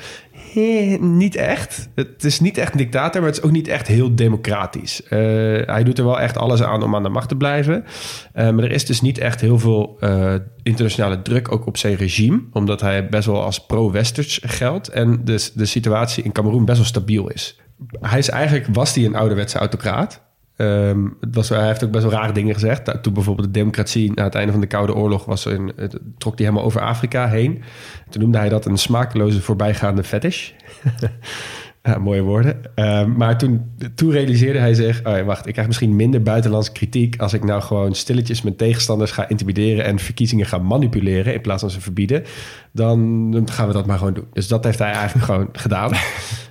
Eh, 0.55 0.99
niet 0.99 1.35
echt. 1.35 1.89
Het 1.95 2.23
is 2.23 2.39
niet 2.39 2.57
echt 2.57 2.71
een 2.71 2.77
dictator, 2.77 3.21
maar 3.21 3.29
het 3.29 3.39
is 3.39 3.45
ook 3.45 3.51
niet 3.51 3.67
echt 3.67 3.87
heel 3.87 4.15
democratisch. 4.15 5.03
Eh, 5.03 5.19
hij 5.65 5.83
doet 5.83 5.97
er 5.97 6.05
wel 6.05 6.19
echt 6.19 6.37
alles 6.37 6.63
aan 6.63 6.83
om 6.83 6.95
aan 6.95 7.03
de 7.03 7.09
macht 7.09 7.29
te 7.29 7.35
blijven. 7.35 7.85
Eh, 8.33 8.49
maar 8.49 8.63
er 8.63 8.71
is 8.71 8.85
dus 8.85 9.01
niet 9.01 9.17
echt 9.17 9.41
heel 9.41 9.59
veel 9.59 9.97
eh, 9.99 10.35
internationale 10.63 11.21
druk 11.21 11.51
ook 11.51 11.65
op 11.65 11.77
zijn 11.77 11.95
regime. 11.95 12.41
Omdat 12.51 12.81
hij 12.81 13.09
best 13.09 13.25
wel 13.25 13.43
als 13.43 13.65
pro-westers 13.65 14.39
geldt. 14.45 14.87
En 14.87 15.21
dus 15.23 15.51
de 15.51 15.65
situatie 15.65 16.23
in 16.23 16.31
Cameroen 16.31 16.65
best 16.65 16.77
wel 16.77 16.87
stabiel 16.87 17.29
is. 17.29 17.57
Hij 18.01 18.19
is 18.19 18.29
eigenlijk, 18.29 18.67
was 18.71 18.95
hij 18.95 19.05
een 19.05 19.15
ouderwetse 19.15 19.57
autocraat. 19.57 20.25
Ehm, 20.55 21.05
het 21.19 21.35
was, 21.35 21.49
hij 21.49 21.65
heeft 21.67 21.83
ook 21.83 21.91
best 21.91 22.03
wel 22.03 22.13
rare 22.13 22.33
dingen 22.33 22.53
gezegd. 22.53 23.03
Toen 23.03 23.13
bijvoorbeeld 23.13 23.47
de 23.47 23.59
democratie 23.59 24.11
na 24.13 24.23
het 24.23 24.35
einde 24.35 24.51
van 24.51 24.61
de 24.61 24.67
Koude 24.67 24.95
Oorlog 24.95 25.25
was, 25.25 25.43
het- 25.43 25.99
trok 26.17 26.37
hij 26.37 26.45
helemaal 26.45 26.63
over 26.65 26.81
Afrika 26.81 27.27
heen. 27.27 27.61
Toen 28.09 28.21
noemde 28.21 28.37
hij 28.37 28.49
dat 28.49 28.65
een 28.65 28.77
smakeloze 28.77 29.41
voorbijgaande 29.41 30.03
fetish. 30.03 30.51
Mooie 31.99 32.21
woorden. 32.21 32.75
Ehm, 32.75 33.11
maar 33.11 33.37
toen, 33.37 33.71
toen 33.95 34.11
realiseerde 34.11 34.59
hij 34.59 34.73
zich... 34.73 35.05
Oh 35.05 35.21
wacht, 35.21 35.45
ik 35.47 35.51
krijg 35.51 35.67
misschien 35.67 35.95
minder 35.95 36.21
buitenlandse 36.21 36.71
kritiek... 36.71 37.19
als 37.21 37.33
ik 37.33 37.43
nou 37.43 37.61
gewoon 37.61 37.95
stilletjes 37.95 38.41
mijn 38.41 38.55
tegenstanders 38.55 39.11
ga 39.11 39.29
intimideren... 39.29 39.85
en 39.85 39.99
verkiezingen 39.99 40.45
ga 40.45 40.57
manipuleren 40.57 41.33
in 41.33 41.41
plaats 41.41 41.61
van 41.61 41.69
ze 41.71 41.81
verbieden. 41.81 42.23
Dan 42.71 43.47
gaan 43.51 43.67
we 43.67 43.73
dat 43.73 43.85
maar 43.85 43.97
gewoon 43.97 44.13
doen. 44.13 44.27
Dus 44.33 44.47
dat 44.47 44.63
heeft 44.63 44.79
hij 44.79 44.91
eigenlijk 44.91 45.25
gewoon 45.25 45.49
gedaan. 45.51 45.91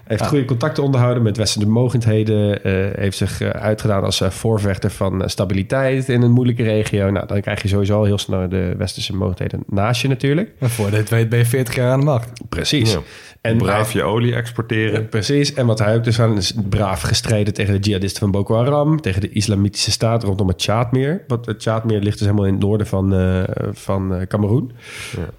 Heeft 0.07 0.27
goede 0.27 0.45
contacten 0.45 0.83
onderhouden 0.83 1.23
met 1.23 1.37
westerse 1.37 1.69
mogendheden. 1.69 2.63
eh, 2.63 2.73
heeft 3.01 3.17
zich 3.17 3.41
eh, 3.41 3.49
uitgedaan 3.49 4.05
als 4.05 4.21
eh, 4.21 4.31
voorvechter 4.31 4.91
van 4.91 5.23
stabiliteit 5.31 6.09
in 6.09 6.23
een 6.23 6.31
moeilijke 6.31 6.63
regio. 6.63 7.11
Nou, 7.11 7.27
dan 7.27 7.41
krijg 7.41 7.63
je 7.63 7.69
sowieso 7.69 7.97
al 7.97 8.05
heel 8.05 8.19
snel 8.19 8.49
de 8.49 8.75
westerse 8.79 9.17
mogendheden 9.17 9.63
naast 9.67 10.03
je 10.03 10.09
natuurlijk. 10.09 10.53
En 10.59 10.71
voor 10.71 10.91
dit 10.91 11.09
weet 11.09 11.29
ben 11.29 11.39
je 11.39 11.45
40 11.45 11.75
jaar 11.75 11.93
aan 11.93 11.99
de 12.01 12.05
macht. 12.05 12.31
Precies. 12.49 12.93
Ja. 12.93 13.01
En 13.47 13.57
Braaf 13.57 13.93
je 13.93 14.03
olie 14.03 14.35
exporteren. 14.35 15.01
Ja, 15.01 15.07
precies. 15.07 15.55
En 15.55 15.67
wat 15.67 15.79
hij 15.79 15.95
ook 15.95 16.05
dus 16.05 16.21
aan 16.21 16.37
is 16.37 16.55
braaf 16.69 17.01
gestreden 17.01 17.55
tegen 17.55 17.75
de 17.75 17.81
jihadisten 17.81 18.21
van 18.21 18.31
Boko 18.31 18.57
Haram, 18.57 19.01
tegen 19.01 19.21
de 19.21 19.29
islamitische 19.31 19.91
staat 19.91 20.23
rondom 20.23 20.49
het 20.49 20.59
Tjaadmeer. 20.59 21.25
Want 21.27 21.47
het 21.47 21.61
Tjaadmeer 21.61 22.01
ligt 22.01 22.19
dus 22.19 22.27
helemaal 22.27 22.47
in 22.47 22.53
het 22.53 22.63
noorden 22.63 22.87
van, 22.87 23.15
eh, 23.15 23.43
van 23.73 24.15
eh, 24.15 24.27
Cameroen. 24.27 24.73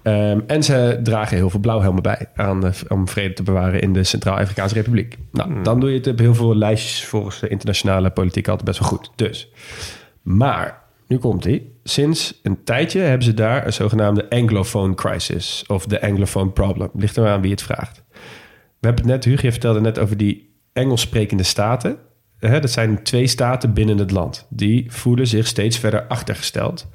Ehm, 0.02 0.40
en 0.46 0.62
ze 0.62 1.00
dragen 1.02 1.36
heel 1.36 1.50
veel 1.50 1.60
blauwhelmen 1.60 2.02
bij 2.02 2.26
aan, 2.34 2.66
eh, 2.66 2.72
om 2.88 3.08
vrede 3.08 3.34
te 3.34 3.42
bewaren 3.42 3.80
in 3.80 3.92
de 3.92 4.04
Centraal-Afrikaanse 4.04 4.74
Republiek. 4.74 5.16
Nou, 5.32 5.62
dan 5.62 5.80
doe 5.80 5.90
je 5.90 5.96
het 5.96 6.06
op 6.06 6.18
heel 6.18 6.34
veel 6.34 6.56
lijstjes 6.56 7.04
volgens 7.04 7.40
de 7.40 7.48
internationale 7.48 8.10
politiek 8.10 8.48
altijd 8.48 8.66
best 8.66 8.80
wel 8.80 8.88
goed. 8.88 9.10
Dus, 9.16 9.50
maar 10.22 10.87
nu 11.08 11.18
komt 11.18 11.44
hij. 11.44 11.62
Sinds 11.82 12.40
een 12.42 12.64
tijdje 12.64 13.00
hebben 13.00 13.24
ze 13.24 13.34
daar 13.34 13.66
een 13.66 13.72
zogenaamde 13.72 14.30
Anglophone 14.30 14.94
crisis 14.94 15.64
of 15.66 15.86
de 15.86 16.02
Anglophone 16.02 16.50
problem. 16.50 16.90
Ligt 16.94 17.16
er 17.16 17.22
maar 17.22 17.32
aan 17.32 17.40
wie 17.40 17.50
het 17.50 17.62
vraagt. 17.62 18.02
We 18.80 18.86
hebben 18.86 19.04
het 19.04 19.12
net, 19.12 19.24
Hugo, 19.24 19.50
vertelde 19.50 19.80
net 19.80 19.98
over 19.98 20.16
die 20.16 20.54
Engels 20.72 21.00
sprekende 21.00 21.42
staten. 21.42 21.98
Dat 22.38 22.70
zijn 22.70 23.02
twee 23.02 23.26
staten 23.26 23.72
binnen 23.72 23.98
het 23.98 24.10
land. 24.10 24.46
Die 24.50 24.92
voelen 24.92 25.26
zich 25.26 25.46
steeds 25.46 25.78
verder 25.78 26.06
achtergesteld. 26.06 26.88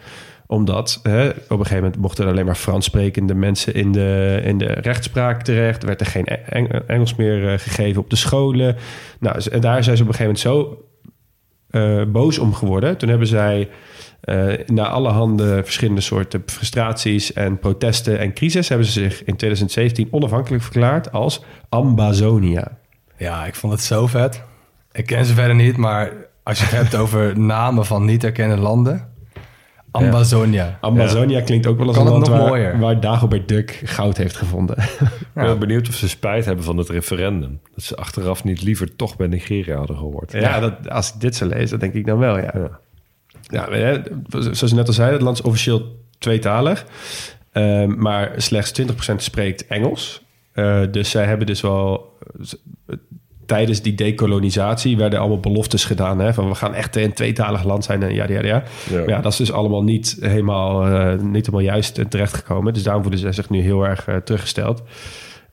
Omdat 0.48 1.00
hè, 1.04 1.30
op 1.30 1.36
een 1.50 1.58
gegeven 1.58 1.76
moment 1.76 1.98
mochten 1.98 2.26
er 2.26 2.32
alleen 2.32 2.46
maar 2.46 2.56
Frans 2.56 2.86
sprekende 2.86 3.34
mensen 3.34 3.74
in 3.74 3.92
de, 3.92 4.42
in 4.44 4.58
de 4.58 4.66
rechtspraak 4.66 5.44
terecht. 5.44 5.82
Er 5.82 5.88
werd 5.88 6.00
er 6.02 6.08
geen 6.08 6.26
Eng- 6.26 6.68
Engels 6.88 7.16
meer 7.16 7.52
eh, 7.52 7.60
gegeven 7.60 8.02
op 8.02 8.10
de 8.10 8.16
scholen. 8.16 8.76
Nou, 9.20 9.42
en 9.52 9.62
daar 9.62 9.84
zijn 9.84 9.98
ze 9.98 10.04
op 10.04 10.10
een 10.10 10.16
gegeven 10.16 10.50
moment 10.50 10.70
zo 10.70 10.83
eh, 11.74 12.02
boos 12.08 12.38
om 12.38 12.54
geworden. 12.54 12.98
Toen 12.98 13.10
hebben 13.10 13.28
zij 13.28 13.70
eh 14.22 14.68
na 14.68 14.88
allerhande 14.88 15.62
verschillende 15.64 16.02
soorten 16.02 16.44
frustraties 16.46 17.34
en 17.34 17.60
protesten 17.60 18.20
en 18.20 18.34
crisis... 18.34 18.70
hebben 18.70 18.88
ze 18.88 18.92
zich 18.92 19.24
in 19.24 19.36
2017 19.36 20.08
onafhankelijk 20.12 20.64
verklaard 20.64 21.12
als 21.12 21.44
Ambazonia. 21.70 22.78
Ja, 23.18 23.46
ik 23.46 23.56
vond 23.56 23.74
het 23.74 23.82
zo 23.82 24.08
vet. 24.08 24.44
Ik 24.92 25.06
ken 25.06 25.26
ze 25.26 25.34
verder 25.34 25.56
niet, 25.56 25.78
maar 25.78 26.12
als 26.44 26.60
je 26.60 26.66
het 26.66 26.74
hebt 26.74 26.96
over 26.96 27.40
namen 27.40 27.86
van 27.86 28.06
niet 28.06 28.24
erkende 28.24 28.58
landen. 28.58 29.13
Amazonia. 30.02 30.78
Ambazonia 30.82 31.42
klinkt 31.42 31.68
ook 31.68 31.78
wel 31.78 31.88
als 31.88 31.98
Kan 31.98 32.06
een 32.06 32.12
land 32.12 32.28
waar, 32.28 32.48
mooier? 32.48 32.80
waar 32.80 33.00
Dagobert 33.00 33.48
Duck 33.48 33.82
goud 33.84 34.18
heeft 34.18 34.36
gevonden. 34.36 34.78
Ik 35.36 35.42
ben 35.42 35.60
benieuwd 35.60 35.88
of 35.88 35.96
ze 35.96 36.10
spijt 36.10 36.46
hebben 36.46 36.66
van 36.66 36.78
het 36.78 36.90
referendum. 36.90 37.60
Dat 37.76 37.84
ze 37.84 37.96
achteraf 37.96 38.44
niet 38.44 38.62
liever 38.62 38.96
toch 38.96 39.16
bij 39.16 39.28
Nigeria 39.28 39.78
hadden 39.78 39.98
gehoord. 39.98 40.32
Ja, 40.32 40.60
dat, 40.60 40.90
als 40.90 41.14
ik 41.14 41.20
dit 41.20 41.36
zo 41.36 41.48
lees, 41.48 41.70
dan 41.70 41.80
denk 41.80 41.94
ik 41.94 42.06
dan 42.06 42.18
wel, 42.18 42.38
ja. 42.40 42.80
Ja, 43.42 44.02
zoals 44.30 44.60
je 44.60 44.76
net 44.76 44.88
al 44.88 44.94
zei, 44.94 45.12
het 45.12 45.22
land 45.22 45.38
is 45.38 45.44
officieel 45.44 46.00
tweetalig. 46.18 46.86
Ehm, 47.52 47.98
maar 47.98 48.32
slechts 48.38 48.72
20% 48.72 49.16
spreekt 49.16 49.68
Engels. 49.68 50.22
Eh, 50.52 50.82
dus 50.92 51.10
zij 51.10 51.26
hebben 51.26 51.48
dus 51.48 51.62
wel... 51.62 52.18
Tijdens 53.46 53.82
die 53.82 53.96
dekolonisatie 53.96 54.98
werden 54.98 55.20
allemaal 55.20 55.40
beloftes 55.40 55.86
gedaan. 55.86 56.20
Hè, 56.20 56.34
van 56.34 56.48
we 56.48 56.56
gaan 56.56 56.74
echt 56.74 56.96
een 56.96 57.14
tweetalig 57.14 57.64
land 57.64 57.84
zijn. 57.84 58.04
En 58.04 58.14
ja, 58.14 58.26
ja, 58.28 58.44
ja. 58.44 58.64
Ja. 58.90 58.98
Maar 58.98 59.10
ja, 59.10 59.22
dat 59.22 59.32
is 59.32 59.38
dus 59.38 59.52
allemaal 59.52 59.84
niet 59.84 60.18
helemaal, 60.20 60.86
eh, 60.86 61.20
niet 61.20 61.46
helemaal 61.46 61.66
juist 61.66 61.98
eh, 61.98 62.06
terechtgekomen. 62.06 62.74
Dus 62.74 62.84
daarom 62.84 63.02
voelen 63.02 63.20
ze 63.20 63.32
zich 63.32 63.50
nu 63.50 63.62
heel 63.62 63.84
erg 63.84 64.08
eh, 64.08 64.16
teruggesteld. 64.16 64.84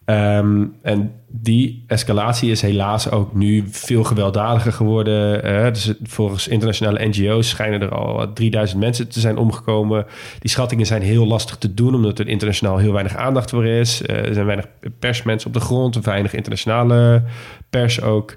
Ehm, 0.04 0.66
en 0.82 1.12
die 1.32 1.84
escalatie 1.86 2.50
is 2.50 2.62
helaas 2.62 3.10
ook 3.10 3.34
nu 3.34 3.64
veel 3.70 4.04
gewelddadiger 4.04 4.72
geworden. 4.72 5.42
Dus 5.72 5.92
volgens 6.02 6.48
internationale 6.48 7.06
NGO's 7.08 7.48
schijnen 7.48 7.80
er 7.80 7.94
al 7.94 8.32
3000 8.32 8.80
mensen 8.80 9.08
te 9.08 9.20
zijn 9.20 9.36
omgekomen. 9.36 10.06
Die 10.38 10.50
schattingen 10.50 10.86
zijn 10.86 11.02
heel 11.02 11.26
lastig 11.26 11.56
te 11.56 11.74
doen, 11.74 11.94
omdat 11.94 12.18
er 12.18 12.28
internationaal 12.28 12.78
heel 12.78 12.92
weinig 12.92 13.16
aandacht 13.16 13.50
voor 13.50 13.66
is. 13.66 14.02
Eh, 14.02 14.26
er 14.26 14.34
zijn 14.34 14.46
weinig 14.46 14.66
persmensen 14.98 15.48
op 15.48 15.54
de 15.54 15.60
grond, 15.60 16.04
weinig 16.04 16.34
internationale 16.34 17.22
pers 17.70 18.02
ook. 18.02 18.36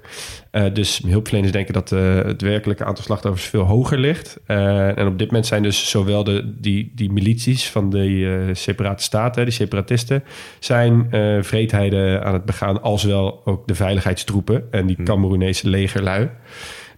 Eh, 0.50 0.64
dus 0.72 1.00
hulpverleners 1.06 1.52
denken 1.52 1.74
dat 1.74 1.92
eh, 1.92 2.14
het 2.14 2.42
werkelijke 2.42 2.84
aantal 2.84 3.04
slachtoffers 3.04 3.44
veel 3.44 3.62
hoger 3.62 3.98
ligt. 3.98 4.40
En 4.46 5.06
op 5.06 5.18
dit 5.18 5.26
moment 5.26 5.46
zijn 5.46 5.62
dus 5.62 5.90
zowel 5.90 6.24
de, 6.24 6.54
die, 6.60 6.92
die 6.94 7.12
milities 7.12 7.70
van 7.70 7.90
de 7.90 8.50
separate 8.52 9.02
staten, 9.02 9.44
die 9.44 9.54
separatisten, 9.54 10.24
zijn 10.58 11.08
vreedheden 11.40 12.24
aan 12.24 12.32
het 12.32 12.44
begaan, 12.44 12.82
als 12.84 13.02
wel 13.02 13.40
ook 13.44 13.66
de 13.66 13.74
veiligheidstroepen 13.74 14.64
en 14.70 14.86
die 14.86 15.02
Cameroenese 15.02 15.68
legerlui. 15.68 16.30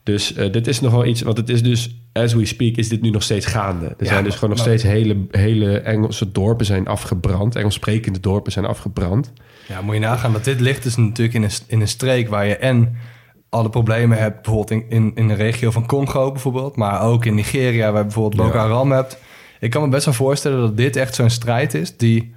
Dus 0.02 0.34
eh, 0.34 0.52
dit 0.52 0.66
is 0.66 0.80
nogal 0.80 1.04
iets, 1.04 1.22
want 1.22 1.36
het 1.36 1.48
is 1.48 1.62
dus, 1.62 1.96
as 2.12 2.34
we 2.34 2.46
speak, 2.46 2.76
is 2.76 2.88
dit 2.88 3.02
nu 3.02 3.10
nog 3.10 3.22
steeds 3.22 3.46
gaande. 3.46 3.94
Er 3.98 4.06
zijn 4.06 4.24
dus 4.24 4.34
gewoon 4.34 4.50
nog 4.50 4.58
steeds 4.58 4.82
hele, 4.82 5.16
hele 5.30 5.78
Engelse 5.78 6.32
dorpen 6.32 6.66
zijn 6.66 6.86
afgebrand. 6.86 7.56
Engels 7.56 7.74
sprekende 7.74 8.20
dorpen 8.20 8.52
zijn 8.52 8.64
afgebrand. 8.64 9.32
Ja, 9.68 9.80
moet 9.80 9.94
je 9.94 10.00
nagaan 10.00 10.32
dat 10.32 10.44
dit 10.44 10.60
ligt 10.60 10.82
dus 10.82 10.96
natuurlijk 10.96 11.36
in 11.36 11.42
een, 11.42 11.50
in 11.66 11.80
een 11.80 11.88
streek 11.88 12.28
waar 12.28 12.46
je 12.46 12.56
en 12.56 12.96
alle 13.48 13.68
problemen 13.68 14.18
hebt, 14.18 14.42
bijvoorbeeld 14.42 14.70
in, 14.70 14.84
in, 14.88 15.12
in 15.14 15.28
de 15.28 15.34
regio 15.34 15.70
van 15.70 15.86
Congo 15.86 16.32
bijvoorbeeld, 16.32 16.76
maar 16.76 17.02
ook 17.02 17.24
in 17.24 17.34
Nigeria 17.34 17.90
waar 17.90 18.00
je 18.00 18.06
bijvoorbeeld 18.06 18.42
Boko 18.42 18.58
Haram 18.58 18.92
hebt. 18.92 19.18
Ik 19.60 19.70
kan 19.70 19.82
me 19.82 19.88
best 19.88 20.04
wel 20.04 20.14
voorstellen 20.14 20.60
dat 20.60 20.76
dit 20.76 20.96
echt 20.96 21.14
zo'n 21.14 21.30
strijd 21.30 21.74
is 21.74 21.96
die 21.96 22.34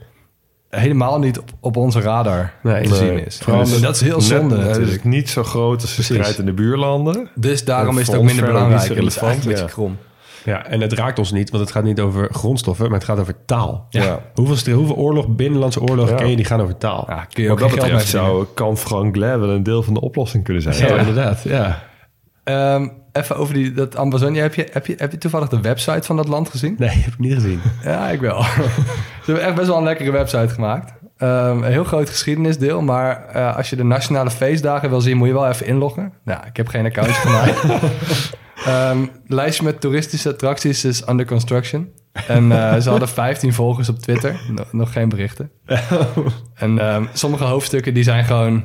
helemaal 0.70 1.20
niet 1.20 1.40
op, 1.40 1.50
op 1.60 1.78
onze 1.78 2.02
radar 2.02 2.54
Nee, 2.64 2.88
te 2.88 2.96
zien 2.96 3.26
is. 3.26 3.38
Vooral 3.38 3.64
Dus 3.64 3.82
dat 3.82 3.96
is 3.96 4.02
heel 4.02 4.16
net- 4.16 4.24
zonde 4.26 4.58
Het 4.58 4.78
is 4.78 5.04
niet 5.04 5.30
zo 5.30 5.44
groot 5.44 5.82
als 5.82 5.96
de 5.96 6.04
strijd 6.04 6.38
in 6.38 6.46
de 6.46 6.54
buurlanden. 6.54 7.30
Dus 7.36 7.66
daarom 7.66 7.98
is 7.98 8.08
het 8.08 8.16
ook 8.16 8.24
minder 8.24 8.44
niet 8.44 8.54
belangrijk. 8.54 8.90
en 8.90 8.96
dat 9.04 9.06
is 9.06 9.22
een 9.22 9.40
beetje 9.46 9.66
krom. 9.66 9.98
Ja, 10.46 10.66
en 10.66 10.82
het 10.82 10.94
raakt 10.94 11.20
ons 11.20 11.32
niet, 11.32 11.50
want 11.50 11.64
het 11.64 11.72
gaat 11.72 11.84
niet 11.84 12.00
over 12.00 12.28
grondstoffen, 12.32 12.86
maar 12.86 12.94
het 13.00 13.04
gaat 13.04 13.20
over 13.20 13.36
taal. 13.46 13.86
Ja. 13.90 14.22
Hoeveel, 14.34 14.74
hoeveel 14.74 14.96
oorlog, 14.96 15.28
binnenlandse 15.28 15.82
oorlogen 15.82 16.12
Ja. 16.12 16.18
ken 16.20 16.30
je, 16.30 16.36
die 16.36 16.46
gaan 16.46 16.62
over 16.62 16.78
taal. 16.78 17.06
Ja, 17.08 17.26
kun 17.34 17.44
je 17.44 17.52
ook 17.52 17.60
dat 17.60 17.70
betreft 17.72 18.08
zou 18.08 18.46
Camp 18.56 18.78
Franklin 18.78 19.40
wel 19.40 19.50
een 19.50 19.64
deel 19.64 19.84
van 19.84 19.94
de 19.94 20.02
oplossing 20.02 20.44
kunnen 20.44 20.64
zijn. 20.64 20.78
Ja, 20.78 20.98
inderdaad. 20.98 21.42
Ja. 21.44 21.84
Ehm, 22.44 22.88
even 23.20 23.36
over 23.36 23.54
die, 23.54 23.72
dat 23.72 23.98
Amazonia. 23.98 24.42
Heb 24.42 24.54
je, 24.54 24.68
heb, 24.72 24.86
je, 24.86 24.96
heb 24.98 25.12
je 25.12 25.18
toevallig 25.18 25.50
de 25.50 25.62
website 25.62 26.04
van 26.04 26.16
dat 26.16 26.28
land 26.28 26.50
gezien? 26.50 26.76
Nee, 26.78 26.90
heb 26.90 27.14
ik 27.14 27.20
niet 27.20 27.34
gezien. 27.34 27.62
Ja, 27.84 28.08
ik 28.10 28.20
wel. 28.20 28.42
Ze 29.24 29.26
hebben 29.26 29.44
echt 29.44 29.56
best 29.56 29.68
wel 29.68 29.78
een 29.78 29.84
lekkere 29.84 30.12
website 30.12 30.54
gemaakt. 30.54 30.94
Ehm, 31.18 31.64
een 31.64 31.72
heel 31.72 31.84
groot 31.84 32.10
geschiedenisdeel, 32.10 32.82
maar 32.82 33.26
eh, 33.26 33.56
als 33.58 33.70
je 33.70 33.76
de 33.76 33.84
nationale 33.84 34.32
feestdagen 34.32 34.90
wil 34.90 35.02
zien, 35.02 35.18
moet 35.18 35.28
je 35.28 35.34
wel 35.34 35.48
even 35.48 35.66
inloggen. 35.66 36.14
Nou, 36.24 36.46
ik 36.48 36.58
heb 36.58 36.68
geen 36.68 36.86
account 36.86 37.12
gemaakt. 37.26 37.66
Ehm, 38.66 39.06
lijstje 39.28 39.64
met 39.64 39.82
toeristische 39.82 40.30
attracties 40.30 40.86
is 40.86 41.08
under 41.08 41.26
construction. 41.26 41.90
En 42.28 42.52
eh, 42.52 42.80
ze 42.80 42.90
hadden 42.90 43.08
15 43.10 43.54
volgers 43.54 43.90
op 43.90 44.00
Twitter. 44.00 44.40
No- 44.52 44.64
nog 44.72 44.92
geen 44.92 45.10
berichten. 45.10 45.52
En 46.56 46.80
ehm, 46.80 47.06
sommige 47.14 47.44
hoofdstukken 47.44 47.94
die 47.94 48.04
zijn 48.04 48.26
gewoon 48.26 48.64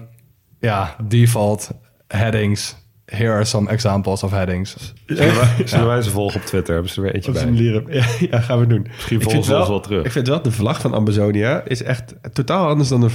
ja, 0.60 0.96
default 1.02 1.70
headings. 2.06 2.76
Here 3.04 3.32
are 3.32 3.44
some 3.44 3.70
examples 3.70 4.22
of 4.22 4.30
headings. 4.30 4.94
Zullen 5.06 5.34
wij, 5.34 5.48
zullen 5.68 5.86
wij 5.86 6.02
ze 6.02 6.10
volgen 6.10 6.40
op 6.40 6.46
Twitter? 6.46 6.74
Hebben 6.74 6.92
ze 6.92 6.96
er 6.96 7.02
weer 7.02 7.14
eentje 7.14 7.32
bij? 7.32 7.42
Ja, 8.00 8.04
ja, 8.30 8.40
gaan 8.40 8.58
we 8.60 8.66
doen. 8.66 8.86
Misschien 8.94 9.16
Ik 9.16 9.22
volgen 9.22 9.42
vind 9.42 9.44
ze 9.44 9.56
ons 9.58 9.68
wel 9.68 9.80
terug. 9.80 10.04
Ik 10.04 10.12
vind 10.12 10.28
wel, 10.28 10.42
de 10.42 10.50
vlag 10.50 10.80
van 10.80 10.94
Amazonia 10.94 11.62
is 11.64 11.82
echt 11.82 12.14
totaal 12.32 12.68
anders 12.68 12.88
dan 12.88 13.00
de... 13.00 13.08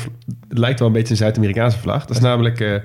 Het 0.48 0.58
lijkt 0.58 0.80
wel 0.80 0.88
een 0.88 0.94
beetje 0.94 1.12
een 1.12 1.18
Zuid-Amerikaanse 1.18 1.80
vlag. 1.80 2.06
Dat 2.06 2.16
is 2.16 2.22
namelijk 2.22 2.60
eh, 2.60 2.76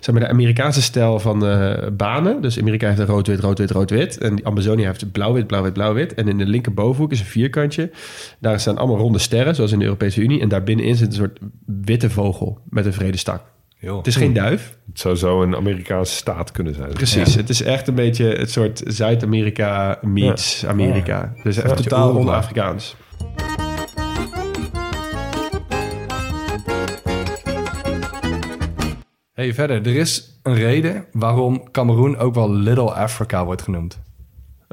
zeg 0.00 0.14
maar 0.14 0.24
de 0.24 0.30
Amerikaanse 0.30 0.82
stijl 0.82 1.18
van 1.18 1.46
eh, 1.46 1.88
banen. 1.92 2.42
Dus 2.42 2.58
Amerika 2.58 2.86
heeft 2.86 2.98
een 2.98 3.06
rood-wit, 3.06 3.40
rood-wit, 3.40 3.70
rood-wit. 3.70 4.18
En 4.18 4.36
die 4.36 4.46
Amazonia 4.46 4.86
heeft 4.86 5.12
blauw-wit, 5.12 5.46
blauw-wit, 5.46 5.72
blauw-wit. 5.72 6.14
En 6.14 6.28
in 6.28 6.38
de 6.38 6.46
linkerbovenhoek 6.46 7.12
is 7.12 7.20
een 7.20 7.26
vierkantje. 7.26 7.90
Daar 8.38 8.60
staan 8.60 8.78
allemaal 8.78 8.98
ronde 8.98 9.18
sterren, 9.18 9.54
zoals 9.54 9.72
in 9.72 9.78
de 9.78 9.84
Europese 9.84 10.20
Unie. 10.20 10.40
En 10.40 10.48
daarbinnenin 10.48 10.96
zit 10.96 11.06
een 11.06 11.12
soort 11.12 11.38
witte 11.66 12.10
vogel 12.10 12.58
met 12.70 12.86
een 12.86 12.92
Het 13.80 14.06
is 14.06 14.16
geen 14.16 14.32
duif. 14.32 14.78
Het 14.86 15.00
zou 15.00 15.16
zo 15.16 15.42
een 15.42 15.56
Amerikaanse 15.56 16.14
staat 16.14 16.50
kunnen 16.52 16.74
zijn. 16.74 16.92
Precies. 16.92 17.34
Het 17.34 17.48
is 17.48 17.62
echt 17.62 17.88
een 17.88 17.94
beetje 17.94 18.24
het 18.26 18.50
soort 18.50 18.82
Zuid-Amerika 18.86 19.98
meets 20.02 20.66
Amerika. 20.66 21.32
Dus 21.42 21.56
echt 21.56 21.68
Ja. 21.68 21.74
totaal 21.74 22.14
on-Afrikaans. 22.14 22.96
Hey, 29.32 29.54
verder, 29.54 29.86
er 29.86 29.96
is 29.96 30.38
een 30.42 30.54
reden 30.54 31.04
waarom 31.12 31.70
Cameroen 31.70 32.16
ook 32.16 32.34
wel 32.34 32.52
Little 32.52 32.92
Africa 32.92 33.44
wordt 33.44 33.62
genoemd. 33.62 34.00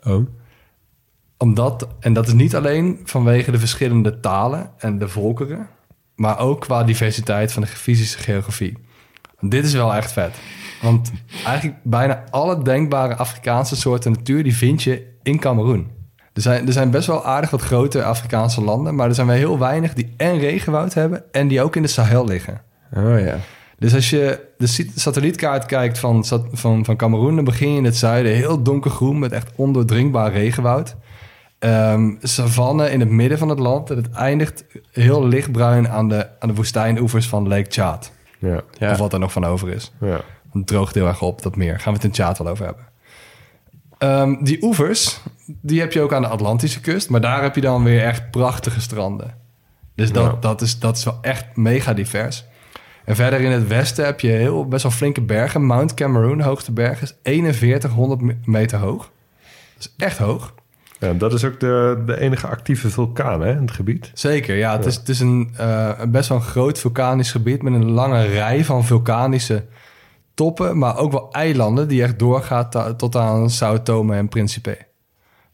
Oh. 0.03 0.27
Omdat, 1.37 1.87
en 1.99 2.13
dat 2.13 2.27
is 2.27 2.33
niet 2.33 2.55
alleen 2.55 2.99
vanwege 3.03 3.51
de 3.51 3.59
verschillende 3.59 4.19
talen 4.19 4.71
en 4.77 4.97
de 4.97 5.07
volkeren, 5.07 5.69
maar 6.15 6.39
ook 6.39 6.61
qua 6.61 6.83
diversiteit 6.83 7.53
van 7.53 7.61
de 7.61 7.67
fysische 7.67 8.17
geografie. 8.17 8.77
Dit 9.39 9.65
is 9.65 9.73
wel 9.73 9.95
echt 9.95 10.11
vet. 10.11 10.35
Want 10.81 11.11
eigenlijk 11.45 11.77
bijna 11.83 12.23
alle 12.29 12.61
denkbare 12.61 13.15
Afrikaanse 13.15 13.75
soorten 13.75 14.11
natuur, 14.11 14.43
die 14.43 14.55
vind 14.55 14.83
je 14.83 15.07
in 15.23 15.39
Cameroen. 15.39 15.91
Er 16.33 16.41
zijn, 16.41 16.67
er 16.67 16.73
zijn 16.73 16.91
best 16.91 17.07
wel 17.07 17.25
aardig 17.25 17.49
wat 17.49 17.61
grote 17.61 18.03
Afrikaanse 18.03 18.61
landen, 18.61 18.95
maar 18.95 19.07
er 19.07 19.15
zijn 19.15 19.27
wel 19.27 19.35
heel 19.35 19.59
weinig 19.59 19.93
die 19.93 20.13
en 20.17 20.39
regenwoud 20.39 20.93
hebben 20.93 21.23
en 21.31 21.47
die 21.47 21.61
ook 21.61 21.75
in 21.75 21.81
de 21.81 21.87
Sahel 21.87 22.25
liggen. 22.25 22.61
Oh 22.95 23.19
ja. 23.19 23.37
Dus 23.79 23.93
als 23.93 24.09
je 24.09 24.39
de 24.57 24.67
satellietkaart 24.95 25.65
kijkt 25.65 25.99
van, 25.99 26.25
van, 26.51 26.85
van 26.85 26.95
Cameroen, 26.95 27.35
dan 27.35 27.43
begin 27.43 27.71
je 27.71 27.77
in 27.77 27.85
het 27.85 27.97
zuiden 27.97 28.31
heel 28.31 28.63
donkergroen 28.63 29.19
met 29.19 29.31
echt 29.31 29.51
ondoordringbaar 29.55 30.31
regenwoud. 30.31 30.95
Ehm 31.59 32.15
savanne 32.21 32.91
in 32.91 32.99
het 32.99 33.09
midden 33.09 33.37
van 33.37 33.49
het 33.49 33.59
land 33.59 33.89
en 33.89 33.95
het 33.95 34.11
eindigt 34.11 34.65
heel 34.91 35.27
lichtbruin 35.27 35.89
aan 35.89 36.09
de, 36.09 36.27
aan 36.39 36.49
de 36.49 36.55
woestijnoevers 36.55 37.27
van 37.27 37.47
Lake 37.47 37.71
Chad. 37.71 38.11
Ja, 38.37 38.61
Ja. 38.79 38.91
Of 38.91 38.97
wat 38.97 39.13
er 39.13 39.19
nog 39.19 39.31
van 39.31 39.45
over 39.45 39.69
is. 39.69 39.91
ja. 39.99 40.21
Het 40.53 40.67
droogt 40.67 40.95
heel 40.95 41.07
erg 41.07 41.21
op, 41.21 41.41
dat 41.41 41.55
meer. 41.55 41.79
Gaan 41.79 41.93
we 41.93 41.99
het 41.99 42.07
in 42.17 42.23
Chad 42.23 42.37
wel 42.37 42.47
over 42.47 42.65
hebben. 42.65 42.85
Ehm, 43.97 44.43
die 44.43 44.63
oevers, 44.63 45.19
die 45.45 45.79
heb 45.79 45.91
je 45.93 46.01
ook 46.01 46.13
aan 46.13 46.21
de 46.21 46.27
Atlantische 46.27 46.81
kust. 46.81 47.09
Maar 47.09 47.21
daar 47.21 47.41
heb 47.41 47.55
je 47.55 47.61
dan 47.61 47.83
weer 47.83 48.03
echt 48.03 48.31
prachtige 48.31 48.81
stranden. 48.81 49.35
Dus 49.95 50.11
dat, 50.11 50.23
Ja. 50.31 50.37
dat, 50.39 50.61
is, 50.61 50.79
dat 50.79 50.97
is 50.97 51.03
wel 51.03 51.17
echt 51.21 51.55
mega 51.55 51.93
divers. 51.93 52.45
En 53.05 53.15
verder 53.15 53.39
in 53.41 53.51
het 53.51 53.67
westen 53.67 54.05
heb 54.05 54.19
je 54.19 54.27
heel, 54.29 54.67
best 54.67 54.83
wel 54.83 54.91
flinke 54.91 55.21
bergen. 55.21 55.65
Mount 55.65 55.93
Cameroon, 55.93 56.41
hoogste 56.41 56.71
berg, 56.71 57.01
is 57.01 57.13
4100 57.23 58.21
me- 58.21 58.37
meter 58.43 58.79
hoog. 58.79 59.09
Dat 59.75 59.85
is 59.85 59.93
echt 59.97 60.17
hoog. 60.17 60.53
Ja, 60.99 61.13
dat 61.13 61.33
is 61.33 61.45
ook 61.45 61.59
de, 61.59 62.03
de 62.05 62.19
enige 62.19 62.47
actieve 62.47 62.89
vulkaan 62.89 63.41
hè, 63.41 63.51
in 63.51 63.61
het 63.61 63.71
gebied. 63.71 64.11
Zeker, 64.13 64.55
ja. 64.55 64.71
Het 64.75 64.85
is, 64.85 64.95
het 64.95 65.09
is 65.09 65.19
een, 65.19 65.53
eh, 65.57 65.91
een 65.97 66.11
best 66.11 66.29
wel 66.29 66.37
een 66.37 66.43
groot 66.43 66.79
vulkanisch 66.79 67.31
gebied... 67.31 67.61
met 67.61 67.73
een 67.73 67.91
lange 67.91 68.25
rij 68.25 68.65
van 68.65 68.85
vulkanische 68.85 69.65
toppen... 70.33 70.77
maar 70.77 70.97
ook 70.97 71.11
wel 71.11 71.31
eilanden 71.31 71.87
die 71.87 72.03
echt 72.03 72.19
doorgaat 72.19 72.97
tot 72.97 73.15
aan 73.15 73.49
Sao 73.49 73.81
Tome 73.81 74.15
en 74.15 74.27
Principe. 74.27 74.77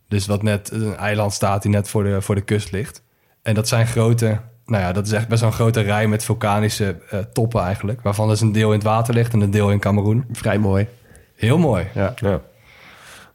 Dus 0.07 0.25
wat 0.25 0.43
net 0.43 0.71
een 0.71 0.95
eiland 0.95 1.33
staat 1.33 1.61
die 1.61 1.71
net 1.71 1.89
voor 1.89 2.03
de, 2.03 2.21
voor 2.21 2.35
de 2.35 2.41
kust 2.41 2.71
ligt. 2.71 3.03
En 3.41 3.53
dat 3.53 3.67
zijn 3.67 3.87
grote... 3.87 4.39
Nou 4.65 4.83
ja, 4.83 4.91
dat 4.91 5.05
is 5.05 5.11
echt 5.11 5.27
best 5.27 5.41
wel 5.41 5.49
een 5.49 5.55
grote 5.55 5.81
rij 5.81 6.07
met 6.07 6.23
vulkanische 6.23 6.97
eh, 7.09 7.19
toppen 7.19 7.61
eigenlijk... 7.61 8.01
waarvan 8.01 8.27
dus 8.27 8.41
een 8.41 8.51
deel 8.51 8.69
in 8.69 8.77
het 8.77 8.83
water 8.83 9.13
ligt 9.13 9.33
en 9.33 9.41
een 9.41 9.51
deel 9.51 9.71
in 9.71 9.79
Cameroen. 9.79 10.25
Vrij 10.31 10.57
mooi. 10.57 10.87
Heel 11.35 11.57
mooi. 11.57 11.87
Ja. 11.93 12.13
Ja, 12.15 12.41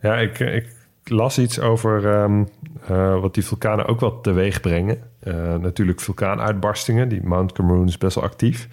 ja 0.00 0.16
ik, 0.16 0.38
ik 0.38 0.76
las 1.10 1.38
iets 1.38 1.60
over 1.60 2.06
ehm, 2.06 2.44
eh, 2.86 3.20
wat 3.20 3.34
die 3.34 3.44
vulkanen 3.44 3.86
ook 3.86 4.00
wel 4.00 4.20
teweeg 4.20 4.60
brengen. 4.60 4.98
Eh, 5.20 5.54
natuurlijk 5.54 6.00
vulkaanuitbarstingen. 6.00 7.08
Die 7.08 7.22
Mount 7.22 7.52
Cameroon 7.52 7.86
is 7.86 7.98
best 7.98 8.14
wel 8.14 8.24
actief. 8.24 8.68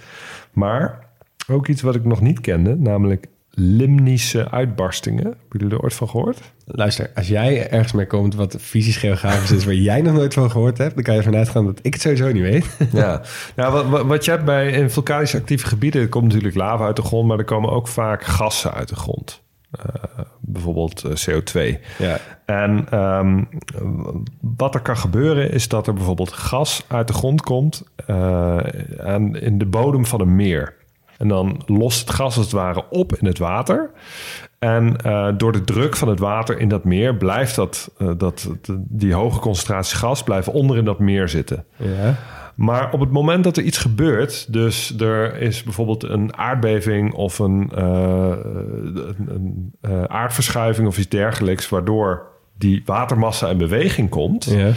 Maar 0.54 1.10
ook 1.48 1.68
iets 1.68 1.82
wat 1.82 1.96
ik 1.96 2.06
nog 2.06 2.22
niet 2.22 2.42
kende, 2.42 2.76
namelijk 2.76 3.28
limnische 3.56 4.52
uitbarstingen. 4.52 5.24
Hebben 5.24 5.46
jullie 5.50 5.74
er 5.74 5.82
ooit 5.82 5.94
van 5.94 6.10
gehoord? 6.10 6.54
Luister, 6.66 7.12
als 7.16 7.28
jij 7.28 7.70
ergens 7.70 7.94
mee 7.94 8.08
komt 8.08 8.36
wat 8.36 8.58
fysisch 8.60 8.98
geografisch 8.98 9.52
is... 9.52 9.66
waar 9.66 9.74
jij 9.74 10.02
nog 10.02 10.14
nooit 10.14 10.34
van 10.34 10.52
gehoord 10.52 10.78
hebt... 10.78 10.96
dan 10.96 11.04
kan 11.04 11.14
je 11.14 11.20
ervan 11.20 11.36
uitgaan 11.36 11.66
dat 11.66 11.80
ik 11.82 11.94
het 11.94 12.02
sowieso 12.02 12.32
niet 12.32 12.44
weet. 12.44 12.66
Ja, 12.92 13.22
nou, 13.56 13.74
wat, 13.74 13.88
wat, 13.90 14.06
wat 14.06 14.26
je 14.26 14.32
hebt 14.32 14.46
bij 14.46 14.72
in 14.72 14.90
vulkanisch 14.90 15.36
actieve 15.36 15.68
gebieden, 15.68 16.02
er 16.02 16.10
komt 16.10 16.26
natuurlijk 16.26 16.56
lava 16.56 16.86
uit 16.86 16.96
de 16.96 17.02
grond, 17.02 17.28
maar 17.28 17.38
er 17.38 17.44
komen 17.44 17.70
ook 17.70 17.88
vaak 17.88 18.24
gassen 18.24 18.74
uit 18.74 18.90
de 18.90 18.96
grond. 18.96 19.44
Eh, 19.72 19.86
bijvoorbeeld 20.48 21.04
eh, 21.04 21.12
CO2. 21.12 21.80
Ja. 21.98 22.18
En 22.46 22.88
ehm, 22.90 23.44
wat 24.40 24.76
er 24.76 24.82
kan 24.82 24.98
gebeuren 24.98 25.52
is 25.52 25.68
dat 25.68 25.88
er 25.88 25.94
bijvoorbeeld 25.94 26.32
gas 26.32 26.86
uit 26.88 27.08
de 27.08 27.14
grond 27.14 27.42
komt 27.42 27.84
eh, 28.06 28.58
aan, 29.00 29.36
in 29.36 29.58
de 29.58 29.66
bodem 29.66 30.06
van 30.06 30.22
een 30.22 30.36
meer. 30.36 30.74
En 31.18 31.28
dan 31.28 31.62
lost 31.66 32.00
het 32.00 32.10
gas 32.10 32.38
als 32.38 32.46
het 32.46 32.52
ware 32.52 32.84
op 32.90 33.16
in 33.16 33.26
het 33.26 33.38
water. 33.38 33.92
En 34.60 34.98
eh, 34.98 35.28
door 35.38 35.52
de 35.52 35.64
druk 35.64 35.96
van 35.96 36.08
het 36.08 36.20
water 36.20 36.60
in 36.60 36.68
dat 36.68 36.84
meer 36.84 37.16
blijft 37.16 37.56
dat, 37.56 37.92
dat, 38.18 38.50
die 38.78 39.14
hoge 39.14 39.40
concentratie 39.40 39.98
gas 39.98 40.24
blijven 40.24 40.54
onder 40.54 40.78
in 40.78 40.86
dat 40.86 41.00
meer 41.00 41.30
zitten. 41.30 41.66
Ja. 41.76 42.16
Maar 42.56 42.92
op 42.94 43.00
het 43.00 43.12
moment 43.12 43.44
dat 43.44 43.58
er 43.58 43.64
iets 43.64 43.78
gebeurt, 43.78 44.54
dus 44.54 45.00
er 45.00 45.38
is 45.42 45.64
bijvoorbeeld 45.64 46.04
een 46.04 46.38
aardbeving 46.38 47.14
of 47.14 47.40
een, 47.40 47.72
uh, 47.78 48.34
een, 48.44 49.18
een 49.28 49.74
uh, 49.90 50.04
aardverschuiving 50.04 50.88
of 50.88 50.98
iets 50.98 51.10
dergelijks, 51.10 51.70
waardoor 51.70 52.28
die 52.58 52.82
watermassa 52.86 53.50
in 53.50 53.58
beweging 53.58 54.10
komt, 54.10 54.46
Ja. 54.46 54.72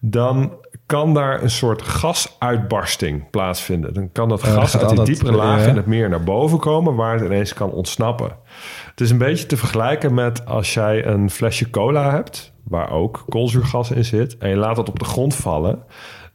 dan 0.00 0.52
kan 0.86 1.14
daar 1.14 1.42
een 1.42 1.50
soort 1.50 1.82
gasuitbarsting 1.82 3.30
plaatsvinden. 3.30 3.94
Dan 3.94 4.12
kan 4.12 4.28
dat 4.28 4.42
gas 4.42 4.76
uit 4.78 4.88
die 4.88 4.96
dat- 4.96 5.06
diepere 5.06 5.32
lagen 5.36 5.62
ja. 5.62 5.68
in 5.68 5.76
het 5.76 5.86
meer 5.86 6.08
naar 6.08 6.24
boven 6.24 6.58
komen, 6.58 6.94
waar 6.94 7.14
het 7.14 7.24
ineens 7.24 7.52
kan 7.54 7.70
ontsnappen. 7.70 8.30
Het 8.90 9.00
is 9.00 9.10
een 9.10 9.18
beetje 9.18 9.46
te 9.46 9.56
vergelijken 9.56 10.14
met 10.14 10.46
als 10.46 10.74
jij 10.74 11.06
een 11.06 11.30
flesje 11.30 11.70
cola 11.70 12.10
hebt, 12.10 12.52
waar 12.64 12.90
ook 12.90 13.24
koolzuurgas 13.28 13.90
in 13.90 14.04
zit, 14.04 14.36
en 14.38 14.48
je 14.48 14.56
laat 14.56 14.76
dat 14.76 14.88
op 14.88 14.98
de 14.98 15.04
grond 15.04 15.34
vallen, 15.34 15.82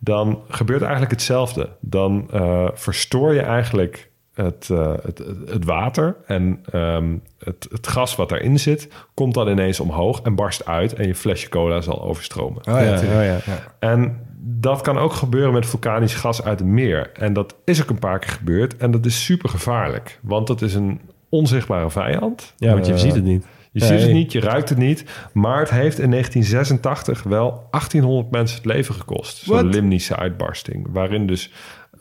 dan 0.04 0.42
gebeurt 0.48 0.82
eigenlijk 0.82 1.12
hetzelfde. 1.12 1.70
Dan 1.80 2.28
eh, 2.32 2.68
verstoor 2.74 3.34
je 3.34 3.42
eigenlijk 3.42 4.10
het, 4.34 4.70
eh, 4.72 4.94
het, 5.04 5.18
het, 5.18 5.50
het 5.50 5.66
water 5.66 6.16
en 6.26 6.60
ehm, 6.72 7.18
het, 7.44 7.68
het 7.72 7.88
gas 7.88 8.16
wat 8.16 8.30
daarin 8.30 8.60
zit, 8.60 8.88
komt 9.14 9.34
dan 9.34 9.48
ineens 9.48 9.80
omhoog 9.80 10.22
en 10.22 10.36
barst 10.36 10.66
uit 10.66 10.94
en 10.94 11.08
je 11.08 11.16
flesje 11.16 11.50
cola 11.50 11.82
zal 11.82 12.02
overstromen. 12.02 12.58
Oh 12.58 12.74
ja, 12.74 12.82
ja, 12.82 12.96
oh 13.00 13.26
ja. 13.26 13.40
En 13.80 14.20
dat 14.44 14.82
kan 14.82 14.98
ook 14.98 15.14
gebeuren 15.14 15.54
met 15.54 15.66
vulkanisch 15.66 16.14
gas 16.14 16.44
uit 16.44 16.60
het 16.60 16.68
meer. 16.68 17.12
En 17.14 17.34
dat 17.34 17.56
is 17.66 17.82
ook 17.82 17.90
een 17.90 18.00
paar 18.00 18.20
keer 18.20 18.30
gebeurd. 18.32 18.78
En 18.78 18.92
dat 18.92 19.06
is 19.06 19.26
super 19.26 19.50
gevaarlijk. 19.50 20.20
Want 20.22 20.48
dat 20.48 20.62
is 20.62 20.74
een 20.74 21.02
onzichtbare 21.30 21.90
vijand. 21.90 22.54
Ja, 22.58 22.74
want 22.74 22.86
je 22.86 22.94
Eh, 22.94 23.00
ziet 23.00 23.16
het 23.16 23.24
niet. 23.24 23.46
Je 23.74 23.80
Nee. 23.80 23.90
ziet 23.90 24.02
het 24.02 24.12
niet, 24.16 24.32
je 24.32 24.40
ruikt 24.40 24.70
het 24.70 24.78
niet. 24.78 25.04
Maar 25.34 25.60
het 25.60 25.70
heeft 25.70 26.00
in 26.00 26.10
1986 26.10 27.24
wel 27.24 27.68
1800 27.72 28.32
mensen 28.32 28.58
het 28.58 28.66
leven 28.66 28.96
gekost. 28.96 29.38
Zo'n 29.38 29.70
limnische 29.70 30.16
uitbarsting. 30.16 30.88
Waarin 30.90 31.28
dus 31.28 31.52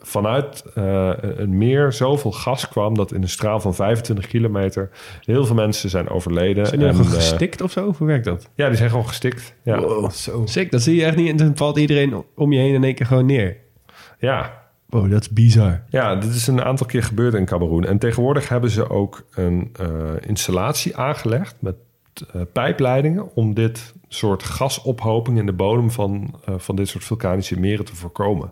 vanuit 0.03 0.63
eh, 0.75 1.11
een 1.21 1.57
meer 1.57 1.91
zoveel 1.91 2.31
gas 2.31 2.67
kwam... 2.67 2.95
dat 2.95 3.11
in 3.13 3.21
een 3.21 3.29
straal 3.29 3.59
van 3.59 3.75
25 3.75 4.27
kilometer 4.27 4.89
heel 5.25 5.45
veel 5.45 5.55
mensen 5.55 5.89
zijn 5.89 6.09
overleden. 6.09 6.65
Zijn 6.65 6.79
die 6.79 6.87
En, 6.87 6.95
gewoon 6.95 7.11
eh, 7.11 7.17
gestikt 7.17 7.61
of 7.61 7.71
zo? 7.71 7.93
Hoe 7.97 8.07
werkt 8.07 8.25
dat? 8.25 8.49
ja, 8.55 8.67
die 8.67 8.77
zijn 8.77 8.89
gewoon 8.89 9.07
gestikt. 9.07 9.55
Ja. 9.63 9.79
Wow, 9.79 10.11
zo. 10.11 10.41
Sick, 10.45 10.71
dat 10.71 10.81
zie 10.81 10.95
je 10.95 11.05
echt 11.05 11.15
niet. 11.15 11.29
En 11.29 11.37
dan 11.37 11.51
valt 11.55 11.77
iedereen 11.77 12.23
om 12.35 12.51
je 12.53 12.59
heen 12.59 12.73
in 12.73 12.83
één 12.83 12.95
keer 12.95 13.05
gewoon 13.05 13.25
neer. 13.25 13.57
ja, 14.19 14.59
Wow, 14.91 15.11
dat 15.11 15.21
is 15.21 15.29
bizar. 15.29 15.83
Ja, 15.89 16.15
dit 16.15 16.33
is 16.35 16.47
een 16.47 16.61
aantal 16.63 16.85
keer 16.85 17.03
gebeurd 17.03 17.33
in 17.33 17.45
Cameroen. 17.45 17.85
En 17.85 17.97
tegenwoordig 17.97 18.49
hebben 18.49 18.69
ze 18.69 18.89
ook 18.89 19.23
een 19.33 19.69
eh, 19.79 19.87
installatie 20.27 20.97
aangelegd 20.97 21.55
met 21.59 21.75
eh, 22.33 22.41
pijpleidingen 22.53 23.35
om 23.35 23.53
dit 23.53 23.93
soort 24.07 24.43
gasophoping 24.43 25.37
in 25.37 25.45
de 25.45 25.53
bodem 25.53 25.91
van, 25.91 26.35
eh, 26.45 26.53
van 26.57 26.75
dit 26.75 26.87
soort 26.87 27.03
vulkanische 27.03 27.59
meren 27.59 27.85
te 27.85 27.95
voorkomen. 27.95 28.51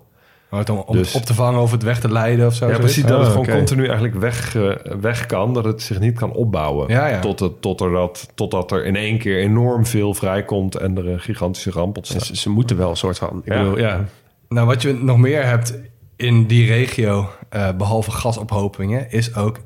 Oh, 0.51 0.59
het 0.59 0.69
om, 0.69 0.77
om 0.77 0.95
Dus- 0.95 1.15
op 1.15 1.21
te 1.21 1.33
vangen 1.33 1.61
of 1.61 1.71
het 1.71 1.83
weg 1.83 1.99
te 1.99 2.11
leiden 2.11 2.45
of 2.47 2.53
zo. 2.53 2.67
ja, 2.69 2.77
precies 2.77 3.03
dat 3.03 3.11
Oh, 3.11 3.19
het 3.19 3.27
gewoon 3.31 3.45
oké. 3.45 3.55
continu 3.55 3.83
eigenlijk 3.85 4.15
weg, 4.15 4.55
weg 5.01 5.25
kan, 5.25 5.53
dat 5.53 5.65
het 5.65 5.81
zich 5.81 5.99
niet 5.99 6.17
kan 6.19 6.31
opbouwen. 6.31 6.87
Ja, 6.89 7.07
ja. 7.07 7.19
Tot 7.19 7.39
het, 7.39 7.61
tot 7.61 7.81
er 7.81 7.91
dat, 7.91 8.31
totdat 8.35 8.71
er 8.71 8.85
in 8.85 8.95
één 8.95 9.17
keer 9.17 9.37
enorm 9.39 9.85
veel 9.85 10.13
vrijkomt 10.13 10.75
en 10.75 10.97
er 10.97 11.07
een 11.07 11.19
gigantische 11.19 11.71
ramp 11.71 11.97
ontstaat. 11.97 12.23
Ze, 12.25 12.35
ze 12.35 12.49
moeten 12.49 12.77
wel 12.77 12.89
een 12.89 12.97
soort 12.97 13.17
van. 13.17 13.41
Ik 13.43 13.53
Ja. 13.53 13.57
bedoel, 13.63 13.77
ja. 13.79 14.05
Nou, 14.49 14.67
wat 14.67 14.81
je 14.81 14.93
nog 14.93 15.17
meer 15.17 15.45
hebt 15.45 15.79
in 16.19 16.47
die 16.47 16.67
regio, 16.67 17.29
eh, 17.49 17.71
behalve 17.77 18.11
gasophopingen, 18.11 19.11
is 19.11 19.35
ook 19.35 19.59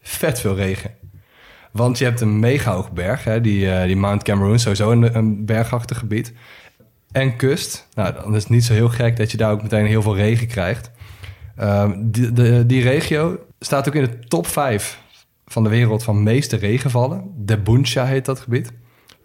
vet 0.00 0.40
veel 0.40 0.54
regen. 0.54 0.90
Want 1.72 1.98
je 1.98 2.04
hebt 2.04 2.20
een 2.20 2.38
mega 2.38 2.72
hoge 2.72 2.92
berg, 2.92 3.24
hè, 3.24 3.40
die, 3.40 3.70
eh, 3.70 3.86
die 3.86 3.96
Mount 3.96 4.22
Cameroon, 4.22 4.58
sowieso 4.58 4.90
een, 4.90 5.16
een 5.16 5.44
bergachtig 5.44 5.98
gebied. 5.98 6.32
En 7.12 7.36
kust. 7.36 7.88
Nou, 7.94 8.14
dan 8.14 8.34
is 8.34 8.42
het 8.42 8.52
niet 8.52 8.64
zo 8.64 8.72
heel 8.72 8.88
gek 8.88 9.16
dat 9.16 9.30
je 9.30 9.36
daar 9.36 9.52
ook 9.52 9.62
meteen 9.62 9.86
heel 9.86 10.02
veel 10.02 10.16
regen 10.16 10.46
krijgt. 10.46 10.90
Ehm, 11.56 11.92
die, 11.98 12.32
de, 12.32 12.66
die 12.66 12.82
regio 12.82 13.38
staat 13.60 13.88
ook 13.88 13.94
in 13.94 14.04
de 14.04 14.18
top 14.18 14.46
5 14.46 15.00
van 15.46 15.62
de 15.62 15.68
wereld 15.68 16.02
van 16.02 16.22
meeste 16.22 16.56
regenvallen. 16.56 17.32
De 17.36 17.58
Buncha 17.58 18.04
heet 18.04 18.24
dat 18.24 18.40
gebied. 18.40 18.72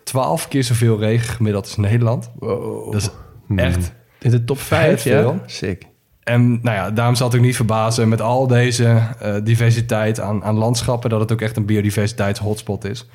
12 0.03 0.47
keer 0.47 0.63
zoveel 0.63 0.99
regen 0.99 1.29
gemiddeld 1.29 1.65
als 1.65 1.77
Nederland. 1.77 2.31
Dat 2.39 2.95
is 2.95 3.09
echt 3.55 3.93
In 4.19 4.31
de 4.31 4.43
top 4.43 4.59
5, 4.59 5.01
Vet 5.01 5.03
ja? 5.03 5.21
veel. 5.21 5.41
Sick. 5.45 5.87
En 6.27 6.59
nou 6.61 6.75
ja, 6.75 6.91
daarom 6.91 7.15
zal 7.15 7.27
het 7.27 7.35
ook 7.35 7.41
niet 7.41 7.55
verbazen 7.55 8.09
met 8.09 8.21
al 8.21 8.47
deze 8.47 9.01
eh, 9.19 9.35
diversiteit 9.43 10.19
aan, 10.19 10.43
aan 10.43 10.55
landschappen, 10.55 11.09
dat 11.09 11.19
het 11.19 11.31
ook 11.31 11.41
echt 11.41 11.57
een 11.57 11.65
biodiversiteitshotspot 11.65 12.85
is. 12.85 13.07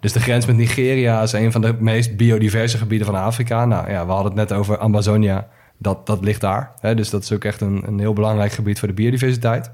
Dus 0.00 0.12
de 0.12 0.20
grens 0.20 0.46
met 0.46 0.56
Nigeria 0.56 1.22
is 1.22 1.32
een 1.32 1.52
van 1.52 1.60
de 1.60 1.74
meest 1.78 2.16
biodiverse 2.16 2.78
gebieden 2.78 3.06
van 3.06 3.16
Afrika. 3.16 3.64
Nou 3.64 3.90
ja, 3.90 4.06
we 4.06 4.12
hadden 4.12 4.38
het 4.38 4.48
net 4.48 4.58
over 4.58 4.78
Amazonia. 4.78 5.48
Dat, 5.78 6.06
dat 6.06 6.24
ligt 6.24 6.40
daar. 6.40 6.72
Hè? 6.80 6.94
Dus 6.94 7.10
dat 7.10 7.22
is 7.22 7.32
ook 7.32 7.44
echt 7.44 7.60
een, 7.60 7.82
een 7.86 7.98
heel 7.98 8.12
belangrijk 8.12 8.52
gebied 8.52 8.78
voor 8.78 8.88
de 8.88 8.94
biodiversiteit. 8.94 9.70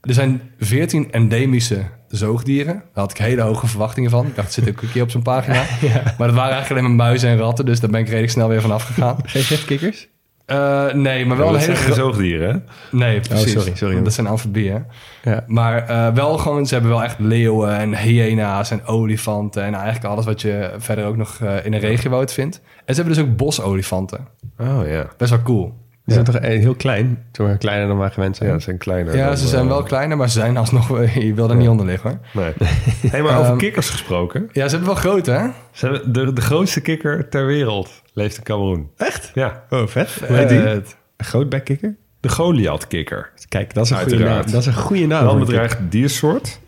Er 0.00 0.14
zijn 0.14 0.40
14 0.58 1.12
endemische 1.12 1.82
zoogdieren. 2.08 2.74
Daar 2.74 2.82
had 3.04 3.10
ik 3.10 3.18
hele 3.18 3.42
hoge 3.42 3.66
verwachtingen 3.66 4.10
van. 4.10 4.26
Ik 4.26 4.36
dacht, 4.36 4.52
zit 4.52 4.68
ook 4.68 4.82
een 4.82 4.90
keer 4.90 5.02
op 5.02 5.10
zo'n 5.10 5.22
pagina. 5.22 5.64
Maar 6.18 6.26
dat 6.26 6.36
waren 6.36 6.52
eigenlijk 6.52 6.70
alleen 6.70 6.96
maar 6.96 7.06
muizen 7.06 7.30
en 7.30 7.38
ratten. 7.38 7.66
Dus 7.66 7.80
daar 7.80 7.90
ben 7.90 8.00
ik 8.00 8.06
redelijk 8.06 8.32
snel 8.32 8.48
weer 8.48 8.60
van 8.60 8.70
afgegaan. 8.70 9.16
Geen 9.24 9.42
gifkikkers? 9.42 10.08
Eh, 10.48 10.92
nee, 10.92 11.26
maar 11.26 11.36
wel 11.36 11.46
Ja, 11.46 11.60
een 11.60 11.66
dat 11.68 11.78
hele 11.78 11.94
zoogdieren, 11.94 12.50
hè? 12.50 12.58
Nee, 12.96 13.20
precies. 13.20 13.52
sorry, 13.52 13.74
sorry. 13.74 14.02
Dat 14.02 14.12
zijn 14.12 14.26
amfibieën. 14.26 14.84
Ja. 15.22 15.44
Maar 15.46 15.88
eh, 15.88 16.14
wel 16.14 16.38
gewoon, 16.38 16.66
ze 16.66 16.72
hebben 16.74 16.92
wel 16.92 17.02
echt 17.02 17.18
leeuwen 17.18 17.76
en 17.76 17.96
hyena's 17.96 18.70
en 18.70 18.86
olifanten... 18.86 19.62
en 19.62 19.74
eigenlijk 19.74 20.04
alles 20.04 20.24
wat 20.24 20.42
je 20.42 20.70
verder 20.78 21.04
ook 21.06 21.16
nog 21.16 21.38
eh, 21.40 21.64
in 21.64 21.72
een 21.72 21.80
regiowoud 21.80 22.32
vindt. 22.32 22.60
En 22.84 22.94
ze 22.94 23.00
hebben 23.00 23.14
dus 23.14 23.24
ook 23.24 23.36
bosolifanten. 23.36 24.28
Oh 24.58 24.80
ja. 24.86 25.06
Best 25.16 25.30
wel 25.30 25.42
cool. 25.42 25.74
Die 26.08 26.16
zijn 26.16 26.24
toch 26.24 26.42
eh, 26.42 26.60
heel 26.60 26.74
klein? 26.74 27.24
Zeg 27.32 27.46
maar 27.46 27.56
kleiner 27.58 27.88
dan 27.88 27.98
wij 27.98 28.10
gewend 28.10 28.36
zijn. 28.36 28.48
Ja, 28.50 28.54
ze 28.58 28.60
zijn 28.64 28.78
kleiner. 28.78 29.16
Ja, 29.16 29.26
dan, 29.26 29.36
ze 29.36 29.46
zijn 29.48 29.62
eh, 29.62 29.68
wel 29.68 29.82
kleiner, 29.82 30.16
maar 30.16 30.28
ze 30.30 30.38
zijn 30.38 30.56
alsnog... 30.56 30.88
Je 31.14 31.34
wil 31.34 31.50
er 31.50 31.56
niet 31.56 31.68
onder 31.68 31.86
liggen, 31.86 32.20
hoor. 32.32 32.42
Nee. 32.44 32.52
Hey, 33.10 33.22
maar 33.22 33.38
over 33.38 33.50
Ehm, 33.50 33.56
kikkers 33.58 33.88
gesproken. 33.90 34.48
Ja, 34.52 34.64
ze 34.68 34.76
hebben 34.76 34.94
wel 34.94 35.02
groot, 35.02 35.26
hè? 35.26 35.46
Ze 35.72 35.86
hebben 35.86 36.12
de, 36.12 36.32
de 36.32 36.40
grootste 36.40 36.80
kikker 36.80 37.28
ter 37.28 37.46
wereld 37.46 38.02
leeft 38.12 38.36
in 38.36 38.42
Cameroen. 38.42 38.90
Echt? 38.96 39.30
Ja, 39.34 39.62
Oh, 39.70 39.86
vet. 39.86 40.10
Hoe 40.26 40.36
heet 40.36 40.48
die? 40.48 40.62
Eh, 40.62 40.72
Een 40.72 40.84
grootbekkikker? 41.16 41.96
de 42.20 42.28
Goliath-kikker. 42.28 43.30
Kijk, 43.48 43.74
dat 43.74 43.84
is 43.84 43.90
een 43.90 43.98
goede 43.98 44.18
naam. 44.24 44.50
Dat 44.50 44.60
is 44.60 44.66
een 44.66 44.74
goede 44.74 45.06
naam. 45.06 45.08
Wel 45.08 45.20
een 45.20 45.28
voor 45.30 45.38
een 45.40 45.44
bedreigd 45.46 45.78
diersoort. 45.90 46.60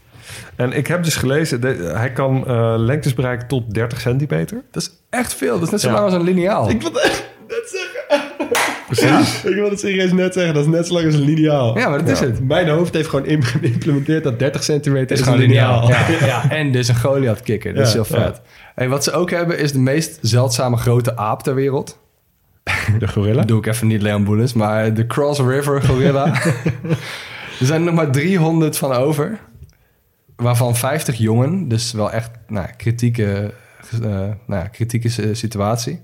En 0.57 0.73
ik 0.73 0.87
heb 0.87 1.05
dus 1.05 1.17
gelezen, 1.17 1.61
de- 1.61 1.93
hij 1.97 2.13
kan 2.13 2.47
eh, 2.47 2.75
lengtes 2.77 3.15
bereiken 3.15 3.49
tot 3.49 3.75
30 3.75 4.01
centimeter. 4.01 4.63
dat 4.71 4.83
is 4.83 4.91
echt 5.11 5.35
veel. 5.35 5.55
Dat 5.55 5.63
is 5.63 5.71
net 5.71 5.81
zo 5.81 5.87
Ja. 5.89 5.93
lang 5.93 6.05
als 6.05 6.15
een 6.15 6.23
lineaal. 6.23 6.71
Ik 6.71 6.81
wilde 6.83 7.01
net 7.49 7.69
zeggen. 7.73 8.00
Precies. 8.97 9.45
Ik 9.45 9.55
wilde 9.55 9.71
het 9.71 9.81
serieus 9.81 10.13
net 10.13 10.33
zeggen. 10.33 10.55
Dat 10.55 10.65
is 10.65 10.71
net 10.71 10.87
zo 10.87 10.93
lang 10.93 11.07
als 11.07 11.15
een 11.15 11.21
lineaal. 11.21 11.79
Ja, 11.79 11.89
maar 11.89 11.99
dat 11.99 12.09
is 12.09 12.21
het. 12.21 12.47
Mijn 12.47 12.69
hoofd 12.69 12.95
heeft 12.95 13.09
gewoon 13.09 13.43
geïmplementeerd 13.43 14.25
dat 14.25 14.39
30 14.39 14.63
centimeter 14.63 15.11
is, 15.11 15.21
is 15.21 15.27
een 15.27 15.33
gewoon 15.33 15.49
lineaal. 15.49 15.83
lineaal. 15.83 16.11
Ja, 16.11 16.27
ja. 16.27 16.51
En 16.51 16.73
dus 16.73 16.89
een 16.89 16.97
Goliath 16.97 17.43
kikker. 17.43 17.75
Dat 17.75 17.87
is 17.87 17.93
heel 17.93 18.05
vet. 18.05 18.41
Hey, 18.75 18.89
wat 18.89 19.05
ze 19.05 19.13
ook 19.13 19.31
hebben 19.31 19.59
is 19.59 19.73
de 19.73 19.79
meest 19.79 20.19
zeldzame 20.21 20.77
grote 20.77 21.17
aap 21.17 21.43
ter 21.43 21.55
wereld. 21.55 21.99
De 22.99 23.09
gorilla? 23.09 23.39
Dat 23.39 23.49
doe 23.49 23.59
ik 23.59 23.67
even 23.67 23.87
niet 23.87 24.03
Leon 24.03 24.25
Boelens, 24.25 24.53
maar 24.53 24.95
de 24.95 25.07
Cross 25.07 25.41
River 25.41 25.83
gorilla. 25.83 26.27
er 27.61 27.67
zijn 27.67 27.81
er 27.81 27.87
nog 27.87 27.95
maar 27.95 28.11
300 28.11 28.77
van 28.77 28.93
over. 28.93 29.39
Waarvan 30.37 30.77
50 30.77 31.17
jongen. 31.19 31.69
Dus 31.69 31.93
wel 31.93 32.13
echt 32.13 32.31
nou, 32.49 32.67
kritieke, 32.77 33.53
eh, 34.03 34.29
nou 34.47 34.69
kritieke 34.69 35.09
si- 35.09 35.35
situatie. 35.35 36.01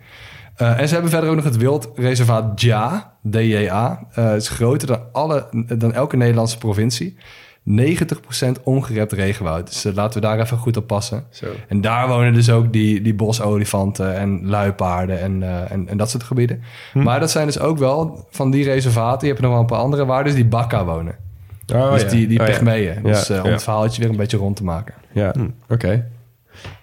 Eh, 0.57 0.81
en 0.81 0.89
ze 0.89 0.93
hebben 0.93 1.11
verder 1.11 1.31
ook 1.31 1.37
nog 1.37 1.45
het 1.45 1.57
wildreservaat 1.57 2.61
Ja, 2.61 3.13
DJA. 3.23 4.07
Eh 4.15 4.25
het 4.25 4.43
is 4.43 4.49
groter 4.49 4.87
dan, 4.87 5.01
alle, 5.13 5.47
dan 5.79 5.93
elke 5.93 6.17
Nederlandse 6.17 6.59
provincie. 6.59 7.17
90% 7.65 8.63
ongerept 8.63 9.13
regenwoud. 9.13 9.67
Dus 9.67 9.85
eh, 9.85 9.95
laten 9.95 10.21
we 10.21 10.27
daar 10.27 10.41
even 10.41 10.59
goed 10.59 10.77
op 10.77 10.87
passen. 10.87 11.25
Zo. 11.31 11.47
En 11.69 11.81
daar 11.81 12.09
wonen 12.09 12.35
dus 12.35 12.51
ook 12.51 12.73
die, 12.73 13.03
die 13.03 13.15
bosolifanten 13.15 14.17
en 14.17 14.49
luipaarden 14.49 15.21
en, 15.21 15.69
en, 15.69 15.89
en 15.89 15.97
dat 15.97 16.11
soort 16.11 16.23
gebieden. 16.23 16.63
Maar 16.95 17.21
dat 17.21 17.31
zijn 17.31 17.47
dus 17.47 17.59
ook 17.59 17.79
wel 17.79 18.27
van 18.31 18.51
die 18.51 18.65
reservaten. 18.65 19.27
Je 19.27 19.33
hebt 19.33 19.41
nog 19.41 19.53
wel 19.53 19.61
een 19.61 19.67
paar 19.67 19.79
andere 19.79 20.05
waar 20.05 20.25
dus 20.25 20.35
die 20.35 20.47
bakka 20.47 20.85
wonen. 20.85 21.15
Oh, 21.75 21.93
dus 21.93 22.03
ja. 22.03 22.09
die, 22.09 22.27
die 22.27 22.41
Oh, 22.41 22.47
ja. 22.47 23.01
Dus 23.01 23.31
om 23.31 23.51
het 23.51 23.63
verhaaltje 23.63 24.01
weer 24.01 24.11
een 24.11 24.17
beetje 24.17 24.37
rond 24.37 24.57
te 24.57 24.65
maken. 24.65 24.95
Ja, 25.13 25.33
oké. 25.69 26.05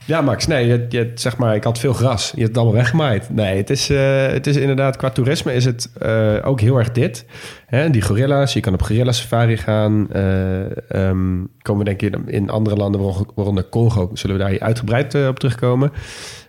Ja, 0.06 0.22
Max, 0.22 0.48
nee, 0.48 0.68
je, 0.68 0.86
je, 0.90 1.12
zeg 1.16 1.38
maar, 1.38 1.56
ik 1.56 1.64
had 1.64 1.80
veel 1.80 1.94
gras. 1.94 2.26
Je 2.32 2.36
hebt 2.38 2.48
het 2.48 2.58
allemaal 2.58 2.76
weggemaaid. 2.76 3.30
Nee, 3.30 3.58
het 3.58 3.70
is, 3.70 3.90
eh, 3.90 4.28
het 4.28 4.48
is 4.48 4.56
inderdaad, 4.56 4.96
qua 4.96 5.10
toerisme 5.10 5.54
is 5.54 5.66
het 5.66 5.90
eh, 6.00 6.34
ook 6.44 6.62
heel 6.62 6.78
erg 6.78 6.92
dit. 6.92 7.26
Hè, 7.66 7.90
die 7.90 8.02
gorilla's, 8.02 8.54
je 8.54 8.60
kan 8.60 8.74
op 8.74 8.82
gorilla 8.82 9.12
safari 9.12 9.58
gaan. 9.58 10.08
Ehm, 10.12 11.44
komen 11.62 11.86
we 11.86 11.96
denk 11.96 12.02
ik 12.02 12.16
in, 12.26 12.50
andere 12.50 12.76
landen, 12.76 13.02
waaronder- 13.36 13.70
Congo, 13.70 14.10
zullen 14.14 14.38
we 14.38 14.44
daar 14.44 14.60
uitgebreid 14.60 15.28
op 15.28 15.40
terugkomen. 15.40 15.92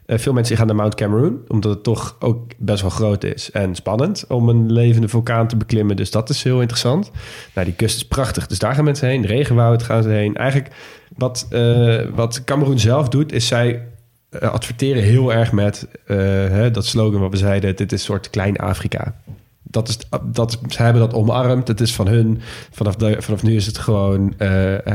Eh, 0.07 0.18
veel 0.18 0.32
mensen 0.32 0.57
gaan 0.57 0.66
naar 0.66 0.76
Mount 0.76 0.94
Cameroon, 0.94 1.40
omdat 1.48 1.70
het 1.70 1.82
toch 1.82 2.16
ook 2.18 2.52
best 2.59 2.80
wel 2.80 2.90
groot 2.90 3.24
is 3.24 3.50
en 3.50 3.74
spannend 3.74 4.24
om 4.28 4.48
een 4.48 4.72
levende 4.72 5.09
vulkaan 5.09 5.48
te 5.48 5.57
beklimmen. 5.57 5.96
Dus 5.96 6.11
dat 6.11 6.28
is 6.28 6.42
heel 6.42 6.61
interessant. 6.61 7.11
Nou, 7.55 7.66
die 7.66 7.76
kust 7.76 7.96
is 7.96 8.07
prachtig, 8.07 8.46
dus 8.46 8.59
daar 8.59 8.74
gaan 8.74 8.84
mensen 8.84 9.09
heen. 9.09 9.26
Regenwoud 9.26 9.82
gaan 9.82 10.02
ze 10.02 10.09
heen. 10.09 10.36
Eigenlijk 10.36 10.74
wat, 11.16 11.46
eh, 11.50 12.00
wat 12.14 12.44
Cameroen 12.44 12.78
zelf 12.78 13.09
doet, 13.09 13.32
is 13.32 13.46
zij 13.46 13.88
eh, 14.30 14.50
adverteren 14.50 15.02
heel 15.02 15.32
erg 15.32 15.52
met 15.52 15.88
hè, 16.05 16.70
dat 16.70 16.86
slogan 16.86 17.20
wat 17.20 17.30
we 17.30 17.36
zeiden: 17.36 17.76
dit 17.76 17.92
is 17.92 17.98
een 17.98 18.07
soort 18.07 18.30
klein 18.30 18.57
Afrika. 18.57 19.14
dat 19.62 19.88
is, 19.88 19.98
dat 20.24 20.59
ze 20.68 20.82
hebben 20.82 21.02
dat 21.02 21.14
omarmd. 21.14 21.68
Het 21.68 21.80
is 21.80 21.94
van 21.94 22.07
hun. 22.07 22.40
Vanaf, 22.70 22.94
vanaf 23.18 23.42
nu 23.42 23.55
is 23.55 23.66
het 23.66 23.78
gewoon... 23.78 24.34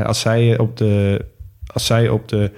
als, 0.04 0.20
zij 0.20 0.58
op 0.58 0.78
de, 0.78 1.26
als 1.74 1.86
zij 1.86 2.10
op 2.10 2.28
de 2.28 2.52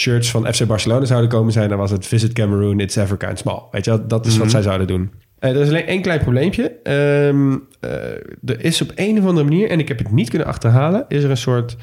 shirts 0.00 0.30
van 0.30 0.54
FC 0.54 0.66
Barcelona 0.66 1.04
zouden 1.04 1.30
komen 1.30 1.52
zijn... 1.52 1.68
dan 1.68 1.78
was 1.78 1.90
het 1.90 2.06
Visit 2.06 2.32
Cameroon, 2.32 2.80
it's 2.80 2.98
Africa 2.98 3.28
and 3.28 3.38
small. 3.38 3.62
Weet 3.70 3.84
je, 3.84 3.90
wel? 3.90 4.06
dat 4.06 4.26
is 4.26 4.36
wat 4.36 4.50
zij 4.50 4.62
zouden 4.62 4.86
doen. 4.86 5.10
Eh, 5.38 5.50
er 5.50 5.60
is 5.60 5.68
alleen 5.68 5.86
één 5.86 6.02
klein 6.02 6.20
probleempje. 6.20 6.72
Ehm, 6.82 7.56
eh, 7.80 7.90
er 8.44 8.64
is 8.64 8.80
op 8.80 8.92
een 8.94 9.18
of 9.18 9.26
andere 9.26 9.48
manier... 9.48 9.70
en 9.70 9.78
ik 9.78 9.88
heb 9.88 9.98
het 9.98 10.12
niet 10.12 10.28
kunnen 10.28 10.48
achterhalen... 10.48 11.04
is 11.08 11.22
er 11.22 11.30
een 11.30 11.36
soort 11.36 11.76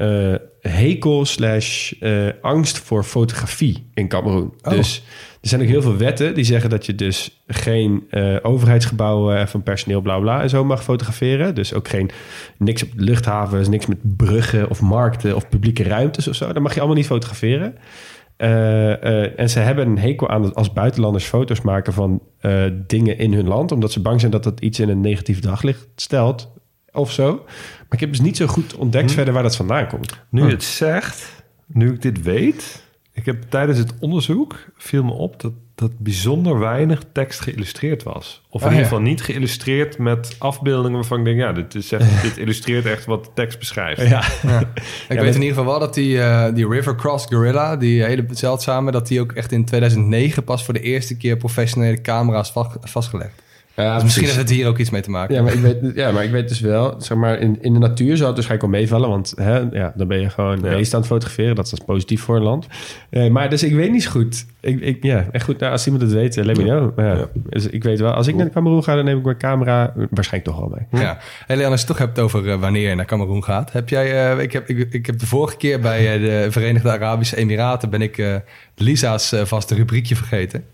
eh, 0.00 0.34
hekel 0.60 1.24
slash 1.24 1.92
eh, 1.92 2.28
angst 2.40 2.78
voor 2.78 3.04
fotografie 3.04 3.90
in 3.94 4.08
Cameroen. 4.08 4.54
Dus 4.68 5.02
er 5.40 5.48
zijn 5.48 5.60
ook 5.60 5.66
heel 5.66 5.82
veel 5.82 5.96
wetten 5.96 6.34
die 6.34 6.44
zeggen 6.44 6.70
dat 6.70 6.86
je 6.86 6.94
dus 6.94 7.42
geen 7.46 8.04
eh, 8.10 8.36
overheidsgebouwen 8.42 9.48
van 9.48 9.62
personeel 9.62 10.00
bla 10.00 10.18
bla 10.18 10.42
en 10.42 10.48
zo 10.48 10.64
mag 10.64 10.82
fotograferen. 10.82 11.54
Dus 11.54 11.74
ook 11.74 11.88
geen 11.88 12.10
niks 12.58 12.82
op 12.82 12.88
luchthavens, 12.94 13.68
niks 13.68 13.86
met 13.86 14.16
bruggen 14.16 14.70
of 14.70 14.80
markten 14.80 15.36
of 15.36 15.48
publieke 15.48 15.82
ruimtes 15.82 16.28
of 16.28 16.34
zo. 16.34 16.52
Dat 16.52 16.62
mag 16.62 16.72
je 16.72 16.78
allemaal 16.78 16.96
niet 16.96 17.06
fotograferen. 17.06 17.74
En 19.36 19.50
ze 19.50 19.58
hebben 19.58 19.86
een 19.86 19.98
hekel 19.98 20.28
aan 20.28 20.42
het 20.42 20.54
als 20.54 20.72
buitenlanders 20.72 21.24
foto's 21.24 21.60
maken 21.60 21.92
van 21.92 22.22
dingen 22.86 23.18
in 23.18 23.32
hun 23.32 23.48
land, 23.48 23.72
omdat 23.72 23.92
ze 23.92 24.00
bang 24.00 24.20
zijn 24.20 24.32
dat 24.32 24.44
dat 24.44 24.60
iets 24.60 24.80
in 24.80 24.88
een 24.88 25.00
negatief 25.00 25.40
daglicht 25.40 25.88
stelt 25.96 26.52
of 26.92 27.12
zo. 27.12 27.44
Maar 27.90 27.98
ik 27.98 28.00
heb 28.00 28.10
dus 28.10 28.20
niet 28.20 28.36
zo 28.36 28.46
goed 28.46 28.74
ontdekt 28.74 29.12
verder 29.12 29.34
waar 29.34 29.42
dat 29.42 29.56
vandaan 29.56 29.86
komt. 29.88 30.18
Nu 30.28 30.44
je 30.44 30.50
het 30.50 30.64
zegt, 30.64 31.42
nu 31.66 31.92
ik 31.92 32.02
dit 32.02 32.22
weet... 32.22 32.88
Ik 33.12 33.26
heb 33.26 33.42
tijdens 33.48 33.78
het 33.78 33.92
onderzoek 34.00 34.56
viel 34.76 35.04
me 35.04 35.12
op 35.12 35.40
dat, 35.40 35.52
dat 35.74 35.98
bijzonder 35.98 36.58
weinig 36.58 37.02
tekst 37.12 37.40
geïllustreerd 37.40 38.02
was. 38.02 38.42
Of 38.48 38.60
in 38.60 38.66
Ah, 38.66 38.72
ieder 38.72 38.86
ja. 38.86 38.90
geval 38.90 39.04
niet 39.10 39.22
geïllustreerd 39.22 39.98
met 39.98 40.36
afbeeldingen 40.38 40.92
waarvan 40.98 41.18
ik 41.18 41.24
denk... 41.24 41.38
ja, 41.38 41.52
dit, 41.52 41.74
is 41.74 41.92
echt, 41.92 42.22
dit 42.26 42.36
illustreert 42.38 42.86
echt 42.86 43.04
wat 43.04 43.24
de 43.24 43.30
tekst 43.34 43.58
beschrijft. 43.58 44.08
Ja, 44.08 44.22
Ik 45.08 45.20
weet 45.20 45.34
in 45.34 45.42
ieder 45.42 45.48
geval 45.56 45.64
wel 45.64 45.78
dat 45.78 45.94
die, 45.94 46.20
eh, 46.22 46.54
die 46.54 46.68
River 46.68 46.94
Cross 46.96 47.26
Gorilla, 47.26 47.76
die 47.76 48.02
hele 48.02 48.24
zeldzame, 48.30 48.90
dat 48.90 49.06
die 49.06 49.20
ook 49.20 49.32
echt 49.32 49.52
in 49.52 49.64
2009 49.64 50.44
pas 50.44 50.64
voor 50.64 50.74
de 50.74 50.80
eerste 50.80 51.16
keer 51.16 51.36
professionele 51.36 52.00
camera's 52.00 52.50
vast- 52.52 52.76
vastgelegd. 52.80 53.42
Ja 53.82 53.94
Dus 53.94 54.02
misschien 54.02 54.24
heeft 54.26 54.36
het 54.36 54.50
hier 54.50 54.68
ook 54.68 54.78
iets 54.78 54.90
mee 54.90 55.00
te 55.02 55.10
maken. 55.10 55.34
Ja, 55.34 55.42
maar 55.42 55.52
ik 55.52 55.60
weet, 55.60 55.76
ja, 55.94 56.10
maar 56.10 56.24
ik 56.24 56.30
weet 56.30 56.48
dus 56.48 56.60
wel, 56.60 56.94
zeg 57.00 57.18
maar, 57.18 57.38
in, 57.38 57.58
in 57.60 57.72
de 57.72 57.78
natuur 57.78 58.16
zou 58.16 58.26
het 58.28 58.36
waarschijnlijk 58.36 58.60
wel 58.72 58.80
meevallen, 58.80 59.08
want 59.08 59.32
hè, 59.36 59.58
ja, 59.58 59.92
dan 59.96 60.08
ben 60.08 60.20
je 60.20 60.30
gewoon 60.30 60.56
Ja. 60.62 60.68
beest 60.70 60.94
aan 60.94 61.00
het 61.00 61.08
fotograferen. 61.08 61.54
Dat 61.54 61.66
is 61.72 61.78
positief 61.86 62.22
voor 62.22 62.36
een 62.36 62.42
land. 62.42 62.66
Eh, 63.10 63.28
maar 63.30 63.50
dus 63.50 63.62
ik 63.62 63.74
weet 63.74 63.90
niet 63.92 64.02
zo 64.02 64.10
goed. 64.10 64.46
Ik, 64.60 64.80
ik, 64.80 65.02
ja, 65.02 65.26
echt 65.32 65.44
goed. 65.44 65.58
Nou, 65.58 65.72
als 65.72 65.84
iemand 65.86 66.02
het 66.04 66.12
weet, 66.12 66.36
eh, 66.36 66.44
let 66.44 66.56
me 66.56 66.62
know. 66.62 66.98
Ja, 66.98 67.28
Dus 67.48 67.66
ik 67.66 67.82
weet 67.82 68.00
wel, 68.00 68.12
als 68.12 68.26
ik 68.26 68.34
naar 68.34 68.50
Cameroen 68.50 68.84
ga, 68.84 68.94
dan 68.94 69.04
neem 69.04 69.18
ik 69.18 69.24
mijn 69.24 69.36
camera 69.36 69.92
waarschijnlijk 70.10 70.44
toch 70.56 70.68
wel 70.68 70.76
mee. 70.90 71.02
Ja. 71.02 71.18
Hey 71.46 71.56
Leon, 71.56 71.70
als 71.70 71.80
je 71.80 71.86
het 71.86 71.96
toch 71.96 72.06
hebt 72.06 72.18
over 72.18 72.50
eh, 72.50 72.60
wanneer 72.60 72.88
je 72.88 72.94
naar 72.94 73.04
Cameroen 73.06 73.44
gaat. 73.44 73.72
Heb 73.72 73.88
jij, 73.88 74.32
eh, 74.32 74.42
ik, 74.42 74.52
heb, 74.52 74.68
ik, 74.68 74.92
ik 74.92 75.06
heb 75.06 75.18
de 75.18 75.26
vorige 75.26 75.56
keer 75.56 75.80
bij 75.80 76.18
de 76.18 76.46
Verenigde 76.50 76.90
Arabische 76.90 77.36
Emiraten... 77.36 77.90
ben 77.90 78.02
ik 78.02 78.40
Lisa's 78.76 79.34
vaste 79.44 79.74
rubriekje 79.74 80.16
vergeten. 80.16 80.64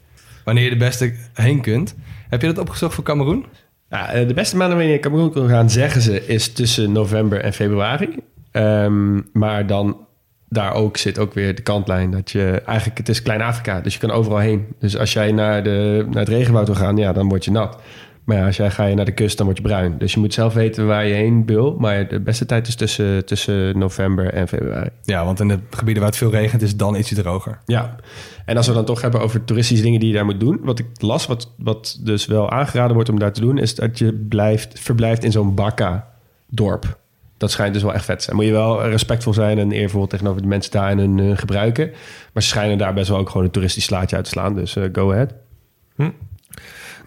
Wanneer 0.45 0.65
je 0.65 0.71
de 0.71 0.77
beste 0.77 1.15
heen 1.35 1.61
kunt. 1.61 1.95
Heb 2.29 2.41
je 2.41 2.47
dat 2.47 2.59
opgezocht 2.59 2.95
voor 2.95 3.05
Cameroen? 3.05 3.47
Ja, 3.91 4.13
eh, 4.13 4.29
de 4.29 4.35
beste 4.35 4.57
maanden 4.57 4.77
waarin 4.77 4.95
je 4.95 5.01
Cameroen 5.01 5.33
kan 5.33 5.49
gaan, 5.49 5.71
zeggen 5.71 6.01
ze, 6.01 6.27
is 6.27 6.53
tussen 6.53 6.93
november 6.93 7.41
en 7.41 7.53
februari. 7.53 8.17
Ehm, 8.51 9.21
maar 9.33 9.67
dan 9.67 10.07
daar 10.49 10.75
ook 10.75 10.97
zit 10.97 11.19
ook 11.19 11.35
weer 11.35 11.55
de 11.55 11.63
kantlijn 11.63 12.11
dat 12.11 12.31
je 12.31 12.63
eigenlijk 12.67 12.99
het 12.99 13.09
is 13.09 13.23
Klein-Afrika, 13.23 13.81
dus 13.81 13.93
je 13.95 14.01
kan 14.01 14.11
overal 14.11 14.39
heen. 14.39 14.67
Dus 14.79 14.99
als 14.99 15.13
jij 15.13 15.33
naar, 15.33 15.63
de, 15.63 16.07
naar 16.11 16.19
het 16.19 16.29
regenwoud 16.29 16.67
wil 16.67 16.77
gaan, 16.77 16.97
ja, 16.97 17.13
dan 17.13 17.29
word 17.29 17.45
je 17.45 17.51
nat. 17.51 17.79
Maar 18.27 18.37
ja, 18.37 18.47
als 18.47 18.57
jij 18.57 18.71
ga 18.71 18.85
je 18.85 18.95
naar 18.95 19.05
de 19.05 19.13
kust, 19.13 19.37
dan 19.37 19.47
word 19.47 19.59
je 19.59 19.65
bruin. 19.65 19.99
Dus 19.99 20.13
je 20.13 20.21
moet 20.21 20.35
zelf 20.35 20.55
weten 20.55 20.87
waar 20.87 21.07
je 21.07 21.15
heen 21.15 21.47
wil. 21.47 21.77
Maar 21.79 22.09
de 22.09 22.21
beste 22.21 22.47
tijd 22.47 22.69
is 22.69 22.75
tussen, 22.75 23.25
tussen 23.25 23.79
november 23.79 24.33
en 24.33 24.49
februari. 24.49 24.89
Ja, 25.03 25.25
want 25.25 25.41
in 25.41 25.49
de 25.49 25.59
gebieden 25.71 26.03
waar 26.03 26.11
het 26.11 26.21
veel 26.21 26.31
regent 26.31 26.63
is 26.63 26.69
het 26.69 26.79
dan 26.79 26.97
ietsje 26.97 27.15
droger. 27.15 27.59
Ja, 27.67 27.97
en 28.45 28.57
als 28.57 28.67
we 28.67 28.73
dan 28.73 28.85
toch 28.85 29.01
hebben 29.01 29.21
over 29.21 29.45
toeristische 29.45 29.85
dingen 29.85 30.01
die 30.01 30.09
je 30.09 30.15
daar 30.15 30.25
moet 30.25 30.41
doen. 30.41 30.61
Wat 30.63 30.79
ik 30.79 30.87
las, 30.99 31.27
wat, 31.27 31.53
wat 31.57 31.99
dus 32.01 32.27
wel 32.27 32.51
aangeraden 32.51 32.95
wordt 32.95 33.09
om 33.09 33.19
daar 33.19 33.33
te 33.33 33.41
doen, 33.41 33.59
is 33.59 33.75
dat 33.75 33.99
je 33.99 34.13
blijft, 34.13 34.81
verblijft 34.81 35.25
in 35.25 35.33
zo'n 35.33 35.55
Bakka-dorp. 35.55 36.99
Dat 37.37 37.51
schijnt 37.51 37.73
dus 37.73 37.83
wel 37.83 37.95
echt 37.95 38.05
vet 38.05 38.19
te 38.19 38.25
zijn. 38.25 38.37
Moet 38.37 38.45
je 38.45 38.53
wel 38.53 38.89
respectvol 38.89 39.35
zijn 39.35 39.59
en 39.59 39.73
eervol 39.73 40.07
tegenover 40.07 40.43
de 40.43 40.49
mensen 40.49 40.73
daar 40.73 40.91
en 40.91 40.99
hun 40.99 41.19
eh, 41.19 41.37
gebruiken. 41.37 41.91
Maar 42.33 42.43
ze 42.43 42.49
schijnen 42.49 42.79
daar 42.79 42.95
best 42.95 43.09
wel 43.09 43.19
ook 43.19 43.29
gewoon 43.29 43.47
een 43.47 43.53
toeristisch 43.53 43.85
slaatje 43.85 44.17
uit 44.17 44.25
te 44.25 44.31
slaan. 44.31 44.55
Dus 44.55 44.77
eh, 44.77 44.85
go 44.93 45.13
ahead. 45.13 45.35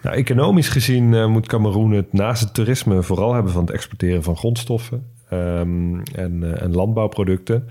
Nou, 0.02 0.16
economisch 0.16 0.68
gezien 0.68 1.14
eh, 1.14 1.26
moet 1.26 1.46
Cameroen 1.46 1.90
het 1.90 2.12
naast 2.12 2.42
het 2.42 2.54
toerisme 2.54 3.02
vooral 3.02 3.34
hebben 3.34 3.52
van 3.52 3.64
het 3.64 3.70
exporteren 3.70 4.22
van 4.22 4.36
grondstoffen 4.36 5.06
ehm, 5.28 6.00
en, 6.00 6.42
eh, 6.42 6.62
en 6.62 6.74
landbouwproducten. 6.74 7.68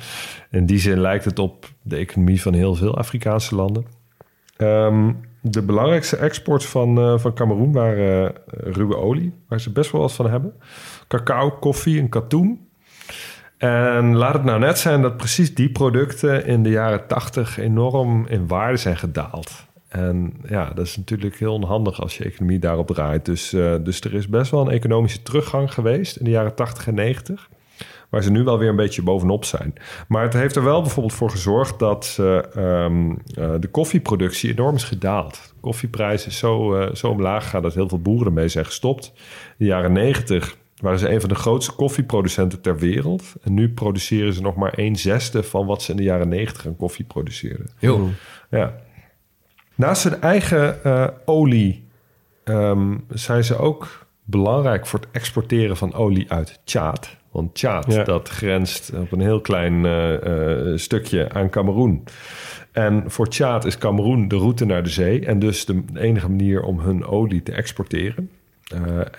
In 0.51 0.65
die 0.65 0.79
zin 0.79 0.99
lijkt 0.99 1.25
het 1.25 1.39
op 1.39 1.71
de 1.81 1.95
economie 1.95 2.41
van 2.41 2.53
heel 2.53 2.75
veel 2.75 2.97
Afrikaanse 2.97 3.55
landen. 3.55 3.85
Ehm, 4.57 5.11
de 5.41 5.61
belangrijkste 5.61 6.17
exports 6.17 6.65
van, 6.65 6.97
eh, 6.97 7.17
van 7.17 7.33
Cameroen 7.33 7.71
waren 7.71 8.33
ruwe 8.47 8.97
olie, 8.97 9.33
waar 9.47 9.59
ze 9.61 9.71
best 9.71 9.91
wel 9.91 10.01
wat 10.01 10.13
van 10.13 10.29
hebben. 10.29 10.53
Cacao, 11.07 11.49
koffie 11.49 11.99
en 11.99 12.09
katoen. 12.09 12.67
En 13.57 14.15
laat 14.15 14.33
het 14.33 14.43
nou 14.43 14.59
net 14.59 14.77
zijn 14.77 15.01
dat 15.01 15.17
precies 15.17 15.55
die 15.55 15.71
producten 15.71 16.45
in 16.45 16.63
de 16.63 16.69
jaren 16.69 17.07
80 17.07 17.57
enorm 17.57 18.25
in 18.27 18.47
waarde 18.47 18.77
zijn 18.77 18.97
gedaald. 18.97 19.67
En 19.89 20.33
ja, 20.47 20.71
dat 20.73 20.85
is 20.85 20.97
natuurlijk 20.97 21.35
heel 21.35 21.53
onhandig 21.53 22.01
als 22.01 22.17
je 22.17 22.23
economie 22.23 22.59
daarop 22.59 22.87
draait. 22.87 23.25
Dus, 23.25 23.53
eh, 23.53 23.75
dus 23.83 24.01
er 24.01 24.13
is 24.13 24.27
best 24.27 24.51
wel 24.51 24.61
een 24.61 24.71
economische 24.71 25.21
teruggang 25.21 25.73
geweest 25.73 26.15
in 26.15 26.25
de 26.25 26.31
jaren 26.31 26.55
80 26.55 26.87
en 26.87 26.93
90. 26.93 27.49
Waar 28.09 28.23
ze 28.23 28.31
nu 28.31 28.43
wel 28.43 28.57
weer 28.57 28.69
een 28.69 28.75
beetje 28.75 29.01
bovenop 29.01 29.45
zijn. 29.45 29.73
Maar 30.07 30.23
het 30.23 30.33
heeft 30.33 30.55
er 30.55 30.63
wel 30.63 30.81
bijvoorbeeld 30.81 31.15
voor 31.15 31.29
gezorgd 31.29 31.79
dat 31.79 32.17
eh, 32.19 32.39
de 33.59 33.67
koffieproductie 33.71 34.51
enorm 34.51 34.75
is 34.75 34.83
gedaald. 34.83 35.33
De 35.33 35.59
koffieprijs 35.59 36.25
is 36.25 36.37
zo, 36.37 36.89
zo 36.93 37.07
omlaag 37.07 37.43
gegaan 37.43 37.61
dat 37.61 37.73
heel 37.73 37.89
veel 37.89 38.01
boeren 38.01 38.27
ermee 38.27 38.47
zijn 38.47 38.65
gestopt. 38.65 39.11
In 39.15 39.55
de 39.57 39.65
jaren 39.65 39.91
90 39.91 40.57
waren 40.79 40.99
ze 40.99 41.09
een 41.09 41.19
van 41.19 41.29
de 41.29 41.35
grootste 41.35 41.71
koffieproducenten 41.71 42.61
ter 42.61 42.77
wereld. 42.77 43.23
En 43.43 43.53
nu 43.53 43.69
produceren 43.69 44.33
ze 44.33 44.41
nog 44.41 44.55
maar 44.55 44.73
een 44.75 44.95
zesde 44.95 45.43
van 45.43 45.65
wat 45.65 45.81
ze 45.81 45.91
in 45.91 45.97
de 45.97 46.03
jaren 46.03 46.29
90 46.29 46.65
aan 46.65 46.75
koffie 46.75 47.05
produceerden. 47.05 47.69
Heel. 47.77 48.09
Ja. 48.49 48.75
Naast 49.79 50.03
hun 50.03 50.21
eigen 50.21 50.83
eh, 50.83 51.07
olie 51.25 51.87
ehm, 52.43 52.97
zijn 53.09 53.43
ze 53.43 53.57
ook 53.57 54.05
belangrijk 54.23 54.87
voor 54.87 54.99
het 54.99 55.09
exporteren 55.11 55.77
van 55.77 55.93
olie 55.93 56.31
uit 56.31 56.59
Tjaad. 56.63 57.17
Want 57.31 57.55
Tjaad, 57.55 57.93
Ja. 57.93 58.03
dat 58.03 58.29
grenst 58.29 58.91
op 58.93 59.11
een 59.11 59.19
heel 59.19 59.41
klein 59.41 59.85
eh, 59.85 60.71
eh, 60.71 60.77
stukje 60.77 61.29
aan 61.33 61.49
Cameroen. 61.49 62.03
En 62.71 63.03
voor 63.07 63.27
Tjaad 63.27 63.65
is 63.65 63.77
Cameroen 63.77 64.27
de 64.27 64.35
route 64.35 64.65
naar 64.65 64.83
de 64.83 64.89
zee... 64.89 65.25
en 65.25 65.39
dus 65.39 65.65
de 65.65 65.83
enige 65.93 66.29
manier 66.29 66.61
om 66.61 66.79
hun 66.79 67.05
olie 67.05 67.43
te 67.43 67.51
exporteren. 67.51 68.29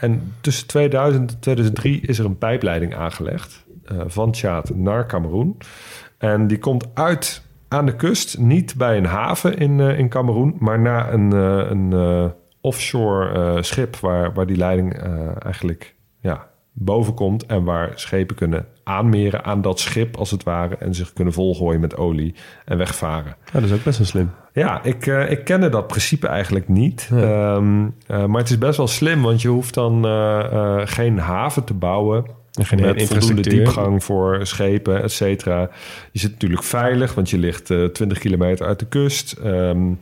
En 0.00 0.32
tussen 0.40 0.66
2000 0.66 1.30
en 1.30 1.40
2003 1.40 2.00
is 2.00 2.18
er 2.18 2.24
een 2.24 2.38
pijpleiding 2.38 2.94
aangelegd... 2.94 3.64
van 4.06 4.32
Tjaad 4.32 4.74
naar 4.74 5.06
Cameroen. 5.06 5.56
En 6.18 6.46
die 6.46 6.58
komt 6.58 6.88
uit 6.94 7.42
aan 7.72 7.86
de 7.86 7.96
kust, 7.96 8.38
niet 8.38 8.74
bij 8.76 8.96
een 8.96 9.06
haven 9.06 9.56
in, 9.58 9.80
eh, 9.80 9.98
in 9.98 10.08
Cameroen... 10.08 10.56
maar 10.58 10.80
naar 10.80 11.12
een, 11.12 11.32
eh, 11.32 11.70
een 11.70 11.92
eh, 11.92 12.26
offshore 12.60 13.62
schip 13.62 13.96
waar, 13.96 14.32
waar 14.32 14.46
die 14.46 14.56
leiding 14.56 14.94
eigenlijk 15.38 15.94
ja, 16.20 16.48
boven 16.72 17.14
komt... 17.14 17.46
en 17.46 17.64
waar 17.64 17.92
schepen 17.94 18.36
kunnen 18.36 18.66
aanmeren 18.84 19.44
aan 19.44 19.62
dat 19.62 19.80
schip 19.80 20.16
als 20.16 20.30
het 20.30 20.42
ware... 20.42 20.76
en 20.76 20.94
zich 20.94 21.12
kunnen 21.12 21.32
volgooien 21.32 21.80
met 21.80 21.96
olie 21.96 22.34
en 22.64 22.78
wegvaren. 22.78 23.36
Ja, 23.44 23.52
dat 23.52 23.62
is 23.62 23.72
ook 23.72 23.84
best 23.84 23.98
wel 23.98 24.06
slim. 24.06 24.30
Ja, 24.52 24.82
ik, 24.82 25.06
ik 25.06 25.44
kende 25.44 25.68
dat 25.68 25.86
principe 25.86 26.26
eigenlijk 26.26 26.68
niet. 26.68 27.08
Ehm, 27.12 27.88
eh, 28.06 28.24
maar 28.24 28.40
het 28.40 28.50
is 28.50 28.58
best 28.58 28.76
wel 28.76 28.88
slim, 28.88 29.22
want 29.22 29.42
je 29.42 29.48
hoeft 29.48 29.74
dan 29.74 30.04
geen 30.86 31.18
haven 31.18 31.64
te 31.64 31.74
bouwen. 31.74 32.24
En 32.52 32.66
geen 32.66 32.80
met 32.80 33.04
voldoende 33.04 33.42
diepgang 33.42 34.04
voor 34.04 34.46
schepen, 34.46 35.02
et 35.02 35.12
cetera. 35.12 35.70
Je 36.12 36.18
zit 36.18 36.30
natuurlijk 36.30 36.62
veilig, 36.62 37.14
want 37.14 37.30
je 37.30 37.38
ligt 37.38 37.70
eh 37.70 37.84
20 37.84 38.18
kilometer 38.18 38.66
uit 38.66 38.78
de 38.78 38.86
kust. 38.86 39.32
Ehm, 39.32 39.92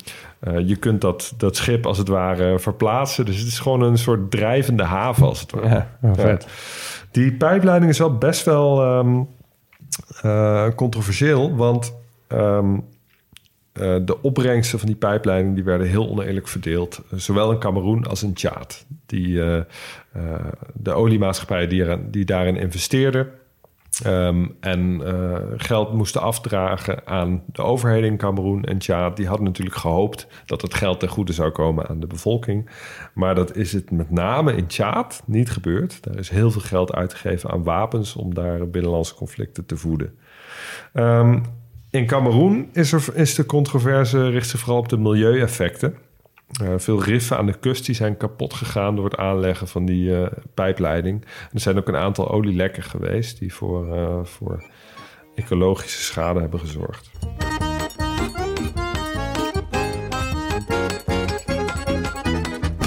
eh, 0.41 0.69
je 0.69 0.77
kunt 0.77 1.01
dat, 1.01 1.35
dat 1.37 1.57
schip 1.57 1.87
als 1.87 1.99
het 1.99 2.09
ware 2.09 2.59
verplaatsen. 2.59 3.25
Dus 3.25 3.39
het 3.39 3.47
is 3.47 3.59
gewoon 3.59 3.83
een 3.83 3.99
soort 3.99 4.31
drijvende 4.31 4.83
haven 4.83 5.27
als 5.27 5.41
het 5.41 5.51
ware. 5.51 5.69
Ja, 5.69 5.99
oh, 6.03 6.15
vet. 6.15 6.47
Die 7.11 7.33
pijpleiding 7.33 7.91
is 7.91 7.99
wel 7.99 8.19
best 8.19 8.45
wel 8.45 8.83
ehm, 8.83 9.23
eh, 10.23 10.69
controversieel, 10.75 11.57
want 11.57 11.95
ehm, 12.27 12.79
eh, 13.79 13.97
de 14.05 14.23
opbrengsten 14.23 14.79
van 14.79 14.89
die 14.89 14.97
pijpleiding 14.97 15.55
die 15.55 15.65
werden 15.65 15.87
heel 15.87 16.09
oneerlijk 16.09 16.49
verdeeld, 16.49 17.03
zowel 17.15 17.53
in 17.53 17.59
Cameroen 17.59 18.07
als 18.07 18.23
in 18.23 18.33
Tjaad. 18.33 18.87
Die, 19.07 19.43
eh, 19.43 19.59
eh, 19.59 19.65
de 20.75 20.93
oliemaatschappijen 20.93 21.69
die, 21.69 21.83
eraan- 21.83 22.11
die 22.11 22.25
daarin 22.25 22.57
investeerden, 22.57 23.29
Ehm, 24.05 24.47
en 24.61 25.03
geld 25.57 25.93
moesten 25.93 26.21
afdragen 26.21 27.07
aan 27.07 27.43
de 27.47 27.63
overheden 27.63 28.11
in 28.11 28.17
Cameroen 28.17 28.65
en 28.65 28.79
Tjaad. 28.79 29.17
Die 29.17 29.27
hadden 29.27 29.47
natuurlijk 29.47 29.77
gehoopt 29.77 30.27
dat 30.47 30.63
het 30.63 30.75
geld 30.75 31.01
ten 31.01 31.09
goede 31.09 31.33
zou 31.33 31.51
komen 31.51 31.89
aan 31.89 32.01
de 32.01 32.07
bevolking. 32.07 32.71
Maar 33.15 33.35
dat 33.35 33.57
is 33.57 33.73
het 33.73 33.91
met 33.91 34.11
name 34.11 34.57
in 34.57 34.67
Tjaad 34.67 35.23
niet 35.27 35.51
gebeurd. 35.51 36.03
Daar 36.03 36.17
is 36.19 36.29
heel 36.29 36.51
veel 36.51 36.61
geld 36.61 36.93
uitgegeven 36.93 37.51
aan 37.51 37.63
wapens 37.63 38.17
om 38.17 38.35
daar 38.35 38.69
binnenlandse 38.69 39.15
conflicten 39.15 39.67
te 39.67 39.77
voeden. 39.77 40.15
Ehm, 40.93 41.39
in 41.91 42.07
Cameroen 42.07 42.69
is, 42.73 42.93
er, 42.93 43.05
is 43.15 43.35
de 43.35 43.47
controverse 43.47 44.31
richt 44.31 44.49
zich 44.49 44.61
vooral 44.61 44.79
op 44.79 44.89
de 44.89 44.99
milieueffecten. 44.99 45.95
Uh, 46.63 46.69
veel 46.77 47.03
riffen 47.03 47.37
aan 47.37 47.47
de 47.47 47.59
kust 47.59 47.87
die 47.87 47.95
zijn 47.95 48.17
kapot 48.17 48.55
gegaan 48.55 48.97
door 48.97 49.05
het 49.05 49.17
aanleggen 49.17 49.69
van 49.69 49.85
die 49.85 50.11
uh, 50.11 50.27
pijpleiding. 50.55 51.25
Er 51.53 51.61
zijn 51.61 51.79
ook 51.79 51.89
een 51.89 51.97
aantal 51.97 52.31
olielekken 52.31 52.83
geweest 52.83 53.39
die 53.39 53.55
voor, 53.55 53.97
uh, 53.97 54.25
voor 54.25 54.65
ecologische 55.35 56.03
schade 56.03 56.41
hebben 56.41 56.61
gezorgd. 56.61 57.11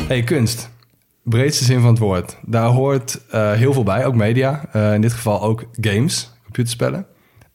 Hey, 0.08 0.24
kunst. 0.24 0.72
Breedste 1.24 1.64
zin 1.64 1.80
van 1.80 1.90
het 1.90 2.00
woord. 2.00 2.38
Daar 2.46 2.70
hoort 2.70 3.22
heel 3.32 3.74
veel 3.74 3.84
bij, 3.84 4.06
ook 4.06 4.16
media. 4.16 4.74
in 4.94 5.02
dit 5.02 5.14
geval 5.14 5.42
ook 5.42 5.66
games, 5.72 6.32
computerspellen. 6.44 7.06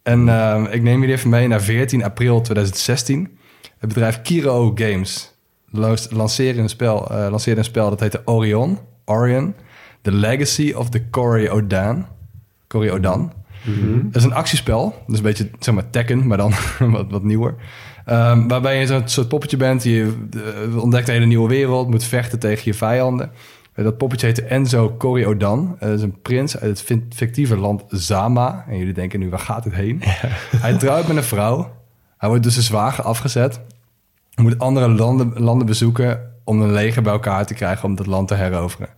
En 0.07 0.29
ik 0.73 0.83
neem 0.83 1.01
jullie 1.01 1.15
even 1.15 1.31
mee 1.31 1.49
naar 1.49 1.63
14 1.63 2.05
april 2.05 2.41
2016. 2.41 3.39
Het 3.79 3.89
bedrijf 3.89 4.23
Kiro 4.23 4.73
Games 4.75 5.35
lanceerde 6.11 6.61
een 6.61 6.69
spel, 6.69 7.13
uh, 7.13 7.27
lanceerde 7.31 7.61
een 7.61 7.67
spel 7.67 7.91
dat 7.91 8.01
heette 8.01 8.23
Orion. 8.25 8.79
Orion. 9.05 9.55
The 10.03 10.13
Legacy 10.13 10.73
of 10.73 10.89
the 10.89 11.11
Cory 11.11 11.49
Odan. 11.49 12.07
Cory 12.69 12.91
Odan. 12.91 13.33
Mhm. 13.65 14.03
Dat 14.03 14.17
is 14.17 14.25
een 14.25 14.35
actiespel. 14.35 15.03
Dus 15.07 15.17
een 15.17 15.25
beetje, 15.25 15.51
zeg 15.59 15.75
maar, 15.75 15.91
Tekken, 15.91 16.27
maar 16.27 16.37
dan 16.37 16.53
wat, 16.93 17.11
wat 17.11 17.23
nieuwer. 17.23 17.55
Um, 18.11 18.49
waarbij 18.49 18.81
je 18.81 18.87
zo'n 18.87 19.09
soort 19.09 19.29
poppetje 19.29 19.57
bent. 19.57 19.83
Je 19.83 20.27
uh, 20.71 20.83
ontdekt 20.83 21.09
een 21.09 21.15
hele 21.15 21.27
nieuwe 21.27 21.49
wereld. 21.49 21.91
Moet 21.91 22.05
vechten 22.05 22.39
tegen 22.39 22.63
je 22.65 22.75
vijanden. 22.75 23.31
Uh, 23.77 23.85
dat 23.85 23.97
poppetje 23.97 24.27
heet 24.27 24.45
Enzo 24.45 24.95
Cory 24.99 25.24
Odan. 25.24 25.77
dat 25.79 25.89
is 25.89 26.03
een 26.03 26.20
prins 26.20 26.59
uit 26.59 26.89
het 26.89 27.03
fictieve 27.14 27.57
land 27.57 27.85
Zama. 27.89 28.64
En 28.68 28.79
jullie 28.79 28.95
denken 28.95 29.20
nu, 29.20 29.31
waar 29.31 29.39
gaat 29.39 29.64
het 29.64 29.74
heen? 29.74 30.03
Hij 30.64 30.77
trouwt 30.79 31.07
met 31.07 31.16
een 31.16 31.22
vrouw. 31.22 31.74
Hij 32.18 32.29
wordt 32.29 32.45
dus 32.45 32.53
zijn 32.53 32.64
zwager 32.64 33.05
afgezet. 33.05 33.61
Je 34.31 34.43
moet 34.43 34.59
andere 34.59 34.89
landen, 34.89 35.33
landen 35.43 35.66
bezoeken 35.66 36.33
om 36.45 36.61
een 36.61 36.72
leger 36.72 37.03
bij 37.03 37.12
elkaar 37.12 37.47
te 37.47 37.55
krijgen 37.55 37.85
om 37.85 37.95
dat 37.95 38.07
land 38.07 38.29
te 38.29 38.35
heroveren. 38.35 38.89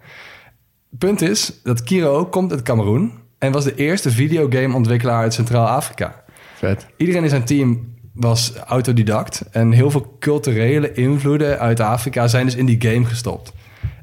Punt 0.99 1.21
is 1.21 1.61
dat 1.63 1.83
Kiro 1.83 2.27
komt 2.27 2.51
uit 2.51 2.63
Cameroen 2.63 3.13
en 3.39 3.53
was 3.53 3.65
de 3.65 3.75
eerste 3.75 4.11
videogameontwikkelaar 4.11 5.23
uit 5.23 5.35
Centraal-Afrika. 5.35 6.25
Vet. 6.55 6.87
Iedereen 6.97 7.23
in 7.23 7.29
zijn 7.29 7.45
team 7.45 7.95
was 8.13 8.57
autodidact 8.57 9.43
en 9.51 9.73
heel 9.73 9.91
veel 9.91 10.17
culturele 10.19 10.93
invloeden 10.93 11.59
uit 11.59 11.81
Afrika 11.81 12.29
zijn 12.29 12.45
dus 12.45 12.55
in 12.55 12.67
die 12.67 12.81
game 12.81 13.05
gestopt. 13.05 13.53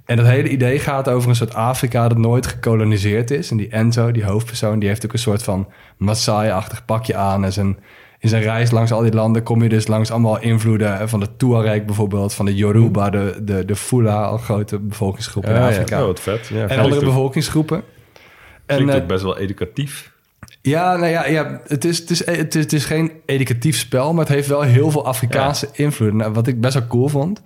En 0.05 0.17
dat 0.17 0.25
hele 0.25 0.49
idee 0.49 0.79
gaat 0.79 1.09
over 1.09 1.29
een 1.29 1.35
soort 1.35 1.53
Afrika 1.53 2.07
dat 2.07 2.17
nooit 2.17 2.47
gekoloniseerd 2.47 3.31
is. 3.31 3.51
En 3.51 3.57
die 3.57 3.69
Enzo, 3.69 4.11
die 4.11 4.25
hoofdpersoon, 4.25 4.79
die 4.79 4.89
heeft 4.89 5.05
ook 5.05 5.13
een 5.13 5.19
soort 5.19 5.43
van 5.43 5.67
Maasai-achtig 5.97 6.85
pakje 6.85 7.15
aan 7.15 7.43
en 7.43 7.53
zijn 7.53 7.77
in 8.19 8.29
zijn 8.31 8.43
reis 8.43 8.71
langs 8.71 8.91
al 8.91 9.01
die 9.01 9.13
landen 9.13 9.43
kom 9.43 9.63
je 9.63 9.69
dus 9.69 9.87
langs 9.87 10.11
allemaal 10.11 10.39
invloeden 10.41 11.09
van 11.09 11.19
de 11.19 11.35
Tuareg 11.37 11.85
bijvoorbeeld, 11.85 12.33
van 12.33 12.45
de 12.45 12.55
Yoruba, 12.55 13.09
de, 13.09 13.39
de, 13.41 13.65
de 13.65 13.75
Fula, 13.75 14.23
al 14.23 14.37
grote 14.37 14.79
bevolkingsgroepen 14.79 15.51
in 15.51 15.59
Ja, 15.59 15.67
Afrika. 15.67 15.95
ja. 15.95 16.01
Oh, 16.01 16.07
wat 16.07 16.19
vet. 16.19 16.47
Ja, 16.47 16.67
en 16.67 16.79
andere 16.79 17.05
bevolkingsgroepen. 17.05 17.83
En, 18.65 18.75
Klinkt 18.75 18.93
eh, 18.93 19.01
ook 19.01 19.07
best 19.07 19.23
wel 19.23 19.37
educatief. 19.37 20.11
ja, 20.61 20.95
nou 20.95 21.11
ja, 21.11 21.27
ja 21.27 21.61
het, 21.67 21.85
is, 21.85 21.97
het, 21.99 22.09
is, 22.09 22.25
het, 22.25 22.55
is, 22.55 22.63
het 22.63 22.73
is 22.73 22.85
geen 22.85 23.11
educatief 23.25 23.77
spel, 23.77 24.13
maar 24.13 24.25
het 24.25 24.33
heeft 24.33 24.47
wel 24.47 24.61
heel 24.61 24.91
veel 24.91 25.05
Afrikaanse 25.05 25.69
invloeden. 25.71 26.17
Nou, 26.17 26.33
wat 26.33 26.47
ik 26.47 26.61
best 26.61 26.73
wel 26.73 26.87
cool 26.87 27.07
vond. 27.07 27.41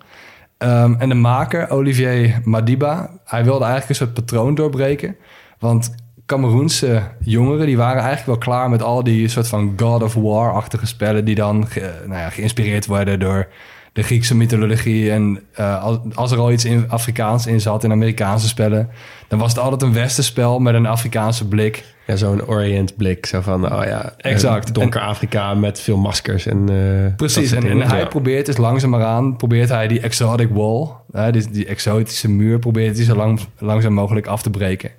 Ehm, 0.60 0.94
en 0.98 1.08
de 1.08 1.14
maker, 1.14 1.70
Olivier 1.70 2.40
Madiba, 2.44 3.10
hij 3.24 3.44
wilde 3.44 3.64
eigenlijk 3.64 3.88
een 3.88 4.06
soort 4.06 4.14
patroon 4.14 4.54
doorbreken. 4.54 5.16
Want 5.58 5.94
Cameroense 6.26 7.02
jongeren, 7.20 7.66
die 7.66 7.76
waren 7.76 8.02
eigenlijk 8.02 8.26
wel 8.26 8.38
klaar 8.38 8.70
met 8.70 8.82
al 8.82 9.04
die 9.04 9.28
soort 9.28 9.48
van 9.48 9.74
God 9.76 10.02
of 10.02 10.14
War-achtige 10.14 10.86
spellen... 10.86 11.24
die 11.24 11.34
dan 11.34 11.68
nou 12.04 12.20
ja, 12.20 12.30
geïnspireerd 12.30 12.86
worden 12.86 13.20
door 13.20 13.48
de 13.92 14.02
Griekse 14.02 14.36
mythologie. 14.36 15.10
En 15.10 15.40
eh, 15.54 15.82
als, 15.82 15.98
als 16.14 16.30
er 16.30 16.38
al 16.38 16.52
iets 16.52 16.64
in 16.64 16.84
Afrikaans 16.88 17.46
in 17.46 17.60
zat 17.60 17.84
in 17.84 17.92
Amerikaanse 17.92 18.48
spellen... 18.48 18.88
dan 19.28 19.38
was 19.38 19.48
het 19.52 19.58
altijd 19.60 19.82
een 19.82 19.92
westenspel 19.92 20.58
met 20.58 20.74
een 20.74 20.86
Afrikaanse 20.86 21.48
blik... 21.48 21.84
Ja, 22.06 22.16
zo'n 22.16 22.46
Orient 22.46 22.96
blik. 22.96 23.26
Zo 23.26 23.40
van, 23.40 23.72
oh 23.72 23.84
ja, 23.84 24.14
Exact. 24.16 24.74
donker 24.74 25.00
Afrika 25.00 25.54
met 25.54 25.80
veel 25.80 25.96
maskers 25.96 26.46
en... 26.46 26.66
dat 26.66 27.16
Precies, 27.16 27.52
en, 27.52 27.80
hij 27.80 27.98
Ja. 27.98 28.06
probeert 28.06 28.46
dus 28.46 28.56
langzamerhaan, 28.56 29.36
probeert 29.36 29.68
hij 29.68 29.88
die 29.88 30.00
exotic 30.00 30.48
wall, 30.50 30.88
hè, 31.12 31.32
die, 31.32 31.50
die 31.50 31.66
exotische 31.66 32.30
muur, 32.30 32.58
probeert 32.58 32.96
hij 32.96 33.04
zo 33.04 33.14
lang, 33.14 33.40
langzaam 33.58 33.92
mogelijk 33.92 34.26
af 34.26 34.42
te 34.42 34.50
breken. 34.50 34.90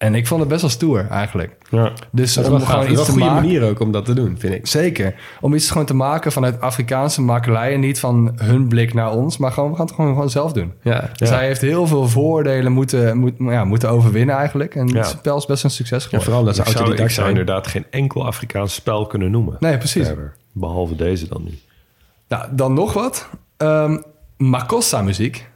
En 0.00 0.14
ik 0.14 0.26
vond 0.26 0.40
het 0.40 0.48
best 0.48 0.60
wel 0.60 0.70
stoer 0.70 1.06
eigenlijk. 1.10 1.56
Ja. 1.70 1.92
Dus 2.10 2.34
Dat 2.34 2.44
is 2.44 2.50
om 2.50 2.58
gaaf. 2.58 2.68
gewoon 2.68 2.80
Dat 2.86 2.92
is 2.92 2.98
iets 2.98 3.04
te 3.04 3.12
een 3.12 3.18
goede 3.18 3.34
maken. 3.34 3.48
manier 3.48 3.68
ook 3.70 3.80
om 3.80 3.92
dat 3.92 4.04
te 4.04 4.14
doen, 4.14 4.36
vind 4.38 4.54
ik. 4.54 4.66
Zeker. 4.66 5.14
Om 5.40 5.54
iets 5.54 5.70
gewoon 5.70 5.86
te 5.86 5.94
maken 5.94 6.32
vanuit 6.32 6.60
Afrikaanse 6.60 7.22
makelaien. 7.22 7.80
Niet 7.80 8.00
van 8.00 8.32
hun 8.36 8.68
blik 8.68 8.94
naar 8.94 9.12
ons, 9.12 9.36
maar 9.38 9.52
gewoon, 9.52 9.70
we 9.70 9.76
gaan 9.76 9.86
het 9.86 9.94
gewoon, 9.94 10.12
gewoon 10.12 10.30
zelf 10.30 10.52
doen. 10.52 10.72
Ja, 10.82 11.10
Dus 11.16 11.28
hij 11.30 11.46
heeft 11.46 11.60
heel 11.60 11.86
veel 11.86 12.08
voordelen 12.08 12.72
moeten, 12.72 13.16
moet, 13.18 13.32
ja, 13.38 13.64
moeten 13.64 13.90
overwinnen 13.90 14.34
eigenlijk. 14.36 14.74
En 14.74 14.88
Ja. 14.88 14.96
het 14.96 15.06
spel 15.06 15.36
is 15.36 15.46
best 15.46 15.64
een 15.64 15.70
succes 15.70 15.98
ja 16.02 16.04
geworden. 16.08 16.22
vooral 16.24 16.40
omdat 16.40 16.56
ze 16.56 16.62
zou, 16.62 16.76
autodidact 16.76 17.12
zou 17.12 17.26
zijn. 17.26 17.38
inderdaad 17.38 17.66
geen 17.66 17.86
enkel 17.90 18.26
Afrikaans 18.26 18.74
spel 18.74 19.06
kunnen 19.06 19.30
noemen. 19.30 19.56
Nee, 19.60 19.78
precies. 19.78 20.06
Verder. 20.06 20.34
Behalve 20.52 20.96
deze 20.96 21.28
dan 21.28 21.42
niet. 21.44 21.60
Nou, 22.28 22.44
dan 22.50 22.74
nog 22.74 22.92
wat. 22.92 23.28
Ehm 23.56 23.96
Makossa-muziek. 24.36 25.48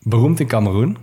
Beroemd 0.00 0.40
in 0.40 0.46
Cameroen. 0.46 0.96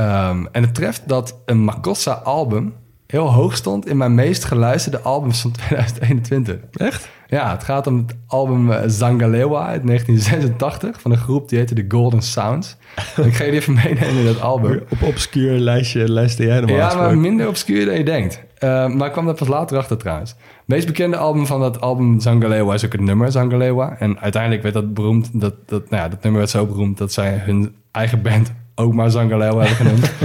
Ehm, 0.00 0.44
en 0.52 0.62
het 0.62 0.74
treft 0.74 1.02
dat 1.06 1.40
een 1.44 1.64
Makossa-album 1.64 2.74
heel 3.06 3.32
hoog 3.32 3.56
stond 3.56 3.86
in 3.86 3.96
mijn 3.96 4.14
meest 4.14 4.44
geluisterde 4.44 5.00
albums 5.00 5.40
van 5.40 5.50
2021. 5.66 6.56
Echt? 6.72 7.08
Ja, 7.26 7.50
het 7.50 7.64
gaat 7.64 7.86
om 7.86 7.96
het 7.96 8.16
album 8.26 8.72
eh, 8.72 8.82
Zangalewa 8.86 9.66
uit 9.66 9.86
1986 9.86 11.00
van 11.00 11.10
een 11.10 11.16
groep 11.18 11.48
die 11.48 11.58
heette 11.58 11.74
The 11.74 11.84
Golden 11.88 12.22
Sounds. 12.22 12.76
En 13.16 13.24
ik 13.30 13.34
ga 13.34 13.44
je 13.44 13.50
even 13.50 13.74
meenemen 13.74 14.16
in 14.16 14.24
dat 14.24 14.40
album. 14.40 14.82
Op 14.90 15.02
obscuur 15.02 15.58
lijstje 15.58 16.10
luister 16.10 16.46
jij 16.46 16.60
normaal 16.60 16.76
Ja, 16.76 16.94
maar 16.94 17.18
minder 17.18 17.48
obscuur 17.48 17.84
dan 17.84 17.96
je 17.96 18.04
denkt. 18.04 18.42
Eh, 18.58 18.86
maar 18.88 19.06
ik 19.06 19.12
kwam 19.12 19.24
daar 19.24 19.34
pas 19.34 19.48
later 19.48 19.78
achter 19.78 19.96
trouwens. 19.96 20.30
Het 20.30 20.38
meest 20.66 20.86
bekende 20.86 21.16
album 21.16 21.46
van 21.46 21.60
dat 21.60 21.80
album 21.80 22.20
Zangalewa 22.20 22.74
is 22.74 22.84
ook 22.84 22.92
het 22.92 23.00
nummer 23.00 23.32
Zangalewa. 23.32 23.96
En 23.98 24.20
uiteindelijk 24.20 24.62
werd 24.62 24.74
dat 24.74 24.94
beroemd. 24.94 25.40
Dat, 25.40 25.54
dat, 25.66 25.90
nou 25.90 26.02
ja, 26.02 26.08
dat 26.08 26.22
nummer 26.22 26.40
werd 26.40 26.52
zo 26.52 26.66
beroemd 26.66 26.98
dat 26.98 27.12
zij 27.12 27.42
hun 27.44 27.74
eigen 27.90 28.22
band 28.22 28.52
ook 28.80 28.94
maar 28.94 29.10
Zangalewa 29.10 29.64
hebben 29.64 29.86
genoemd. 29.86 30.12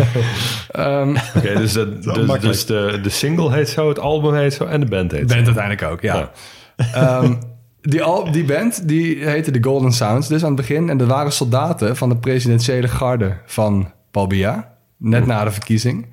Ehm, 0.72 1.16
Oké, 1.36 1.56
dus, 1.56 1.74
de, 1.74 2.00
dus, 2.00 2.40
dus 2.40 2.66
de, 2.66 3.00
de 3.04 3.10
single 3.10 3.54
heet 3.54 3.70
zo, 3.70 3.88
het 3.88 4.00
album 4.00 4.34
heet 4.34 4.54
zo 4.54 4.66
en 4.66 4.80
de 4.80 4.86
band 4.86 5.12
heet 5.12 5.28
band 5.28 5.40
zo. 5.40 5.46
uiteindelijk 5.46 5.84
ook, 5.84 6.02
ja. 6.02 6.32
Ehm, 6.76 7.34
die, 7.82 8.04
al, 8.04 8.32
die 8.32 8.46
band 8.46 8.88
die 8.88 9.26
heette 9.26 9.52
de 9.52 9.64
Golden 9.64 9.92
Sounds 9.92 10.28
dus 10.28 10.42
aan 10.42 10.48
het 10.48 10.58
begin. 10.58 10.90
En 10.90 11.00
er 11.00 11.08
waren 11.08 11.32
soldaten 11.32 11.96
van 11.96 12.10
de 12.10 12.18
presidentiële 12.18 12.88
garde 12.88 13.38
van 13.46 13.92
Paul 14.12 14.28
Biya. 14.28 14.74
Net 14.98 15.26
na 15.26 15.44
de 15.44 15.52
verkiezing. 15.52 16.08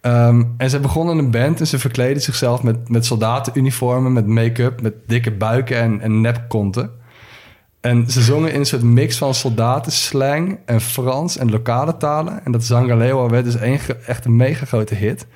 Ehm, 0.00 0.42
en 0.56 0.70
ze 0.70 0.80
begonnen 0.80 1.18
een 1.18 1.30
band 1.30 1.60
en 1.60 1.66
ze 1.66 1.78
verkleden 1.78 2.22
zichzelf 2.22 2.62
met, 2.62 2.88
met 2.88 3.06
soldatenuniformen, 3.06 4.12
met 4.12 4.26
make-up, 4.26 4.82
met 4.82 4.94
dikke 5.06 5.30
buiken 5.30 5.76
en, 5.76 6.00
en 6.00 6.20
nepkonten. 6.20 6.90
En 7.82 8.10
ze 8.10 8.22
zongen 8.22 8.52
in 8.52 8.58
een 8.58 8.66
soort 8.66 8.82
mix 8.82 9.18
van 9.18 9.34
soldaten, 9.34 9.92
slang 9.92 10.58
en 10.64 10.80
Frans 10.80 11.36
en 11.36 11.50
lokale 11.50 11.96
talen. 11.96 12.44
En 12.44 12.52
dat 12.52 12.64
Zangalewa 12.64 13.28
werd 13.28 13.44
dus 13.44 13.56
één 13.56 13.78
ge- 13.78 13.96
echt 14.06 14.24
een 14.24 14.36
mega 14.36 14.64
grote 14.66 14.94
hit. 14.94 15.26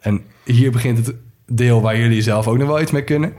En 0.00 0.24
hier 0.44 0.70
begint 0.70 1.06
het 1.06 1.14
deel 1.46 1.80
waar 1.80 1.98
jullie 1.98 2.22
zelf 2.22 2.48
ook 2.48 2.58
nog 2.58 2.68
wel 2.68 2.80
iets 2.80 2.90
mee 2.90 3.04
kunnen. 3.04 3.32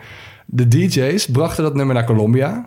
De 0.45 0.67
DJ's 0.67 1.25
brachten 1.25 1.63
dat 1.63 1.75
nummer 1.75 1.95
naar 1.95 2.05
Colombia. 2.05 2.65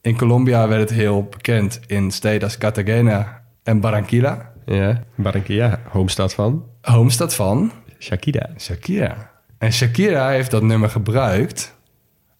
In 0.00 0.16
Colombia 0.16 0.68
werd 0.68 0.80
het 0.80 0.98
heel 0.98 1.22
bekend 1.30 1.80
in 1.86 2.10
steden 2.10 2.42
als 2.42 2.58
Cartagena 2.58 3.42
en 3.62 3.80
Barranquilla. 3.80 4.52
Ja, 4.66 5.04
Barranquilla, 5.14 5.80
homestad 5.88 6.34
van 6.34 6.64
Homestad 6.80 7.34
van 7.34 7.72
Shakira. 7.98 8.48
Shakira. 8.58 9.30
En 9.58 9.72
Shakira 9.72 10.28
heeft 10.28 10.50
dat 10.50 10.62
nummer 10.62 10.90
gebruikt 10.90 11.74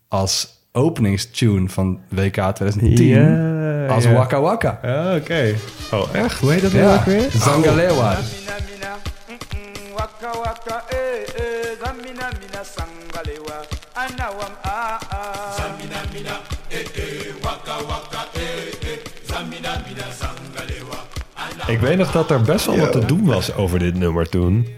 als 0.09 0.54
openingstune 0.77 1.69
van 1.69 2.01
WK 2.09 2.33
2010 2.55 3.07
Ja, 3.07 3.87
als. 3.87 4.07
Waka 4.07 4.41
Waka. 4.41 4.79
Ah, 4.83 5.15
oké. 5.17 5.55
Oh, 5.93 6.15
echt? 6.15 6.41
Hoe 6.41 6.53
heet 6.53 6.63
dat 6.63 6.71
Ja, 6.73 6.79
nou 6.85 6.99
ook 6.99 7.05
weer? 7.05 7.31
Zangalewa. 7.31 8.11
Mina 8.11 8.57
mina, 8.71 8.97
waka 9.95 10.39
waka, 10.39 10.85
zamina 11.85 12.29
mina 12.41 12.63
sangalewa, 12.75 13.61
anawam. 13.93 14.53
Zamina 15.57 16.01
mina, 16.13 16.37
Ik 21.67 21.81
weet 21.81 21.97
nog 21.99 22.11
dat 22.13 22.31
er 22.31 22.43
best 22.43 22.67
wel 22.67 22.77
wat 22.79 22.93
te 22.93 23.05
doen 23.05 23.25
was 23.25 23.55
over 23.55 23.79
dit 23.79 23.95
nummer 23.95 24.29
toen. 24.29 24.69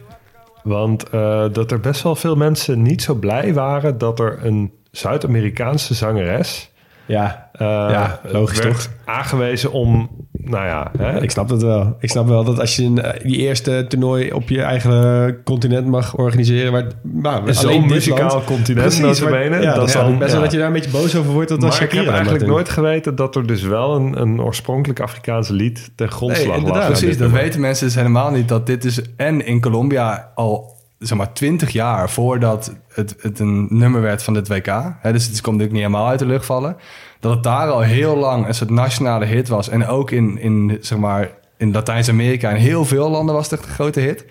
want 0.63 1.09
eh, 1.11 1.45
dat 1.53 1.71
er 1.71 1.81
best 1.81 2.03
wel 2.03 2.15
veel 2.17 2.37
mensen 2.37 2.83
niet 2.83 3.03
zo 3.03 3.15
blij 3.15 3.55
waren 3.55 3.99
dat 3.99 4.21
er 4.21 4.39
een 4.47 4.73
Zuid-Amerikaanse 4.97 5.95
zangeres 5.95 6.71
Ja, 7.07 7.49
eh, 7.53 7.67
Ja, 7.67 8.21
logisch 8.25 8.59
werd 8.59 8.73
toch? 8.75 8.89
aangewezen 9.05 9.73
om, 9.73 10.11
nou 10.33 10.67
ja, 10.67 10.91
hè, 10.99 11.23
ik 11.23 11.31
snap 11.31 11.49
dat 11.49 11.63
wel. 11.63 11.97
Ik 12.01 12.11
snap 12.11 12.27
wel 12.27 12.45
dat 12.45 12.61
als 12.61 12.77
je 12.77 12.85
een, 12.85 13.03
eh, 13.03 13.21
die 13.27 13.37
eerste 13.37 13.85
toernooi 13.89 14.33
op 14.33 14.49
je 14.49 14.63
eigen 14.63 15.37
continent 15.45 15.87
mag 15.87 16.17
organiseren... 16.17 16.73
Waar, 16.73 16.85
nou, 17.03 17.53
zo'n 17.55 17.87
muzikaal 17.87 18.29
land- 18.29 18.45
continent 18.45 18.99
Precies, 18.99 19.21
waar- 19.21 19.31
bene, 19.31 19.61
Ja, 19.63 19.75
dat 19.75 19.87
is 19.87 19.93
dan- 19.93 20.19
best 20.19 20.31
wel 20.31 20.37
ja. 20.39 20.43
dat 20.45 20.53
je 20.53 20.59
daar 20.59 20.67
een 20.67 20.73
beetje 20.73 20.91
boos 20.91 21.17
over 21.17 21.33
wordt. 21.33 21.49
Dat 21.49 21.61
maar 21.61 21.83
ik 21.83 21.93
heb 21.93 22.09
eigenlijk 22.09 22.47
nooit 22.47 22.69
geweten 22.69 23.15
dat 23.15 23.37
er 23.37 23.47
dus 23.47 23.63
wel 23.63 23.97
een, 23.97 24.21
een 24.21 24.41
oorspronkelijk 24.43 25.01
Afrikaans 25.01 25.49
lied 25.49 25.91
ten 25.97 26.11
grondslag 26.11 26.47
lag. 26.47 26.57
inderdaad, 26.57 26.83
aan 26.83 26.89
precies. 26.89 27.19
Dat 27.19 27.31
weten 27.31 27.61
mensen 27.61 27.87
dus 27.87 27.95
helemaal 27.95 28.31
niet. 28.31 28.49
Dat 28.49 28.67
dit 28.67 28.83
dus 28.83 29.01
en 29.17 29.47
in 29.47 29.61
Colombia 29.61 30.31
al 30.35 30.75
zeg 30.99 31.19
maar 31.19 31.33
20 31.33 31.71
jaar 31.71 32.11
voordat 32.11 32.73
het, 32.89 33.17
het 33.21 33.39
een 33.39 33.67
nummer 33.71 34.01
werd 34.01 34.23
van 34.23 34.35
dit 34.35 34.49
WK. 34.49 34.67
Hè, 35.01 35.13
dus 35.13 35.27
het 35.27 35.41
komt 35.41 35.57
natuurlijk 35.57 35.73
niet 35.73 35.83
helemaal 35.83 36.09
uit 36.09 36.19
de 36.19 36.27
lucht 36.27 36.47
vallen. 36.47 36.77
Dat 37.21 37.35
het 37.35 37.43
daar 37.43 37.69
al 37.69 37.81
heel 37.81 38.17
lang 38.17 38.47
een 38.47 38.55
soort 38.55 38.71
nationale 38.71 39.25
hit 39.25 39.49
was. 39.49 39.69
En 39.69 39.87
ook 39.87 40.11
in, 40.11 40.39
in, 40.39 40.79
zeg 40.81 40.99
maar, 40.99 41.31
in 41.57 41.73
Latijns-Amerika 41.73 42.51
en 42.51 42.57
heel 42.57 42.85
veel 42.85 43.11
landen 43.11 43.35
was 43.35 43.51
het 43.51 43.61
een 43.63 43.69
grote 43.69 44.01
hit. 44.01 44.25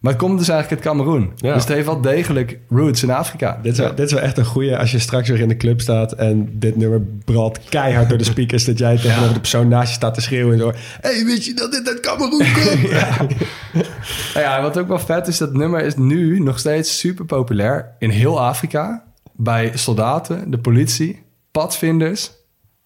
Maar 0.00 0.12
het 0.12 0.20
komt 0.20 0.38
dus 0.38 0.48
eigenlijk 0.48 0.86
uit 0.86 0.94
Cameroen. 0.94 1.32
Ja. 1.36 1.54
Dus 1.54 1.62
het 1.62 1.72
heeft 1.72 1.86
wel 1.86 2.00
degelijk 2.00 2.58
roots 2.68 3.02
in 3.02 3.10
Afrika. 3.10 3.58
Dit 3.62 3.72
is, 3.72 3.78
wel, 3.78 3.94
dit 3.94 4.06
is 4.06 4.12
wel 4.12 4.22
echt 4.22 4.38
een 4.38 4.44
goeie 4.44 4.76
als 4.76 4.90
je 4.90 4.98
straks 4.98 5.28
weer 5.28 5.40
in 5.40 5.48
de 5.48 5.56
club 5.56 5.80
staat 5.80 6.12
en 6.12 6.48
dit 6.52 6.76
nummer 6.76 7.02
bralt 7.24 7.60
keihard 7.68 8.08
door 8.08 8.18
de 8.18 8.24
speakers. 8.24 8.64
dat 8.64 8.78
jij 8.78 8.96
tegenover 9.02 9.34
de 9.34 9.40
persoon 9.40 9.68
naast 9.68 9.88
je 9.88 9.94
staat 9.94 10.14
te 10.14 10.20
schreeuwen. 10.20 10.52
En 10.52 10.58
zo, 10.58 10.72
hey, 11.00 11.24
weet 11.24 11.44
je 11.44 11.54
dat 11.54 11.72
dit 11.72 11.88
uit 11.88 12.00
Cameroen 12.00 12.38
komt? 12.64 12.90
Nou 14.34 14.46
ja, 14.46 14.62
wat 14.62 14.78
ook 14.78 14.88
wel 14.88 14.98
vet 14.98 15.26
is, 15.26 15.38
dat 15.38 15.52
nummer 15.52 15.84
is 15.84 15.96
nu 15.96 16.40
nog 16.40 16.58
steeds 16.58 16.98
super 16.98 17.24
populair 17.24 17.94
in 17.98 18.10
heel 18.10 18.40
Afrika. 18.40 19.04
Bij 19.32 19.72
soldaten, 19.74 20.50
de 20.50 20.58
politie, 20.58 21.22
padvinders, 21.50 22.30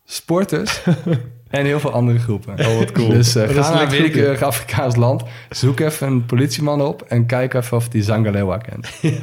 sporters 0.05 0.81
en 1.55 1.65
heel 1.65 1.81
veel 1.81 1.93
andere 1.93 2.19
groepen. 2.19 2.59
Oh, 2.67 2.79
wat 2.79 2.93
cool. 2.93 3.09
Dus 3.09 3.37
is 3.37 3.51
ga 3.53 3.73
naar 3.73 3.83
een 3.83 3.89
willekeurig 3.91 4.43
Afrikaans 4.43 4.97
land, 4.97 5.23
zoek 5.51 5.81
even 5.81 6.07
een 6.07 6.27
politieman 6.27 6.81
op 6.81 7.03
en 7.03 7.27
kijk 7.27 7.55
even 7.55 7.77
of 7.77 7.89
die 7.89 8.03
Zangalewa 8.03 8.59
kent. 8.59 8.89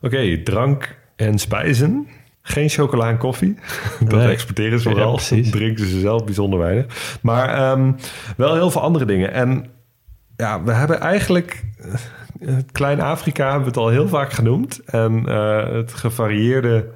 Oké, 0.00 0.42
drank 0.42 0.96
en 1.16 1.38
spijzen. 1.38 2.08
Geen 2.42 2.68
chocola 2.68 3.08
en 3.08 3.16
koffie. 3.18 3.54
Dat 4.00 4.18
Nee. 4.18 4.28
exporteren 4.30 4.80
ze 4.80 4.88
Ja, 4.88 4.94
vooral. 4.94 5.14
precies. 5.14 5.50
Drinken 5.60 5.86
ze 5.86 6.00
zelf 6.00 6.24
bijzonder 6.24 6.58
weinig. 6.58 7.18
Maar 7.22 7.48
ehm, 7.48 7.92
wel 8.36 8.54
heel 8.54 8.70
veel 8.70 8.80
andere 8.80 9.04
dingen. 9.04 9.32
En 9.32 9.66
ja, 10.36 10.62
we 10.62 10.72
hebben 10.72 11.00
eigenlijk... 11.00 11.64
eh, 11.78 11.90
Het 12.54 12.72
klein 12.72 13.00
Afrika 13.00 13.44
hebben 13.44 13.60
we 13.62 13.68
het 13.68 13.76
al 13.76 13.88
heel 13.88 14.08
vaak 14.08 14.32
genoemd. 14.32 14.80
En 14.84 15.22
eh, 15.28 15.72
het 15.72 15.92
gevarieerde 15.94 16.86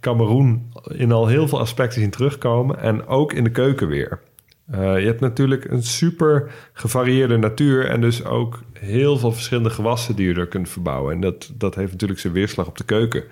Cameroen 0.00 0.72
in 0.88 1.12
al 1.12 1.26
heel 1.26 1.48
veel 1.48 1.60
aspecten 1.60 2.00
zien 2.00 2.10
terugkomen. 2.10 2.80
En 2.80 3.06
ook 3.06 3.32
in 3.32 3.44
de 3.44 3.50
keuken 3.50 3.88
weer. 3.88 4.20
Eh, 4.70 4.98
je 4.98 5.06
hebt 5.06 5.20
natuurlijk 5.20 5.64
een 5.64 5.82
super 5.82 6.50
gevarieerde 6.72 7.36
natuur 7.36 7.86
en 7.86 8.00
dus 8.00 8.24
ook 8.24 8.62
heel 8.72 9.16
veel 9.16 9.32
verschillende 9.32 9.70
gewassen 9.70 10.16
die 10.16 10.28
je 10.28 10.34
er 10.34 10.46
kunt 10.46 10.68
verbouwen. 10.68 11.14
En 11.14 11.20
dat, 11.20 11.52
dat 11.54 11.74
heeft 11.74 11.92
natuurlijk 11.92 12.20
zijn 12.20 12.32
weerslag 12.32 12.66
op 12.66 12.76
de 12.76 12.84
keuken. 12.84 13.24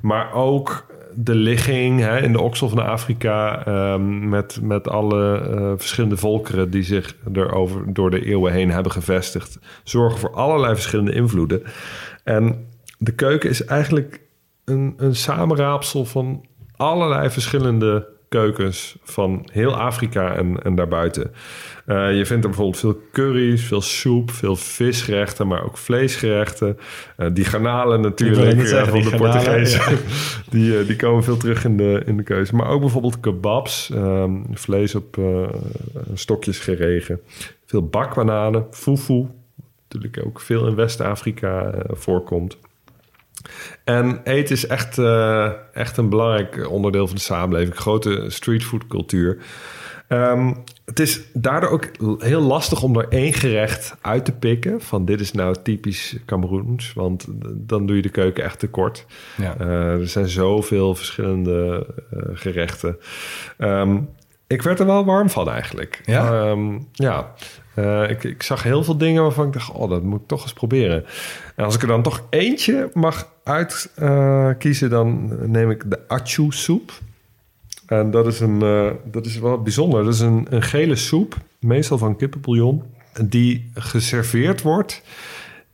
Maar 0.00 0.32
ook 0.32 0.86
de 1.14 1.34
ligging 1.34 2.00
hè, 2.00 2.20
in 2.22 2.32
de 2.32 2.40
oksel 2.40 2.68
van 2.68 2.86
Afrika 2.86 3.66
ehm, 3.66 4.28
met, 4.28 4.58
met 4.62 4.88
alle 4.88 5.38
eh, 5.38 5.72
verschillende 5.76 6.16
volkeren 6.16 6.70
die 6.70 6.82
zich 6.82 7.16
er 7.32 7.52
over, 7.52 7.92
door 7.92 8.10
de 8.10 8.24
eeuwen 8.24 8.52
heen 8.52 8.70
hebben 8.70 8.92
gevestigd, 8.92 9.58
zorgen 9.84 10.18
voor 10.18 10.34
allerlei 10.34 10.74
verschillende 10.74 11.12
invloeden. 11.12 11.62
En 12.24 12.66
de 12.98 13.12
keuken 13.12 13.50
is 13.50 13.64
eigenlijk 13.64 14.20
een, 14.66 14.94
een 14.96 15.16
samenraapsel 15.16 16.04
van 16.04 16.44
allerlei 16.76 17.30
verschillende 17.30 18.14
keukens 18.28 18.96
van 19.02 19.46
heel 19.52 19.76
Afrika 19.76 20.34
en, 20.34 20.62
en 20.62 20.74
daarbuiten. 20.74 21.32
Eh, 21.86 22.16
je 22.16 22.26
vindt 22.26 22.44
er 22.44 22.50
bijvoorbeeld 22.50 22.78
veel 22.78 23.00
curry's, 23.12 23.62
veel 23.62 23.80
soep, 23.80 24.30
veel 24.30 24.56
visgerechten, 24.56 25.46
maar 25.46 25.64
ook 25.64 25.78
vleesgerechten. 25.78 26.78
Eh, 27.16 27.26
die 27.32 27.44
garnalen 27.44 28.00
natuurlijk 28.00 28.60
eh, 28.60 28.66
zeggen, 28.66 28.88
van 28.88 29.00
die 29.00 29.10
de 29.10 29.16
garnalen, 29.16 29.42
Portugezen. 29.42 29.98
die, 30.50 30.86
die 30.86 30.96
komen 30.96 31.24
veel 31.24 31.36
terug 31.36 31.64
in 31.64 31.76
de, 31.76 32.02
in 32.06 32.16
de 32.16 32.22
keuze. 32.22 32.54
Maar 32.54 32.68
ook 32.68 32.80
bijvoorbeeld 32.80 33.20
kebabs, 33.20 33.90
ehm, 33.90 34.32
vlees 34.52 34.94
op 34.94 35.18
stokjes 36.14 36.58
geregen. 36.58 37.20
Veel 37.66 37.88
bakbananen, 37.88 38.66
fufu, 38.70 39.26
natuurlijk 39.82 40.26
ook 40.26 40.40
veel 40.40 40.66
in 40.66 40.74
West-Afrika 40.74 41.74
voorkomt. 41.88 42.58
En 43.84 44.20
eten 44.24 44.54
is 44.54 44.66
echt, 44.66 44.98
eh, 44.98 45.50
echt 45.72 45.96
een 45.96 46.08
belangrijk 46.08 46.70
onderdeel 46.70 47.06
van 47.06 47.16
de 47.16 47.22
samenleving. 47.22 47.76
Grote 47.76 48.24
streetfoodcultuur. 48.28 49.38
Ehm 50.08 50.52
het 50.86 51.00
is 51.00 51.20
daardoor 51.32 51.70
ook 51.70 51.90
heel 52.18 52.40
lastig 52.40 52.82
om 52.82 52.96
er 52.98 53.08
één 53.08 53.32
gerecht 53.32 53.96
uit 54.00 54.24
te 54.24 54.32
pikken. 54.32 54.80
Van 54.80 55.04
dit 55.04 55.20
is 55.20 55.32
nou 55.32 55.56
typisch 55.62 56.16
Cameroens. 56.26 56.92
Want 56.92 57.26
dan 57.52 57.86
doe 57.86 57.96
je 57.96 58.02
de 58.02 58.08
keuken 58.08 58.44
echt 58.44 58.58
tekort. 58.58 59.06
Ja. 59.36 59.56
Eh, 59.58 59.68
er 59.92 60.08
zijn 60.08 60.28
zoveel 60.28 60.94
verschillende 60.94 61.86
eh, 62.10 62.18
gerechten. 62.32 62.98
Ehm, 63.58 63.98
ik 64.46 64.62
werd 64.62 64.80
er 64.80 64.86
wel 64.86 65.04
warm 65.04 65.30
van 65.30 65.48
eigenlijk. 65.50 66.02
Ja? 66.04 66.32
Ehm, 66.32 66.78
ja. 66.92 67.34
Eh, 67.76 68.10
ik, 68.10 68.24
ik 68.24 68.42
zag 68.42 68.62
heel 68.62 68.84
veel 68.84 68.96
dingen 68.96 69.22
waarvan 69.22 69.46
ik 69.46 69.52
dacht... 69.52 69.70
oh, 69.70 69.90
dat 69.90 70.02
moet 70.02 70.20
ik 70.20 70.26
toch 70.26 70.42
eens 70.42 70.52
proberen. 70.52 71.04
En 71.56 71.64
als 71.64 71.74
ik 71.74 71.82
er 71.82 71.88
dan 71.88 72.02
toch 72.02 72.22
eentje 72.30 72.90
mag 72.94 73.32
uitkiezen... 73.44 74.90
dan 74.90 75.32
neem 75.50 75.70
ik 75.70 75.90
de 75.90 76.08
achu 76.08 76.46
soep. 76.50 76.92
En 77.86 78.10
dat 78.10 78.26
is, 78.26 78.40
een, 78.40 78.62
eh, 78.62 78.90
dat 79.04 79.26
is 79.26 79.38
wel 79.38 79.62
bijzonder. 79.62 80.04
Dat 80.04 80.14
is 80.14 80.20
een, 80.20 80.46
een 80.50 80.62
gele 80.62 80.96
soep, 80.96 81.36
meestal 81.58 81.98
van 81.98 82.16
kippenbouillon... 82.16 82.82
die 83.24 83.70
geserveerd 83.74 84.62
wordt 84.62 85.02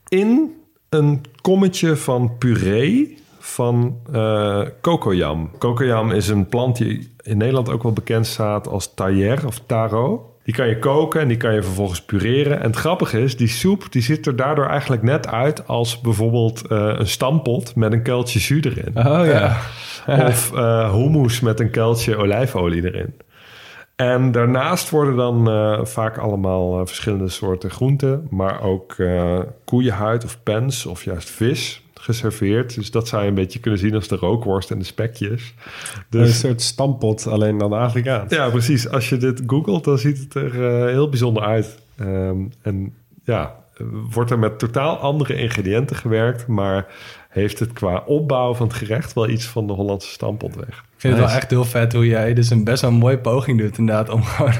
in 0.08 0.54
een 0.88 1.24
kommetje 1.40 1.96
van 1.96 2.38
puree 2.38 3.18
van 3.38 3.98
eh 4.12 4.62
cocoyam. 4.80 5.50
Cocoyam 5.58 6.10
is 6.10 6.28
een 6.28 6.46
plant 6.46 6.76
die 6.76 7.14
in 7.22 7.36
Nederland 7.36 7.68
ook 7.68 7.82
wel 7.82 7.92
bekend 7.92 8.26
staat 8.26 8.68
als 8.68 8.94
tailler 8.94 9.46
of 9.46 9.60
taro. 9.66 10.31
Die 10.44 10.54
kan 10.54 10.68
je 10.68 10.78
koken 10.78 11.20
en 11.20 11.28
die 11.28 11.36
kan 11.36 11.54
je 11.54 11.62
vervolgens 11.62 12.02
pureren. 12.02 12.60
En 12.60 12.66
het 12.66 12.76
grappige 12.76 13.20
is, 13.20 13.36
die 13.36 13.48
soep 13.48 13.92
die 13.92 14.02
ziet 14.02 14.26
er 14.26 14.36
daardoor 14.36 14.66
eigenlijk 14.66 15.02
net 15.02 15.28
uit... 15.28 15.68
als 15.68 16.00
bijvoorbeeld 16.00 16.66
eh, 16.66 16.94
een 16.96 17.08
stampot 17.08 17.76
met 17.76 17.92
een 17.92 18.02
kuiltje 18.02 18.38
jus 18.38 18.64
erin. 18.64 18.96
Oh 18.96 19.26
ja. 19.26 19.56
Of 20.06 20.52
eh 20.54 20.92
hummus 20.92 21.40
met 21.40 21.60
een 21.60 21.70
kuiltje 21.70 22.16
olijfolie 22.16 22.84
erin. 22.84 23.14
En 23.96 24.32
daarnaast 24.32 24.90
worden 24.90 25.16
dan 25.16 25.50
eh, 25.50 25.84
vaak 25.84 26.18
allemaal 26.18 26.80
eh, 26.80 26.86
verschillende 26.86 27.28
soorten 27.28 27.70
groenten, 27.70 28.26
maar 28.30 28.62
ook 28.62 28.92
eh 28.92 29.40
koeienhuid 29.64 30.24
of 30.24 30.42
pens 30.42 30.86
of 30.86 31.04
juist 31.04 31.30
vis 31.30 31.81
geserveerd. 32.02 32.74
Dus 32.74 32.90
dat 32.90 33.08
zou 33.08 33.22
je 33.22 33.28
een 33.28 33.34
beetje 33.34 33.58
kunnen 33.58 33.80
zien 33.80 33.94
als 33.94 34.08
de 34.08 34.16
rookworst 34.16 34.70
en 34.70 34.78
de 34.78 34.84
spekjes. 34.84 35.54
Een 35.94 36.02
Dus 36.10 36.38
soort 36.38 36.62
stampot, 36.62 37.26
alleen 37.26 37.58
dan 37.58 37.72
Afrikaans. 37.72 38.34
ja, 38.34 38.50
precies. 38.50 38.88
Als 38.88 39.08
je 39.08 39.16
dit 39.16 39.42
googelt, 39.46 39.84
dan 39.84 39.98
ziet 39.98 40.18
het 40.18 40.34
er 40.34 40.64
eh, 40.64 40.84
heel 40.92 41.08
bijzonder 41.08 41.42
uit. 41.42 41.78
Ehm, 41.96 42.36
en 42.62 42.94
ja, 43.24 43.54
wordt 44.10 44.30
er 44.30 44.38
met 44.38 44.58
totaal 44.58 44.96
andere 44.96 45.34
ingrediënten 45.34 45.96
gewerkt, 45.96 46.46
maar 46.46 46.86
heeft 47.28 47.58
het 47.58 47.72
qua 47.72 48.02
opbouw 48.06 48.54
van 48.54 48.66
het 48.66 48.76
gerecht 48.76 49.12
wel 49.12 49.28
iets 49.28 49.46
van 49.46 49.66
de 49.66 49.72
Hollandse 49.72 50.10
stampot 50.10 50.54
weg. 50.54 50.84
Ik 51.02 51.08
vind 51.08 51.20
het 51.20 51.30
wel 51.30 51.40
echt 51.40 51.50
heel 51.50 51.64
vet 51.64 51.92
hoe 51.92 52.06
jij 52.06 52.34
dus 52.34 52.50
een 52.50 52.64
best 52.64 52.80
wel 52.80 52.90
een 52.90 52.96
mooie 52.96 53.18
poging 53.18 53.58
doet 53.58 53.78
inderdaad... 53.78 54.08
om 54.08 54.22
gewoon 54.36 54.52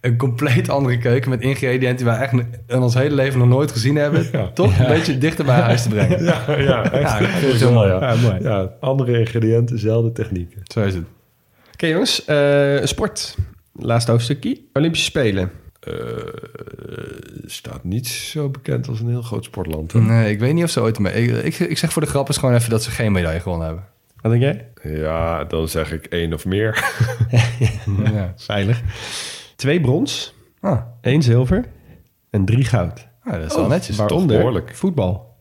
een 0.00 0.16
compleet 0.16 0.68
andere 0.68 0.98
keuken 0.98 1.30
met 1.30 1.40
ingrediënten... 1.40 1.96
die 1.96 2.06
wij 2.06 2.18
echt 2.18 2.32
in 2.66 2.78
ons 2.78 2.94
hele 2.94 3.14
leven 3.14 3.38
nog 3.38 3.48
nooit 3.48 3.72
gezien 3.72 3.96
hebben... 3.96 4.28
Ja. 4.32 4.50
toch 4.54 4.78
een 4.78 4.86
beetje 4.86 5.18
dichter 5.18 5.44
bij 5.44 5.60
huis 5.60 5.82
te 5.82 5.88
brengen. 5.88 6.24
Ja, 6.24 6.42
ja, 6.58 6.90
echt. 6.92 7.10
Ja, 7.10 7.18
ik 7.18 7.26
vind 7.26 7.52
het 7.52 7.60
heel 7.60 7.72
mooi. 7.72 7.88
Ja. 7.88 8.12
Ja, 8.12 8.20
mooi. 8.20 8.42
Ja, 8.42 8.70
andere 8.80 9.18
ingrediënten, 9.18 9.76
dezelfde 9.76 10.12
technieken. 10.12 10.60
Zo 10.64 10.80
is 10.80 10.94
het. 10.94 11.04
Oké 11.72 11.86
jongens, 11.86 12.24
eh, 12.24 12.84
sport. 12.84 13.36
Laatste 13.72 14.10
hoofdstukje. 14.10 14.60
Olympische 14.72 15.06
Spelen. 15.06 15.50
Eh, 15.80 15.94
staat 17.46 17.84
niet 17.84 18.08
zo 18.08 18.48
bekend 18.48 18.88
als 18.88 19.00
een 19.00 19.08
heel 19.08 19.22
groot 19.22 19.44
sportland. 19.44 19.92
hè? 19.92 20.00
Nee, 20.00 20.32
ik 20.32 20.38
weet 20.38 20.54
niet 20.54 20.64
of 20.64 20.70
ze 20.70 20.80
ooit 20.80 20.98
mee... 20.98 21.12
Ik, 21.12 21.44
ik, 21.44 21.58
ik 21.58 21.78
zeg 21.78 21.92
voor 21.92 22.02
de 22.02 22.08
grap 22.08 22.28
is 22.28 22.36
gewoon 22.36 22.54
even 22.54 22.70
dat 22.70 22.82
ze 22.82 22.90
geen 22.90 23.12
medaille 23.12 23.40
gewonnen 23.40 23.66
hebben. 23.66 23.84
Wat 24.24 24.32
denk 24.32 24.42
jij? 24.42 24.68
Ja, 24.96 25.44
dan 25.44 25.68
zeg 25.68 25.92
ik 25.92 26.06
één 26.06 26.32
of 26.32 26.44
meer. 26.44 26.84
Ja. 28.12 28.32
Veilig. 28.36 28.82
Twee 29.56 29.80
brons, 29.80 30.34
Ah, 30.60 30.80
één 31.00 31.22
zilver 31.22 31.64
en 32.30 32.44
drie 32.44 32.64
goud. 32.64 33.06
ah, 33.24 33.32
dat 33.32 33.50
is 33.50 33.56
wel 33.56 33.66
netjes. 33.66 33.96
Waaronder 33.96 34.36
behoorlijk. 34.36 34.74
voetbal 34.74 35.36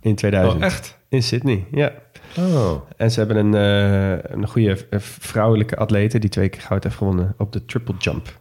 in 0.00 0.14
2000. 0.14 0.54
Oh, 0.60 0.64
echt? 0.64 0.98
In 1.08 1.22
Sydney, 1.22 1.64
ja. 1.70 1.92
Oh. 2.38 2.72
En 2.96 3.10
ze 3.10 3.18
hebben 3.18 3.36
een, 3.36 3.54
eh, 3.54 4.30
een 4.32 4.46
goede 4.48 4.86
eh, 4.90 4.98
vrouwelijke 5.00 5.76
atlete... 5.76 6.18
die 6.18 6.30
twee 6.30 6.48
keer 6.48 6.60
goud 6.60 6.82
heeft 6.84 6.96
gewonnen 6.96 7.34
op 7.38 7.52
de 7.52 7.64
triple 7.64 7.94
jump. 7.98 8.38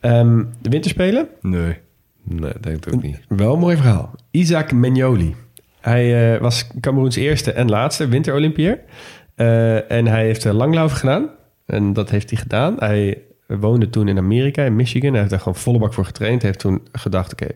Ehm, 0.00 0.44
de 0.60 0.70
winterspelen? 0.70 1.28
Nee. 1.40 1.78
Nee, 2.24 2.52
denk 2.60 2.86
ik 2.86 2.94
ook 2.94 3.02
niet. 3.02 3.20
Wel 3.28 3.52
een 3.52 3.58
mooi 3.58 3.76
verhaal. 3.76 4.14
Isaac 4.30 4.72
Menjoli. 4.72 5.34
Hij 5.80 6.34
eh, 6.34 6.40
was 6.40 6.66
Cameroens 6.80 7.16
eerste 7.16 7.52
en 7.52 7.68
laatste 7.68 8.08
winterolympier. 8.08 8.80
Eh, 9.40 9.90
en 9.90 10.06
hij 10.06 10.24
heeft 10.24 10.44
langlaufen 10.44 10.98
gedaan. 10.98 11.28
En 11.66 11.92
dat 11.92 12.10
heeft 12.10 12.30
hij 12.30 12.38
gedaan. 12.38 12.76
Hij 12.78 13.22
woonde 13.46 13.90
toen 13.90 14.08
in 14.08 14.18
Amerika, 14.18 14.62
in 14.62 14.76
Michigan. 14.76 15.10
Hij 15.10 15.18
heeft 15.18 15.30
daar 15.30 15.40
gewoon 15.40 15.58
volle 15.58 15.78
bak 15.78 15.94
voor 15.94 16.04
getraind. 16.04 16.42
Hij 16.42 16.50
heeft 16.50 16.62
toen 16.62 16.88
gedacht, 16.92 17.32
oké, 17.32 17.46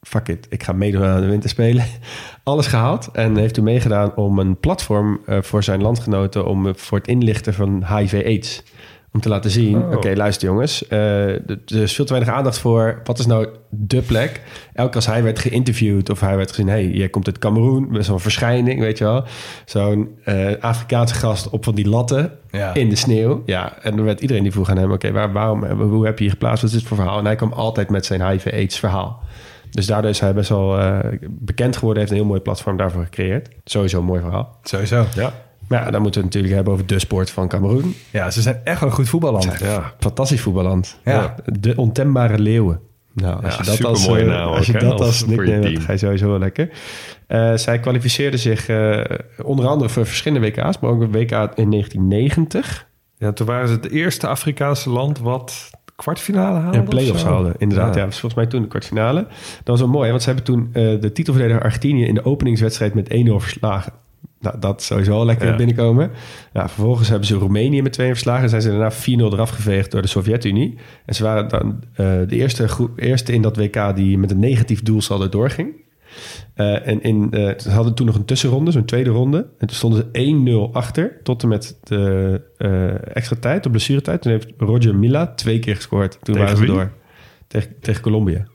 fuck 0.00 0.28
it. 0.28 0.46
Ik 0.50 0.62
ga 0.62 0.72
meedoen 0.72 1.04
aan 1.04 1.20
de 1.20 1.26
winterspelen. 1.26 1.84
Alles 2.42 2.66
gehaald. 2.66 3.08
En 3.12 3.36
heeft 3.36 3.54
toen 3.54 3.64
meegedaan 3.64 4.16
om 4.16 4.38
een 4.38 4.60
platform 4.60 5.20
eh, 5.26 5.42
voor 5.42 5.62
zijn 5.62 5.82
landgenoten... 5.82 6.46
om 6.46 6.76
voor 6.76 6.98
het 6.98 7.06
inlichten 7.06 7.54
van 7.54 7.84
HIV-AIDS... 7.96 8.62
Om 9.12 9.20
te 9.20 9.28
laten 9.28 9.50
zien, 9.50 9.76
Oh. 9.76 9.92
oké, 9.92 10.12
luister 10.16 10.48
jongens. 10.48 10.88
eh, 10.88 11.28
er 11.48 11.58
is 11.68 11.94
veel 11.94 12.04
te 12.04 12.12
weinig 12.12 12.34
aandacht 12.34 12.58
voor. 12.58 13.00
Wat 13.04 13.18
is 13.18 13.26
nou 13.26 13.46
de 13.68 14.00
plek? 14.02 14.40
Elke 14.72 14.94
als 14.94 15.06
hij 15.06 15.22
werd 15.22 15.38
geïnterviewd 15.38 16.10
of 16.10 16.20
hij 16.20 16.36
werd 16.36 16.48
gezien... 16.48 16.68
hey, 16.68 16.86
jij 16.88 17.08
komt 17.08 17.26
uit 17.26 17.38
Cameroen, 17.38 17.86
met 17.90 18.04
zo'n 18.04 18.20
verschijning, 18.20 18.80
weet 18.80 18.98
je 18.98 19.04
wel. 19.04 19.24
Zo'n 19.64 20.08
eh, 20.24 20.50
Afrikaanse 20.60 21.14
gast 21.14 21.50
op 21.50 21.64
van 21.64 21.74
die 21.74 21.88
latten 21.88 22.32
Ja. 22.50 22.74
in 22.74 22.88
de 22.88 22.96
sneeuw. 22.96 23.42
Ja, 23.46 23.78
en 23.82 23.96
dan 23.96 24.04
werd 24.04 24.20
iedereen 24.20 24.42
die 24.42 24.52
vroeg 24.52 24.70
aan 24.70 24.76
hem... 24.78 24.92
oké, 24.92 25.12
waar, 25.12 25.32
waarom, 25.32 25.64
hoe 25.64 26.04
heb 26.04 26.18
je 26.18 26.24
je 26.24 26.30
geplaatst? 26.30 26.62
Wat 26.62 26.70
is 26.72 26.78
dit 26.78 26.88
voor 26.88 26.96
verhaal? 26.96 27.18
En 27.18 27.24
hij 27.24 27.36
kwam 27.36 27.52
altijd 27.52 27.90
met 27.90 28.06
zijn 28.06 28.28
HIV-AIDS 28.28 28.78
verhaal. 28.78 29.22
Dus 29.70 29.86
daardoor 29.86 30.10
is 30.10 30.20
hij 30.20 30.34
best 30.34 30.48
wel 30.48 30.78
eh, 30.78 30.98
bekend 31.28 31.74
geworden. 31.76 31.98
Heeft 32.02 32.12
een 32.14 32.18
heel 32.20 32.28
mooi 32.28 32.40
platform 32.40 32.76
daarvoor 32.76 33.02
gecreëerd. 33.04 33.48
Sowieso 33.64 33.98
een 33.98 34.04
mooi 34.04 34.20
verhaal. 34.20 34.58
Sowieso. 34.62 35.04
Ja. 35.14 35.32
Maar 35.72 35.84
ja, 35.84 35.90
dan 35.90 36.02
moeten 36.02 36.20
we 36.20 36.26
het 36.26 36.34
natuurlijk 36.36 36.54
hebben 36.54 36.72
over 36.72 36.86
de 36.86 36.98
sport 36.98 37.30
van 37.30 37.48
Cameroen. 37.48 37.94
Ja, 38.10 38.30
ze 38.30 38.42
zijn 38.42 38.60
echt 38.64 38.80
wel 38.80 38.88
een 38.88 38.94
goed 38.94 39.08
voetballand. 39.08 39.58
Ja, 39.60 39.92
fantastisch 39.98 40.40
voetballand. 40.40 40.98
Ja. 41.04 41.34
De 41.44 41.76
ontembare 41.76 42.38
leeuwen. 42.38 42.80
Nou, 43.14 43.44
als 43.44 43.54
Ja, 43.54 43.60
je 43.60 43.66
dat 43.68 43.84
als, 43.84 44.06
naam 44.08 44.48
als, 44.48 44.66
je 44.66 44.74
ook, 44.74 44.80
dat 44.80 44.92
als- 44.92 45.00
als 45.00 45.26
nickname 45.26 45.68
hebt, 45.70 45.82
ga 45.84 45.92
je 45.92 45.98
sowieso 45.98 46.28
wel 46.28 46.38
lekker. 46.38 46.68
Eh, 47.26 47.54
zij 47.54 47.78
kwalificeerde 47.80 48.36
zich 48.36 48.68
eh, 48.68 49.00
onder 49.42 49.66
andere 49.66 49.90
voor 49.90 50.06
verschillende 50.06 50.46
WK's, 50.48 50.78
maar 50.78 50.90
ook 50.90 51.00
een 51.00 51.12
WK 51.12 51.30
in 51.54 51.70
1990. 51.70 52.86
Ja, 53.16 53.32
toen 53.32 53.46
waren 53.46 53.68
ze 53.68 53.74
het 53.74 53.90
eerste 53.90 54.26
Afrikaanse 54.26 54.90
land 54.90 55.18
wat 55.18 55.70
kwartfinale 55.96 56.58
haalde. 56.58 56.78
En 56.78 56.84
play-offs 56.84 57.22
hadden, 57.22 57.54
inderdaad. 57.58 57.86
Ja. 57.86 57.92
Ja. 57.92 57.98
dat 58.00 58.10
was 58.10 58.20
volgens 58.20 58.34
mij 58.42 58.46
toen 58.50 58.62
de 58.62 58.68
kwartfinale. 58.68 59.20
Dat 59.56 59.64
was 59.64 59.80
wel 59.80 59.88
mooi, 59.88 60.10
want 60.10 60.22
ze 60.22 60.26
hebben 60.28 60.44
toen 60.46 60.68
eh, 60.72 61.00
de 61.00 61.12
titelverdediger 61.12 61.62
Argentinië 61.64 62.04
in 62.06 62.14
de 62.14 62.24
openingswedstrijd 62.24 62.94
met 62.94 63.08
1-0 63.08 63.40
verslagen. 63.40 63.92
Nou, 64.42 64.58
dat 64.58 64.82
sowieso 64.82 65.12
wel 65.12 65.24
lekker 65.24 65.46
Ja. 65.48 65.56
binnenkomen. 65.56 66.10
Vervolgens 66.52 67.08
hebben 67.08 67.26
ze 67.26 67.34
Roemenië 67.34 67.82
met 67.82 67.92
2 67.92 68.08
verslagen. 68.08 68.42
En 68.42 68.48
zijn 68.48 68.62
ze 68.62 68.68
daarna 68.68 68.92
4-0 68.92 69.32
eraf 69.32 69.50
geveegd 69.50 69.90
door 69.90 70.02
de 70.02 70.08
Sovjet-Unie. 70.08 70.78
En 71.06 71.14
ze 71.14 71.22
waren 71.22 71.48
dan 71.48 71.82
eh, 71.92 72.06
de 72.06 72.36
eerste, 72.36 72.68
groep, 72.68 72.98
eerste 72.98 73.32
in 73.32 73.42
dat 73.42 73.56
WK 73.56 73.96
die 73.96 74.18
met 74.18 74.30
een 74.30 74.38
negatief 74.38 74.82
doelsaldo 74.82 75.28
doorging. 75.28 75.80
Eh, 76.54 76.86
en 76.88 77.02
in, 77.02 77.28
eh, 77.30 77.58
ze 77.58 77.70
hadden 77.70 77.94
toen 77.94 78.06
nog 78.06 78.14
een 78.14 78.24
tussenronde, 78.24 78.70
zo'n 78.70 78.84
tweede 78.84 79.10
ronde. 79.10 79.38
En 79.58 79.66
toen 79.66 79.76
stonden 79.76 79.98
ze 80.00 80.08
1-0 80.12 80.70
achter 80.72 81.20
tot 81.22 81.42
en 81.42 81.48
met 81.48 81.78
de 81.82 82.40
extra 83.14 83.36
tijd, 83.40 83.62
de 83.62 83.70
blessuretijd. 83.70 84.22
Toen 84.22 84.32
heeft 84.32 84.48
Roger 84.56 84.96
Milla 84.96 85.26
twee 85.26 85.58
keer 85.58 85.76
gescoord. 85.76 86.10
Toen 86.10 86.34
Tegen 86.34 86.40
waren 86.40 86.56
ze 86.56 86.62
wie? 86.62 86.72
door. 86.72 86.92
Tegen, 87.46 87.74
tegen 87.80 88.02
Colombia. 88.02 88.46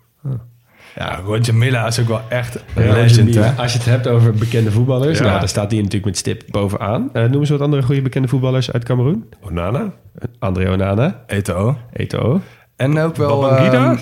Ja, 0.97 1.19
Roger 1.25 1.55
Milla 1.55 1.87
is 1.87 1.99
ook 1.99 2.07
wel 2.07 2.21
echt 2.29 2.55
een 2.75 2.83
Ja, 2.83 2.93
legend, 2.93 3.35
hè? 3.35 3.49
Als 3.51 3.71
je 3.71 3.77
het 3.77 3.87
hebt 3.87 4.07
over 4.07 4.31
bekende 4.33 4.71
voetballers, 4.71 5.17
Ja. 5.17 5.23
nou, 5.25 5.39
daar 5.39 5.47
staat 5.47 5.69
hij 5.71 5.79
natuurlijk 5.79 6.05
met 6.05 6.17
stip 6.17 6.43
bovenaan. 6.51 7.09
Eh, 7.13 7.23
noemen 7.23 7.45
ze 7.47 7.53
wat 7.53 7.61
andere 7.61 7.81
goede 7.83 8.01
bekende 8.01 8.27
voetballers 8.27 8.71
uit 8.71 8.83
Cameroen? 8.83 9.29
Onana? 9.41 9.93
André 10.39 10.71
Onana, 10.71 11.23
Eto'o. 11.27 11.77
Eto'o. 11.93 12.41
En 12.75 12.99
ook 12.99 13.15
wel... 13.15 13.41
Babangida? 13.41 13.83
ehm, 13.83 13.97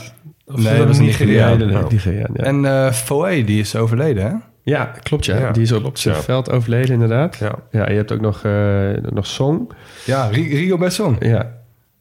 Of 0.46 0.64
nee, 0.64 0.72
is 0.72 0.78
dat 0.78 0.88
was 0.88 0.98
een 0.98 1.06
Nigeriaan? 1.06 1.50
Nigeriaan. 1.58 1.80
Ja, 1.80 1.86
Oh. 1.86 1.91
Nigeriaan, 1.91 2.32
ja. 2.34 2.43
En 2.43 2.66
eh 2.66 2.91
Foe, 2.91 3.43
die 3.43 3.60
is 3.60 3.76
overleden, 3.76 4.24
hè? 4.24 4.32
ja, 4.64 4.86
klopt 5.04 5.26
ja. 5.26 5.38
Ja, 5.38 5.52
die 5.52 5.64
is 5.64 5.72
op 5.72 5.82
klopt, 5.82 6.00
zijn 6.00 6.16
ja. 6.16 6.22
veld 6.22 6.52
overleden 6.52 6.93
inderdaad. 6.93 7.38
Ja. 7.38 7.56
Ja, 7.72 7.89
je 7.89 7.96
hebt 7.96 8.12
ook 8.12 8.22
nog, 8.22 8.43
eh, 8.43 8.89
nog 9.10 9.26
Song. 9.28 9.70
Ja, 10.06 10.28
Ri- 10.28 10.56
Rigo 10.56 10.78
Besson. 10.78 11.16
Ja, 11.20 11.52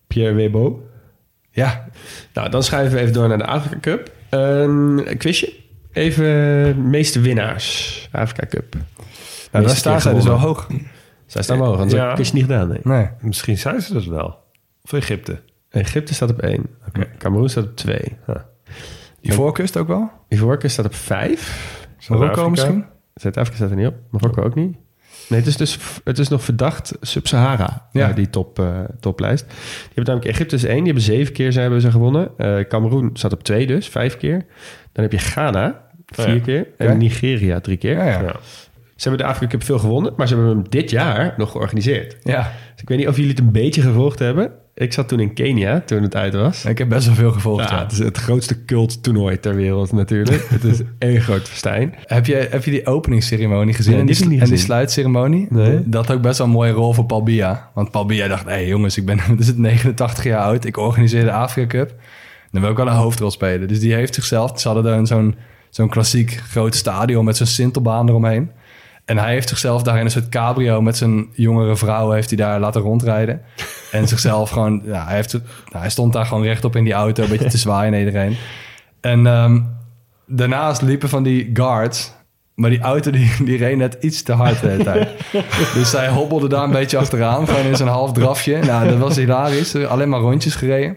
Pierre 0.06 0.34
Webo. 0.34 0.88
Ja, 1.50 1.84
Nou, 2.34 2.50
dan 2.50 2.62
schuiven 2.62 2.94
we 2.94 3.00
even 3.00 3.12
door 3.12 3.28
naar 3.28 3.38
de 3.38 3.46
Afrika 3.46 3.76
Cup. 3.80 4.10
Een 4.38 5.16
quizje. 5.18 5.52
Even 5.92 6.90
meeste 6.90 7.20
winnaars. 7.20 8.08
Afrika 8.12 8.46
Cup. 8.46 8.74
nou, 9.52 9.64
daar 9.66 9.76
staan 9.76 10.00
zij 10.00 10.14
dus 10.14 10.24
wel 10.24 10.38
hoog. 10.38 10.66
Zij 11.26 11.42
staan 11.42 11.58
wel 11.58 11.66
hoog, 11.66 11.76
anders 11.78 12.00
Ja. 12.00 12.08
heb 12.08 12.18
ik 12.18 12.32
niet 12.32 12.42
gedaan. 12.42 12.68
Nee. 12.68 12.78
Nee. 12.82 13.08
Misschien 13.20 13.58
zijn 13.58 13.80
ze 13.80 13.92
dat 13.92 14.04
wel. 14.04 14.38
Of 14.82 14.92
Egypte. 14.92 15.40
Egypte 15.70 16.14
staat 16.14 16.30
op 16.30 16.38
één. 16.40 16.66
Cameroen 17.18 17.48
staat 17.48 17.64
op 17.64 17.76
twee. 17.76 18.16
Ivoorkust 19.20 19.76
ook 19.76 19.86
wel? 19.88 20.10
Ivoorkust 20.28 20.72
staat 20.72 20.86
op 20.86 20.94
vijf. 20.94 21.72
Marokko 22.08 22.26
Zuid-Afrika? 22.26 22.48
misschien? 22.48 22.84
Zuid-Afrika 23.14 23.56
staat 23.56 23.70
er 23.70 23.76
niet 23.76 23.86
op. 23.86 23.94
Marokko 24.10 24.42
ook 24.42 24.54
niet. 24.54 24.76
Nee, 25.28 25.38
het 25.38 25.48
is 25.48 25.56
dus 25.56 25.78
het 26.04 26.18
is 26.18 26.28
nog 26.28 26.42
verdacht 26.42 26.92
Sub-Sahara, 27.00 27.88
Ja. 27.92 28.08
eh, 28.08 28.14
die 28.14 28.30
top, 28.30 28.58
eh, 28.58 28.80
toplijst. 29.00 29.44
Die 29.48 29.56
hebben 29.94 30.04
namelijk 30.14 30.34
Egypte 30.34 30.54
is 30.56 30.64
één, 30.64 30.74
die 30.76 30.84
hebben 30.84 31.02
zeven 31.02 31.32
keer 31.32 31.52
ze 31.52 31.60
hebben 31.60 31.80
ze 31.80 31.90
gewonnen. 31.90 32.28
Eh 32.36 32.60
Cameroen 32.68 33.10
staat 33.12 33.32
op 33.32 33.42
twee 33.42 33.66
dus, 33.66 33.88
vijf 33.88 34.16
keer. 34.16 34.44
Dan 34.92 35.02
heb 35.02 35.12
je 35.12 35.18
Ghana, 35.18 35.80
vier 36.06 36.26
Oh 36.26 36.34
ja. 36.34 36.40
keer. 36.40 36.66
En. 36.78 36.98
Nigeria, 36.98 37.60
drie 37.60 37.76
keer. 37.76 37.96
Ja. 38.04 38.34
Ze 38.96 39.08
hebben 39.08 39.26
de 39.26 39.32
Afrika 39.32 39.50
Cup 39.52 39.62
veel 39.64 39.78
gewonnen, 39.78 40.12
maar 40.16 40.28
ze 40.28 40.34
hebben 40.34 40.52
hem 40.52 40.64
dit 40.68 40.90
jaar 40.90 41.34
nog 41.36 41.50
georganiseerd. 41.50 42.16
Ja, 42.22 42.52
Dus 42.72 42.82
ik 42.82 42.88
weet 42.88 42.98
niet 42.98 43.08
of 43.08 43.14
jullie 43.16 43.30
het 43.30 43.38
een 43.40 43.52
beetje 43.52 43.82
gevolgd 43.82 44.18
hebben. 44.18 44.52
Ik 44.76 44.92
zat 44.92 45.08
toen 45.08 45.20
in 45.20 45.34
Kenia, 45.34 45.80
toen 45.80 46.02
het 46.02 46.16
uit 46.16 46.34
was. 46.34 46.64
ik 46.64 46.78
heb 46.78 46.88
best 46.88 47.06
wel 47.06 47.14
veel 47.14 47.32
gevolgd. 47.32 47.70
Ja, 47.70 47.76
ja. 47.76 47.82
het 47.82 47.92
is 47.92 47.98
het 47.98 48.16
grootste 48.16 48.64
cult-toernooi 48.64 49.40
ter 49.40 49.54
wereld 49.54 49.92
natuurlijk. 49.92 50.48
het 50.48 50.64
is 50.64 50.80
één 50.98 51.20
groot 51.20 51.48
festijn. 51.48 51.94
Heb, 52.04 52.26
je, 52.26 52.34
heb 52.50 52.64
je 52.64 52.70
die 52.70 52.86
openingsceremonie 52.86 53.74
gezien? 53.74 54.04
Nee, 54.04 54.16
en, 54.16 54.28
die, 54.28 54.40
en 54.40 54.58
sluitceremonie? 54.58 55.46
Nee. 55.50 55.82
Dat 55.84 56.06
had 56.06 56.16
ook 56.16 56.22
best 56.22 56.38
wel 56.38 56.46
een 56.46 56.52
mooie 56.52 56.72
rol 56.72 56.92
voor 56.92 57.04
Paul 57.04 57.22
Biya. 57.22 57.70
Want 57.74 57.90
Paul 57.90 58.06
Biya 58.06 58.28
dacht, 58.28 58.44
hé 58.44 58.50
hey, 58.50 58.66
jongens, 58.66 58.96
ik 58.96 59.04
ben 59.04 59.20
dus 59.36 59.46
het 59.46 59.58
89 59.58 60.24
jaar 60.24 60.40
oud. 60.40 60.64
Ik 60.64 60.76
organiseer 60.76 61.24
de 61.24 61.32
Afrika 61.32 61.66
Cup. 61.66 61.94
Dan 62.50 62.60
wil 62.60 62.70
ik 62.70 62.76
wel 62.76 62.86
een 62.86 62.92
hoofdrol 62.92 63.30
spelen. 63.30 63.68
Dus 63.68 63.80
die 63.80 63.94
heeft 63.94 64.14
zichzelf... 64.14 64.60
Ze 64.60 64.68
hadden 64.68 64.92
dan 64.92 65.06
zo'n 65.06 65.34
zo'n 65.70 65.88
klassiek 65.88 66.32
groot 66.32 66.74
stadion 66.74 67.24
met 67.24 67.36
zo'n 67.36 67.46
sintelbaan 67.46 68.08
eromheen. 68.08 68.50
En 69.04 69.18
hij 69.18 69.32
heeft 69.32 69.48
zichzelf 69.48 69.82
daar 69.82 69.98
in 69.98 70.04
een 70.04 70.10
soort 70.10 70.28
cabrio 70.28 70.82
met 70.82 70.96
zijn 70.96 71.28
jongere 71.32 71.76
vrouw... 71.76 72.10
heeft 72.10 72.28
hij 72.28 72.38
daar 72.38 72.60
laten 72.60 72.80
rondrijden. 72.80 73.40
En 73.90 74.08
zichzelf 74.08 74.50
gewoon... 74.50 74.82
Ja, 74.84 75.04
hij, 75.04 75.14
heeft, 75.14 75.32
nou, 75.32 75.44
hij 75.70 75.90
stond 75.90 76.12
daar 76.12 76.26
gewoon 76.26 76.42
rechtop 76.42 76.76
in 76.76 76.84
die 76.84 76.92
auto... 76.92 77.22
een 77.22 77.28
beetje 77.28 77.48
te 77.48 77.58
zwaaien 77.66 77.90
naar 77.90 78.00
iedereen. 78.00 78.36
En 79.00 79.26
ehm, 79.26 79.60
daarnaast 80.26 80.82
liepen 80.82 81.08
van 81.08 81.22
die 81.22 81.50
guards... 81.52 82.12
Maar 82.54 82.70
die 82.70 82.80
auto 82.80 83.10
die, 83.10 83.30
die 83.44 83.56
reed 83.56 83.76
net 83.76 83.96
iets 84.00 84.22
te 84.22 84.32
hard 84.32 84.60
de 84.60 84.68
hele 84.68 84.84
tijd. 84.84 85.08
dus 85.74 85.90
zij 85.90 86.08
hobbelde 86.08 86.48
daar 86.48 86.64
een 86.64 86.70
beetje 86.70 86.98
achteraan. 86.98 87.48
Gewoon 87.48 87.66
in 87.66 87.76
zo'n 87.76 87.88
half 87.88 88.12
drafje. 88.12 88.58
Nou, 88.58 88.88
dat 88.88 88.98
was 88.98 89.16
hilarisch. 89.16 89.76
Alleen 89.76 90.08
maar 90.08 90.20
rondjes 90.20 90.54
gereden. 90.54 90.96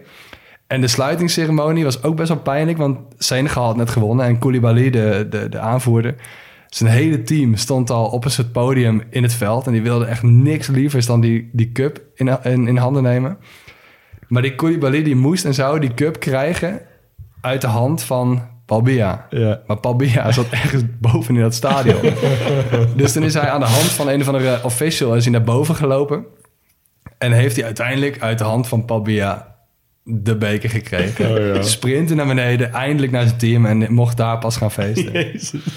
En 0.66 0.80
de 0.80 0.88
sluitingsceremonie 0.88 1.84
was 1.84 2.02
ook 2.02 2.16
best 2.16 2.28
wel 2.28 2.38
pijnlijk. 2.38 2.78
Want 2.78 2.98
Senegal 3.18 3.64
had 3.64 3.76
net 3.76 3.90
gewonnen. 3.90 4.26
En 4.26 4.38
Koulibaly, 4.38 4.90
de, 4.90 5.26
de, 5.30 5.48
de 5.48 5.58
aanvoerder... 5.58 6.14
Zijn 6.68 6.90
hele 6.90 7.22
team 7.22 7.56
stond 7.56 7.90
al 7.90 8.06
op 8.06 8.24
een 8.24 8.30
soort 8.30 8.52
podium 8.52 9.02
in 9.10 9.22
het 9.22 9.32
veld. 9.32 9.66
En 9.66 9.72
die 9.72 9.82
wilde 9.82 10.04
echt 10.04 10.22
niks 10.22 10.66
lievers 10.66 11.06
dan 11.06 11.20
die, 11.20 11.50
die 11.52 11.72
cup 11.72 12.00
in, 12.14 12.42
in, 12.42 12.66
in 12.66 12.76
handen 12.76 13.02
nemen. 13.02 13.38
Maar 14.28 14.42
die 14.42 14.54
Koulibaly 14.54 15.02
die 15.02 15.16
moest 15.16 15.44
en 15.44 15.54
zou 15.54 15.80
die 15.80 15.94
cup 15.94 16.20
krijgen 16.20 16.80
uit 17.40 17.60
de 17.60 17.66
hand 17.66 18.02
van 18.02 18.42
Paul 18.66 18.82
Biya. 18.82 19.26
Ja. 19.30 19.60
Maar 19.66 19.76
Paul 19.76 19.96
Biya 19.96 20.32
zat 20.32 20.48
ergens 20.50 20.82
boven 21.00 21.34
in 21.34 21.40
dat 21.40 21.54
stadion. 21.54 22.00
dus 22.96 23.12
toen 23.12 23.22
is 23.22 23.34
hij 23.34 23.50
aan 23.50 23.60
de 23.60 23.66
hand 23.66 23.90
van 23.90 24.08
een 24.08 24.20
of 24.20 24.26
andere 24.26 24.64
official 24.64 25.16
is 25.16 25.24
hij 25.24 25.32
naar 25.32 25.42
boven 25.42 25.74
gelopen. 25.74 26.24
En 27.18 27.32
heeft 27.32 27.56
hij 27.56 27.64
uiteindelijk 27.64 28.20
uit 28.20 28.38
de 28.38 28.44
hand 28.44 28.68
van 28.68 28.84
Paul 28.84 29.02
Biya 29.02 29.57
de 30.10 30.36
beker 30.36 30.70
gekregen. 30.70 31.64
Sprinten 31.64 32.16
naar 32.16 32.26
beneden, 32.26 32.72
eindelijk 32.72 33.12
naar 33.12 33.26
zijn 33.26 33.38
team 33.38 33.66
en 33.66 33.92
mocht 33.92 34.16
daar 34.16 34.38
pas 34.38 34.56
gaan 34.56 34.70
feesten. 34.70 35.12
Ja, 35.12 35.32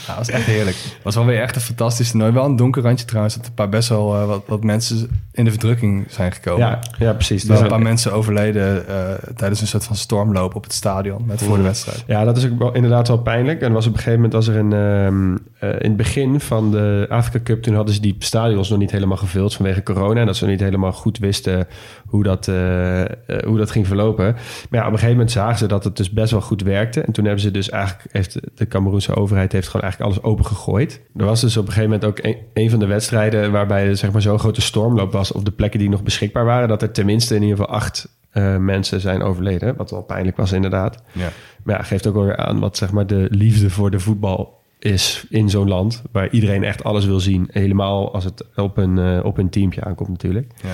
dat 0.07 0.17
was 0.17 0.29
echt 0.29 0.45
heerlijk. 0.45 0.75
was 1.01 1.15
wel 1.15 1.25
weer 1.25 1.41
echt 1.41 1.55
een 1.55 1.61
fantastisch 1.61 2.09
toernooi. 2.11 2.31
Wel 2.31 2.45
een 2.45 2.55
donker 2.55 2.83
randje 2.83 3.05
trouwens, 3.05 3.35
dat 3.35 3.45
een 3.45 3.53
paar 3.53 3.69
best 3.69 3.89
wel 3.89 4.15
eh, 4.15 4.25
wat, 4.25 4.43
wat 4.47 4.63
mensen 4.63 5.21
in 5.31 5.43
de 5.43 5.51
verdrukking 5.51 6.05
zijn 6.09 6.31
gekomen. 6.31 6.67
Ja, 6.67 6.79
ja 6.99 7.13
precies. 7.13 7.41
Er 7.41 7.45
zijn 7.45 7.57
Dus, 7.57 7.67
een 7.67 7.73
paar 7.73 7.81
mensen 7.87 8.13
overleden 8.13 8.87
eh, 8.87 9.13
tijdens 9.35 9.61
een 9.61 9.67
soort 9.67 9.83
van 9.83 9.95
stormloop 9.95 10.55
op 10.55 10.63
het 10.63 10.73
stadion 10.73 11.25
met 11.25 11.43
voor 11.43 11.57
de 11.57 11.63
wedstrijd. 11.63 12.03
Ja, 12.07 12.23
dat 12.23 12.37
is 12.37 12.45
ook 12.45 12.59
wel, 12.59 12.73
inderdaad 12.73 13.07
wel 13.07 13.21
pijnlijk. 13.21 13.61
En 13.61 13.71
was 13.71 13.85
op 13.85 13.91
een 13.91 13.97
gegeven 13.97 14.19
moment, 14.19 14.35
als 14.35 14.47
er 14.47 14.55
een, 14.55 14.73
ehm, 14.73 15.37
eh, 15.61 15.69
in 15.69 15.87
het 15.87 15.95
begin 15.95 16.39
van 16.39 16.71
de 16.71 17.05
Afrika 17.09 17.39
Cup, 17.43 17.61
toen 17.61 17.75
hadden 17.75 17.93
ze 17.93 18.01
die 18.01 18.15
stadions 18.19 18.69
nog 18.69 18.79
niet 18.79 18.91
helemaal 18.91 19.17
gevuld 19.17 19.53
vanwege 19.53 19.83
corona. 19.83 20.19
En 20.19 20.25
dat 20.25 20.35
ze 20.35 20.43
nog 20.43 20.51
niet 20.51 20.61
helemaal 20.61 20.91
goed 20.91 21.17
wisten 21.17 21.67
hoe 22.05 22.23
dat, 22.23 22.47
eh, 22.47 23.01
eh, 23.01 23.07
hoe 23.45 23.57
dat 23.57 23.71
ging 23.71 23.87
verlopen. 23.87 24.25
Maar 24.69 24.79
ja, 24.79 24.79
op 24.79 24.85
een 24.85 24.91
gegeven 24.91 25.11
moment 25.11 25.31
zagen 25.31 25.57
ze 25.57 25.65
dat 25.65 25.83
het 25.83 25.97
dus 25.97 26.11
best 26.11 26.31
wel 26.31 26.41
goed 26.41 26.61
werkte. 26.61 27.01
En 27.01 27.11
toen 27.11 27.25
hebben 27.25 27.41
ze 27.41 27.51
dus 27.51 27.69
eigenlijk, 27.69 28.13
heeft 28.13 28.39
de 28.55 28.67
Cameroense 28.67 29.15
overheid 29.15 29.51
heeft 29.51 29.67
gewoon 29.67 29.81
eigenlijk 29.81 30.11
alles 30.11 30.23
opengegooid. 30.31 31.01
Er 31.15 31.25
was 31.25 31.41
dus 31.41 31.57
op 31.57 31.67
een 31.67 31.73
gegeven 31.73 31.89
moment 31.89 32.09
ook 32.09 32.25
een, 32.25 32.37
een 32.53 32.69
van 32.69 32.79
de 32.79 32.87
wedstrijden 32.87 33.51
waarbij 33.51 33.87
er 33.87 33.97
zeg 33.97 34.11
maar 34.11 34.21
zo'n 34.21 34.39
grote 34.39 34.61
stormloop 34.61 35.11
was 35.11 35.31
op 35.31 35.45
de 35.45 35.51
plekken 35.51 35.79
die 35.79 35.89
nog 35.89 36.03
beschikbaar 36.03 36.45
waren. 36.45 36.67
Dat 36.67 36.81
er 36.81 36.91
tenminste 36.91 37.35
in 37.35 37.41
ieder 37.41 37.57
geval 37.57 37.75
acht 37.75 38.19
mensen 38.59 38.99
zijn 38.99 39.21
overleden. 39.21 39.75
Wat 39.75 39.91
wel 39.91 40.01
pijnlijk 40.01 40.37
was 40.37 40.51
inderdaad. 40.51 41.03
Ja. 41.11 41.29
Maar 41.63 41.75
ja, 41.75 41.83
geeft 41.83 42.07
ook 42.07 42.13
wel 42.13 42.23
weer 42.23 42.37
aan 42.37 42.59
wat 42.59 42.77
zeg 42.77 42.91
maar, 42.91 43.07
de 43.07 43.27
liefde 43.29 43.69
voor 43.69 43.91
de 43.91 43.99
voetbal 43.99 44.60
is 44.83 45.25
in 45.29 45.49
zo'n 45.49 45.67
land. 45.67 46.01
Waar 46.11 46.29
iedereen 46.29 46.63
echt 46.63 46.83
alles 46.83 47.05
wil 47.05 47.19
zien. 47.19 47.47
Helemaal 47.51 48.13
als 48.13 48.23
het 48.23 48.45
op 48.55 48.77
een, 48.77 48.97
eh, 48.97 49.25
op 49.25 49.37
een 49.37 49.49
teampje 49.49 49.83
aankomt 49.83 50.09
natuurlijk. 50.09 50.51
Ja. 50.63 50.69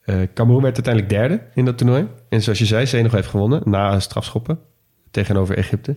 Eh, 0.00 0.16
Cameroen 0.34 0.62
werd 0.62 0.74
uiteindelijk 0.74 1.14
derde 1.14 1.42
in 1.54 1.64
dat 1.64 1.78
toernooi. 1.78 2.06
En 2.28 2.42
zoals 2.42 2.58
je 2.58 2.64
zei, 2.66 2.86
Senegal 2.86 3.16
heeft 3.16 3.28
gewonnen 3.28 3.62
na 3.64 4.00
strafschoppen 4.00 4.58
tegenover 5.10 5.56
Egypte. 5.56 5.96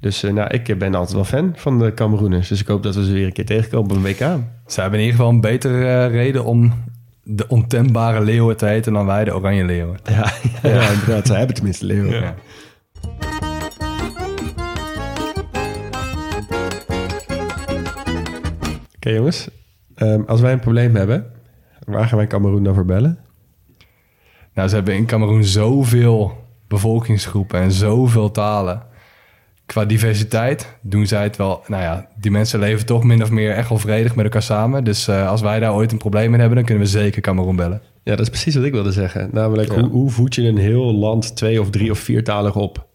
Dus 0.00 0.22
eh, 0.22 0.32
nou, 0.32 0.50
ik 0.50 0.78
ben 0.78 0.94
altijd 0.94 1.14
wel 1.14 1.24
fan 1.24 1.52
van 1.56 1.78
de 1.78 1.94
Cameroeners. 1.94 2.48
Dus 2.48 2.60
ik 2.60 2.66
hoop 2.66 2.82
dat 2.82 2.94
we 2.94 3.04
ze 3.04 3.12
weer 3.12 3.26
een 3.26 3.32
keer 3.32 3.46
tegenkomen 3.46 3.90
op 3.90 3.96
een 3.96 4.02
WK. 4.02 4.38
Ze 4.66 4.80
hebben 4.80 4.98
in 4.98 5.04
ieder 5.04 5.18
geval 5.18 5.32
een 5.32 5.40
betere 5.40 6.06
reden 6.06 6.44
om 6.44 6.72
de 7.22 7.48
ontembare 7.48 8.24
leeuwen 8.24 8.56
te 8.56 8.66
heten 8.66 8.92
dan 8.92 9.06
wij 9.06 9.24
de 9.24 9.34
oranje 9.34 9.64
leeuwen. 9.64 9.98
Ja, 10.04 10.32
ja, 10.62 10.90
inderdaad. 10.90 11.26
Ze 11.26 11.34
hebben 11.34 11.54
tenminste 11.54 11.86
leeuwen. 11.86 12.20
Ja. 12.20 12.34
Oké 19.04 19.12
jongens, 19.12 19.48
Ehm, 19.94 20.22
als 20.26 20.40
wij 20.40 20.52
een 20.52 20.60
probleem 20.60 20.96
hebben, 20.96 21.26
waar 21.86 22.06
gaan 22.08 22.18
wij 22.18 22.26
Cameroen 22.26 22.64
dan 22.64 22.74
voor 22.74 22.84
bellen? 22.84 23.18
Nou, 24.54 24.68
ze 24.68 24.74
hebben 24.74 24.94
in 24.94 25.06
Cameroen 25.06 25.44
zoveel 25.44 26.32
bevolkingsgroepen 26.68 27.60
en 27.60 27.72
zoveel 27.72 28.30
talen. 28.30 28.82
Qua 29.66 29.84
diversiteit 29.84 30.76
doen 30.82 31.06
zij 31.06 31.22
het 31.22 31.36
wel. 31.36 31.62
Nou 31.66 31.82
ja, 31.82 32.08
die 32.20 32.30
mensen 32.30 32.58
leven 32.58 32.86
toch 32.86 33.04
min 33.04 33.22
of 33.22 33.30
meer 33.30 33.50
echt 33.50 33.68
wel 33.68 33.78
vredig 33.78 34.14
met 34.14 34.24
elkaar 34.24 34.42
samen. 34.42 34.84
Dus 34.84 35.08
eh, 35.08 35.28
als 35.28 35.40
wij 35.40 35.60
daar 35.60 35.74
ooit 35.74 35.92
een 35.92 35.98
probleem 35.98 36.30
mee 36.30 36.38
hebben, 36.38 36.56
dan 36.56 36.66
kunnen 36.66 36.84
we 36.84 36.90
zeker 36.90 37.22
Cameroen 37.22 37.56
bellen. 37.56 37.82
Ja, 38.02 38.10
dat 38.16 38.20
is 38.20 38.28
precies 38.28 38.54
wat 38.54 38.64
ik 38.64 38.72
wilde 38.72 38.92
zeggen. 38.92 39.28
Namelijk, 39.32 39.72
hoe, 39.72 39.88
hoe 39.88 40.10
voed 40.10 40.34
je 40.34 40.42
een 40.42 40.58
heel 40.58 40.94
land 40.94 41.36
twee 41.36 41.60
of 41.60 41.70
drie 41.70 41.90
of 41.90 41.98
viertalig 41.98 42.56
op? 42.56 42.86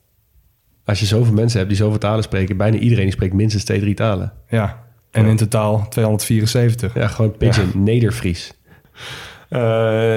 Als 0.85 0.99
je 0.99 1.05
zoveel 1.05 1.33
mensen 1.33 1.57
hebt 1.57 1.69
die 1.69 1.79
zoveel 1.79 1.99
talen 1.99 2.23
spreken, 2.23 2.57
bijna 2.57 2.77
iedereen 2.77 3.03
die 3.03 3.13
spreekt 3.13 3.33
minstens 3.33 3.63
twee, 3.63 3.79
drie 3.79 3.95
talen. 3.95 4.33
Ja, 4.47 4.88
en 5.11 5.25
in 5.25 5.35
totaal 5.37 5.85
274. 5.89 6.93
Ja, 6.93 7.07
gewoon 7.07 7.37
pidgin, 7.37 7.71
Nederfries. 7.83 8.53
Eh, 9.49 9.59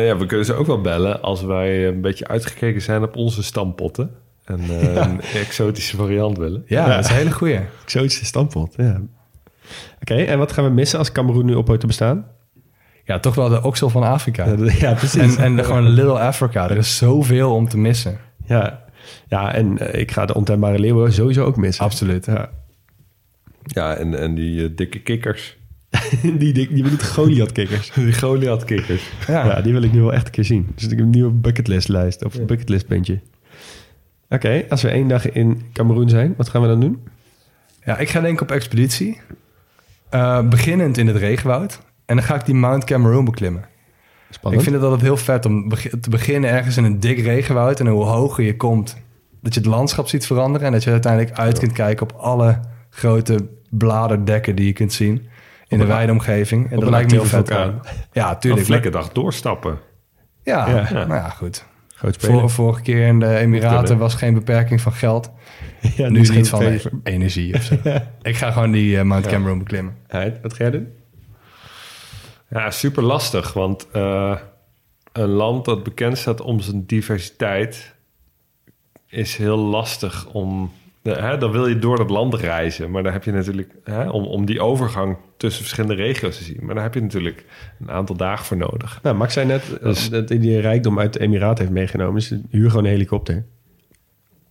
ja, 0.07 0.16
we 0.16 0.26
kunnen 0.26 0.47
ze 0.47 0.55
ook 0.55 0.66
wel 0.66 0.80
bellen 0.80 1.22
als 1.22 1.43
wij 1.43 1.86
een 1.88 2.01
beetje 2.01 2.26
uitgekeken 2.28 2.82
zijn 2.82 3.03
op 3.03 3.16
onze 3.16 3.43
stampotten. 3.43 4.11
En 4.45 4.61
eh, 4.80 4.95
een 4.95 5.20
exotische 5.20 5.97
variant 5.97 6.38
willen. 6.38 6.62
Ja, 6.66 6.88
dat 6.88 7.05
is 7.05 7.11
een 7.11 7.16
hele 7.16 7.32
goeie. 7.32 7.59
Exotische 7.84 8.24
standpunt, 8.24 8.74
ja. 8.76 9.01
Oké, 10.01 10.14
en 10.14 10.38
wat 10.38 10.53
gaan 10.53 10.64
we 10.64 10.70
missen 10.70 10.99
als 10.99 11.12
Cameroen 11.12 11.45
nu 11.45 11.55
ophoudt 11.55 11.80
te 11.80 11.86
bestaan? 11.86 12.26
Ja, 13.05 13.18
toch 13.18 13.34
wel 13.34 13.49
de 13.49 13.62
oksel 13.62 13.88
van 13.88 14.03
Afrika. 14.03 14.47
Ja, 14.78 14.95
precies. 14.95 15.36
En, 15.36 15.45
en 15.45 15.57
de- 15.57 15.64
gewoon 15.64 15.88
Little 15.88 16.18
Africa. 16.18 16.70
Er 16.70 16.76
is 16.76 16.97
zoveel 16.97 17.55
om 17.55 17.68
te 17.68 17.78
missen. 17.78 18.18
Ja, 18.47 18.82
ja 19.28 19.55
en 19.55 19.78
eh, 19.78 20.01
ik 20.01 20.11
ga 20.11 20.26
de 20.26 20.34
ontembare 20.34 20.78
leeuwen 20.78 21.12
sowieso 21.12 21.45
ook 21.45 21.57
missen. 21.57 21.84
Absoluut. 21.84 22.26
Ja. 22.26 22.51
Ja, 23.64 23.94
en, 23.94 24.18
en 24.18 24.34
die 24.34 24.64
eh, 24.64 24.70
dikke 24.76 24.98
kikkers. 24.98 25.56
die, 26.22 26.38
die, 26.38 26.52
die 26.52 26.82
bedoelt 26.82 27.04
Goliath-kikkers. 27.04 27.90
Die 27.94 28.12
Goliath-kikkers. 28.12 29.10
Ja. 29.26 29.46
Ja. 29.46 29.60
die 29.60 29.72
wil 29.72 29.82
ik 29.82 29.92
nu 29.92 30.00
wel 30.00 30.12
echt 30.12 30.26
een 30.26 30.32
keer 30.32 30.44
zien. 30.44 30.68
Dus 30.74 30.84
ik 30.84 30.90
heb 30.90 30.98
een 30.98 31.10
nieuwe 31.10 31.30
bucketlist-lijst 31.30 32.24
of 32.24 32.44
bucketlist-puntje. 32.44 33.20
Oké, 34.28 34.64
als 34.68 34.82
we 34.82 34.88
één 34.88 35.08
dag 35.08 35.30
in 35.30 35.62
Cameroen 35.72 36.08
zijn, 36.08 36.34
wat 36.36 36.48
gaan 36.48 36.62
we 36.62 36.68
dan 36.68 36.80
doen? 36.80 37.02
Ja, 37.84 37.98
ik 37.98 38.08
ga 38.08 38.20
denk 38.20 38.34
ik 38.34 38.40
op 38.40 38.50
expeditie. 38.50 39.20
Eh, 40.08 40.48
beginnend 40.48 40.98
in 40.98 41.06
het 41.06 41.16
regenwoud. 41.16 41.80
En 42.06 42.16
dan 42.16 42.24
ga 42.24 42.34
ik 42.34 42.44
die 42.44 42.54
Mount 42.54 42.84
Cameroon 42.84 43.24
beklimmen. 43.24 43.64
Spannend. 44.30 44.62
Ik 44.62 44.68
vind 44.68 44.82
het 44.82 44.90
altijd 44.90 45.08
heel 45.08 45.16
vet 45.16 45.46
om 45.46 45.68
te 46.00 46.10
beginnen 46.10 46.50
ergens 46.50 46.76
in 46.76 46.84
een 46.84 47.00
dik 47.00 47.18
regenwoud. 47.18 47.80
En 47.80 47.86
hoe 47.86 48.04
hoger 48.04 48.44
je 48.44 48.56
komt, 48.56 48.96
dat 49.40 49.54
je 49.54 49.60
het 49.60 49.68
landschap 49.68 50.08
ziet 50.08 50.26
veranderen. 50.26 50.66
En 50.66 50.72
dat 50.72 50.84
je 50.84 50.90
uiteindelijk 50.90 51.38
uit 51.38 51.58
kunt 51.58 51.72
kijken 51.72 52.10
op 52.10 52.18
alle 52.18 52.60
grote 52.95 53.49
bladerdekken 53.70 54.57
die 54.57 54.66
je 54.66 54.72
kunt 54.72 54.93
zien. 54.93 55.28
In 55.68 55.78
de 55.78 55.84
een- 55.84 55.90
wijde 55.90 56.12
omgeving. 56.12 56.70
En 56.70 56.80
dat 56.80 56.90
lijkt 56.90 57.11
me 57.11 57.16
heel 57.16 57.26
vet. 57.26 57.47
vulkaan. 57.49 57.80
Ja, 58.12 58.30
Een 58.30 58.38
tuurlijk. 58.38 58.66
vlekkendag 58.66 59.12
doorstappen. 59.12 59.78
Ja, 60.43 60.68
Ja. 60.68 60.93
nou 60.93 61.14
ja, 61.14 61.28
goed. 61.28 61.64
Vor, 62.18 62.51
vorige 62.51 62.82
keer 62.82 63.07
in 63.07 63.20
de 63.20 63.36
Emiraten 63.36 63.99
was 63.99 64.14
geen 64.14 64.34
beperking 64.34 64.80
van 64.80 64.93
geld. 64.93 65.30
ja, 65.97 66.09
nu 66.09 66.20
is 66.20 66.30
niet 66.30 66.49
van 66.49 66.78
energie 67.03 67.55
of 67.55 67.62
zo. 67.62 67.74
Ik 68.22 68.36
ga 68.36 68.51
gewoon 68.51 68.70
die 68.70 68.99
eh, 68.99 69.05
Mount 69.05 69.26
Cameroon 69.26 69.59
beklimmen. 69.59 69.97
Wat 70.43 70.53
ga 70.55 70.57
jij 70.64 70.70
doen? 70.70 70.88
Ja, 72.49 72.70
super 72.70 73.03
lastig. 73.03 73.53
Want 73.53 73.88
eh, 73.93 74.36
een 75.12 75.28
land 75.28 75.64
dat 75.64 75.82
bekend 75.82 76.18
staat 76.18 76.40
om 76.40 76.61
zijn 76.61 76.86
diversiteit... 76.86 77.95
is 79.09 79.36
heel 79.36 79.57
lastig 79.59 80.26
om... 80.26 80.72
Hè, 81.03 81.38
dan 81.38 81.50
wil 81.50 81.66
je 81.66 81.78
door 81.78 81.96
dat 81.96 82.11
land 82.11 82.34
reizen. 82.34 82.90
Maar 82.90 83.03
dan 83.03 83.12
heb 83.12 83.24
je 83.24 83.32
natuurlijk... 83.32 83.74
Hè, 83.84 84.09
om, 84.09 84.24
om 84.24 84.44
die 84.46 84.61
overgang 84.61 85.16
tussen 85.36 85.62
verschillende 85.62 86.03
regio's 86.03 86.36
te 86.36 86.44
zien. 86.44 86.59
Maar 86.61 86.74
daar 86.74 86.84
heb 86.84 86.94
je 86.94 87.00
natuurlijk 87.00 87.44
een 87.80 87.90
aantal 87.90 88.16
dagen 88.16 88.44
voor 88.44 88.57
nodig. 88.57 88.98
Nou, 89.03 89.16
Max 89.16 89.32
zei 89.32 89.46
net 89.46 89.78
Dus- 89.82 90.11
dat 90.11 90.28
hij 90.28 90.38
die 90.38 90.61
rijkdom 90.61 90.98
uit 90.98 91.12
de 91.12 91.20
Emiraten 91.20 91.64
heeft 91.64 91.76
meegenomen. 91.76 92.14
Dus 92.14 92.34
huur 92.50 92.70
gewoon 92.70 92.84
een 92.84 92.90
helikopter. 92.90 93.44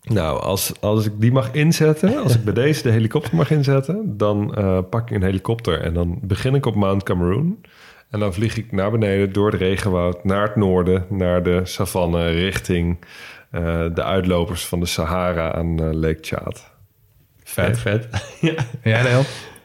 Nou, 0.03 0.41
als, 0.41 0.73
als 0.79 1.05
ik 1.05 1.13
die 1.17 1.31
mag 1.31 1.51
inzetten, 1.51 2.17
als 2.23 2.35
ik 2.35 2.43
bij 2.43 2.53
deze 2.53 2.83
de 2.83 2.89
helikopter 2.89 3.35
mag 3.35 3.51
inzetten, 3.51 4.17
dan 4.17 4.55
eh, 4.55 4.79
pak 4.89 5.09
ik 5.09 5.15
een 5.15 5.23
helikopter 5.23 5.81
en 5.81 5.93
dan 5.93 6.19
begin 6.21 6.55
ik 6.55 6.65
op 6.65 6.75
Mount 6.75 7.03
Cameroon. 7.03 7.57
En 8.09 8.19
dan 8.19 8.33
vlieg 8.33 8.57
ik 8.57 8.71
naar 8.71 8.91
beneden 8.91 9.33
door 9.33 9.51
het 9.51 9.61
regenwoud 9.61 10.23
naar 10.23 10.41
het 10.41 10.55
noorden, 10.55 11.05
naar 11.09 11.43
de 11.43 11.61
savanne, 11.63 12.29
richting 12.29 12.97
eh, 12.99 13.07
de 13.93 14.03
uitlopers 14.03 14.65
van 14.65 14.79
de 14.79 14.85
Sahara 14.85 15.53
aan 15.53 15.79
eh, 15.83 15.93
Lake 15.93 16.17
Chad. 16.21 16.71
Vet, 17.43 17.79
vet. 17.79 18.07
ja. 18.41 18.53
Jij 18.83 19.01
Deel? 19.03 19.21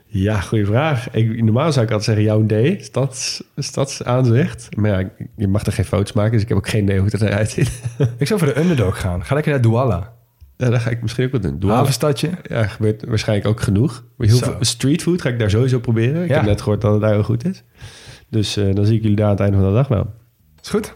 ja, 0.07 0.41
goede 0.41 0.65
vraag. 0.67 1.11
Ik, 1.11 1.43
normaal 1.43 1.73
zou 1.73 1.87
ik 1.87 1.93
altijd 1.93 2.19
zeggen 2.19 2.25
jouw 2.25 2.47
D, 2.77 2.85
stads, 2.85 3.43
stadsaanzicht. 3.57 4.77
Maar 4.77 5.01
ja, 5.03 5.11
je 5.37 5.49
mag 5.49 5.67
er 5.67 5.73
geen 5.73 5.85
foto's 5.85 6.13
maken, 6.13 6.33
dus 6.33 6.43
ik 6.43 6.49
heb 6.49 6.57
ook 6.57 6.69
geen 6.69 6.83
idee 6.83 6.99
hoe 6.99 7.09
het 7.11 7.23
eruit 7.23 7.51
ziet. 7.51 7.83
Ik 8.19 8.27
zou 8.27 8.39
voor 8.41 8.49
de 8.55 8.61
underdog 8.61 9.01
gaan. 9.01 9.25
Ga 9.25 9.35
lekker 9.35 9.53
naar 9.53 9.61
Douala. 9.63 10.13
ja, 10.57 10.71
dat 10.71 10.81
ga 10.81 10.91
ik 10.91 11.03
misschien 11.03 11.25
ook 11.25 11.31
wel 11.33 11.41
doen. 11.41 11.59
Doe 11.59 11.69
alles. 11.71 11.79
Havenstadje. 11.79 12.31
Ja, 12.43 12.67
gebeurt 12.67 13.05
waarschijnlijk 13.05 13.49
ook 13.49 13.61
genoeg. 13.61 14.05
Heel 14.19 14.37
Zo. 14.37 14.45
veel 14.45 14.57
streetfood 14.61 15.23
ga 15.23 15.29
ik 15.29 15.39
daar 15.39 15.51
sowieso 15.51 15.79
proberen. 15.79 16.23
Ik 16.23 16.29
Ja. 16.29 16.37
heb 16.37 16.45
net 16.45 16.61
gehoord 16.63 16.81
dat 16.81 16.93
het 16.93 17.01
daar 17.01 17.13
heel 17.13 17.23
goed 17.23 17.45
is. 17.45 17.63
Dus 18.31 18.57
eh, 18.57 18.75
dan 18.75 18.85
zie 18.87 18.97
ik 18.97 19.03
jullie 19.03 19.17
daar 19.17 19.25
aan 19.27 19.33
het 19.33 19.41
einde 19.41 19.57
van 19.57 19.67
de 19.67 19.73
dag 19.75 19.89
wel. 19.89 20.15
Is 20.63 20.69
goed? 20.69 20.93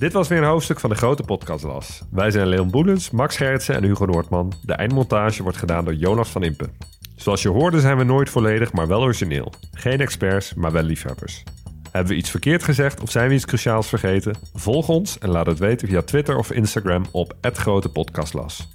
Dit 0.00 0.12
was 0.12 0.28
weer 0.28 0.38
een 0.38 0.44
hoofdstuk 0.44 0.80
van 0.80 0.90
de 0.90 0.96
grote 0.96 1.22
podcastlas. 1.22 2.02
Wij 2.10 2.30
zijn 2.30 2.46
Leon 2.46 2.70
Boelens, 2.70 3.10
Max 3.10 3.36
Gerritsen 3.36 3.74
en 3.74 3.84
Hugo 3.84 4.04
Noordman. 4.04 4.52
De 4.62 4.72
eindmontage 4.72 5.42
wordt 5.42 5.58
gedaan 5.58 5.84
door 5.84 5.94
Jonas 5.94 6.28
van 6.28 6.42
Impen. 6.42 6.72
Zoals 7.16 7.42
je 7.42 7.48
hoorde 7.48 7.80
zijn 7.80 7.96
we 7.96 8.04
nooit 8.04 8.30
volledig, 8.30 8.72
maar 8.72 8.86
wel 8.86 9.02
origineel. 9.02 9.52
Geen 9.72 10.00
experts, 10.00 10.54
maar 10.54 10.72
wel 10.72 10.82
liefhebbers. 10.82 11.42
Hebben 11.90 12.12
we 12.12 12.18
iets 12.18 12.30
verkeerd 12.30 12.62
gezegd 12.62 13.00
of 13.00 13.10
zijn 13.10 13.28
we 13.28 13.34
iets 13.34 13.44
cruciaals 13.44 13.88
vergeten? 13.88 14.36
Volg 14.54 14.88
ons 14.88 15.18
en 15.18 15.28
laat 15.28 15.46
het 15.46 15.58
weten 15.58 15.88
via 15.88 16.02
Twitter 16.02 16.36
of 16.36 16.52
Instagram 16.52 17.04
op 17.10 17.34
@grotepodcastlas. 17.40 18.68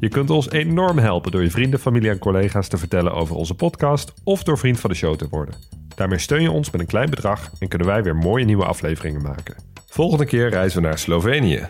Je 0.00 0.08
kunt 0.08 0.30
ons 0.30 0.50
enorm 0.50 0.98
helpen 0.98 1.30
door 1.30 1.42
je 1.42 1.50
vrienden, 1.50 1.80
familie 1.80 2.10
en 2.10 2.18
collega's 2.18 2.68
te 2.68 2.78
vertellen 2.78 3.12
over 3.12 3.36
onze 3.36 3.54
podcast 3.54 4.12
of 4.24 4.42
door 4.42 4.58
vriend 4.58 4.80
van 4.80 4.90
de 4.90 4.96
show 4.96 5.16
te 5.16 5.28
worden. 5.30 5.54
Daarmee 5.94 6.18
steun 6.18 6.42
je 6.42 6.50
ons 6.50 6.70
met 6.70 6.80
een 6.80 6.86
klein 6.86 7.10
bedrag 7.10 7.50
en 7.58 7.68
kunnen 7.68 7.86
wij 7.86 8.02
weer 8.02 8.16
mooie 8.16 8.44
nieuwe 8.44 8.64
afleveringen 8.64 9.22
maken. 9.22 9.73
Volgende 9.94 10.24
keer 10.24 10.48
reizen 10.48 10.82
we 10.82 10.86
naar 10.86 10.98
Slovenië. 10.98 11.68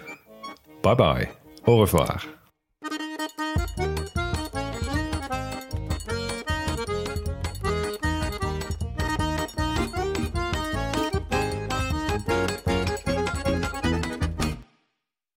Bye 0.81 0.95
bye. 0.95 1.29
Au 1.65 1.81
revoir. 1.81 2.34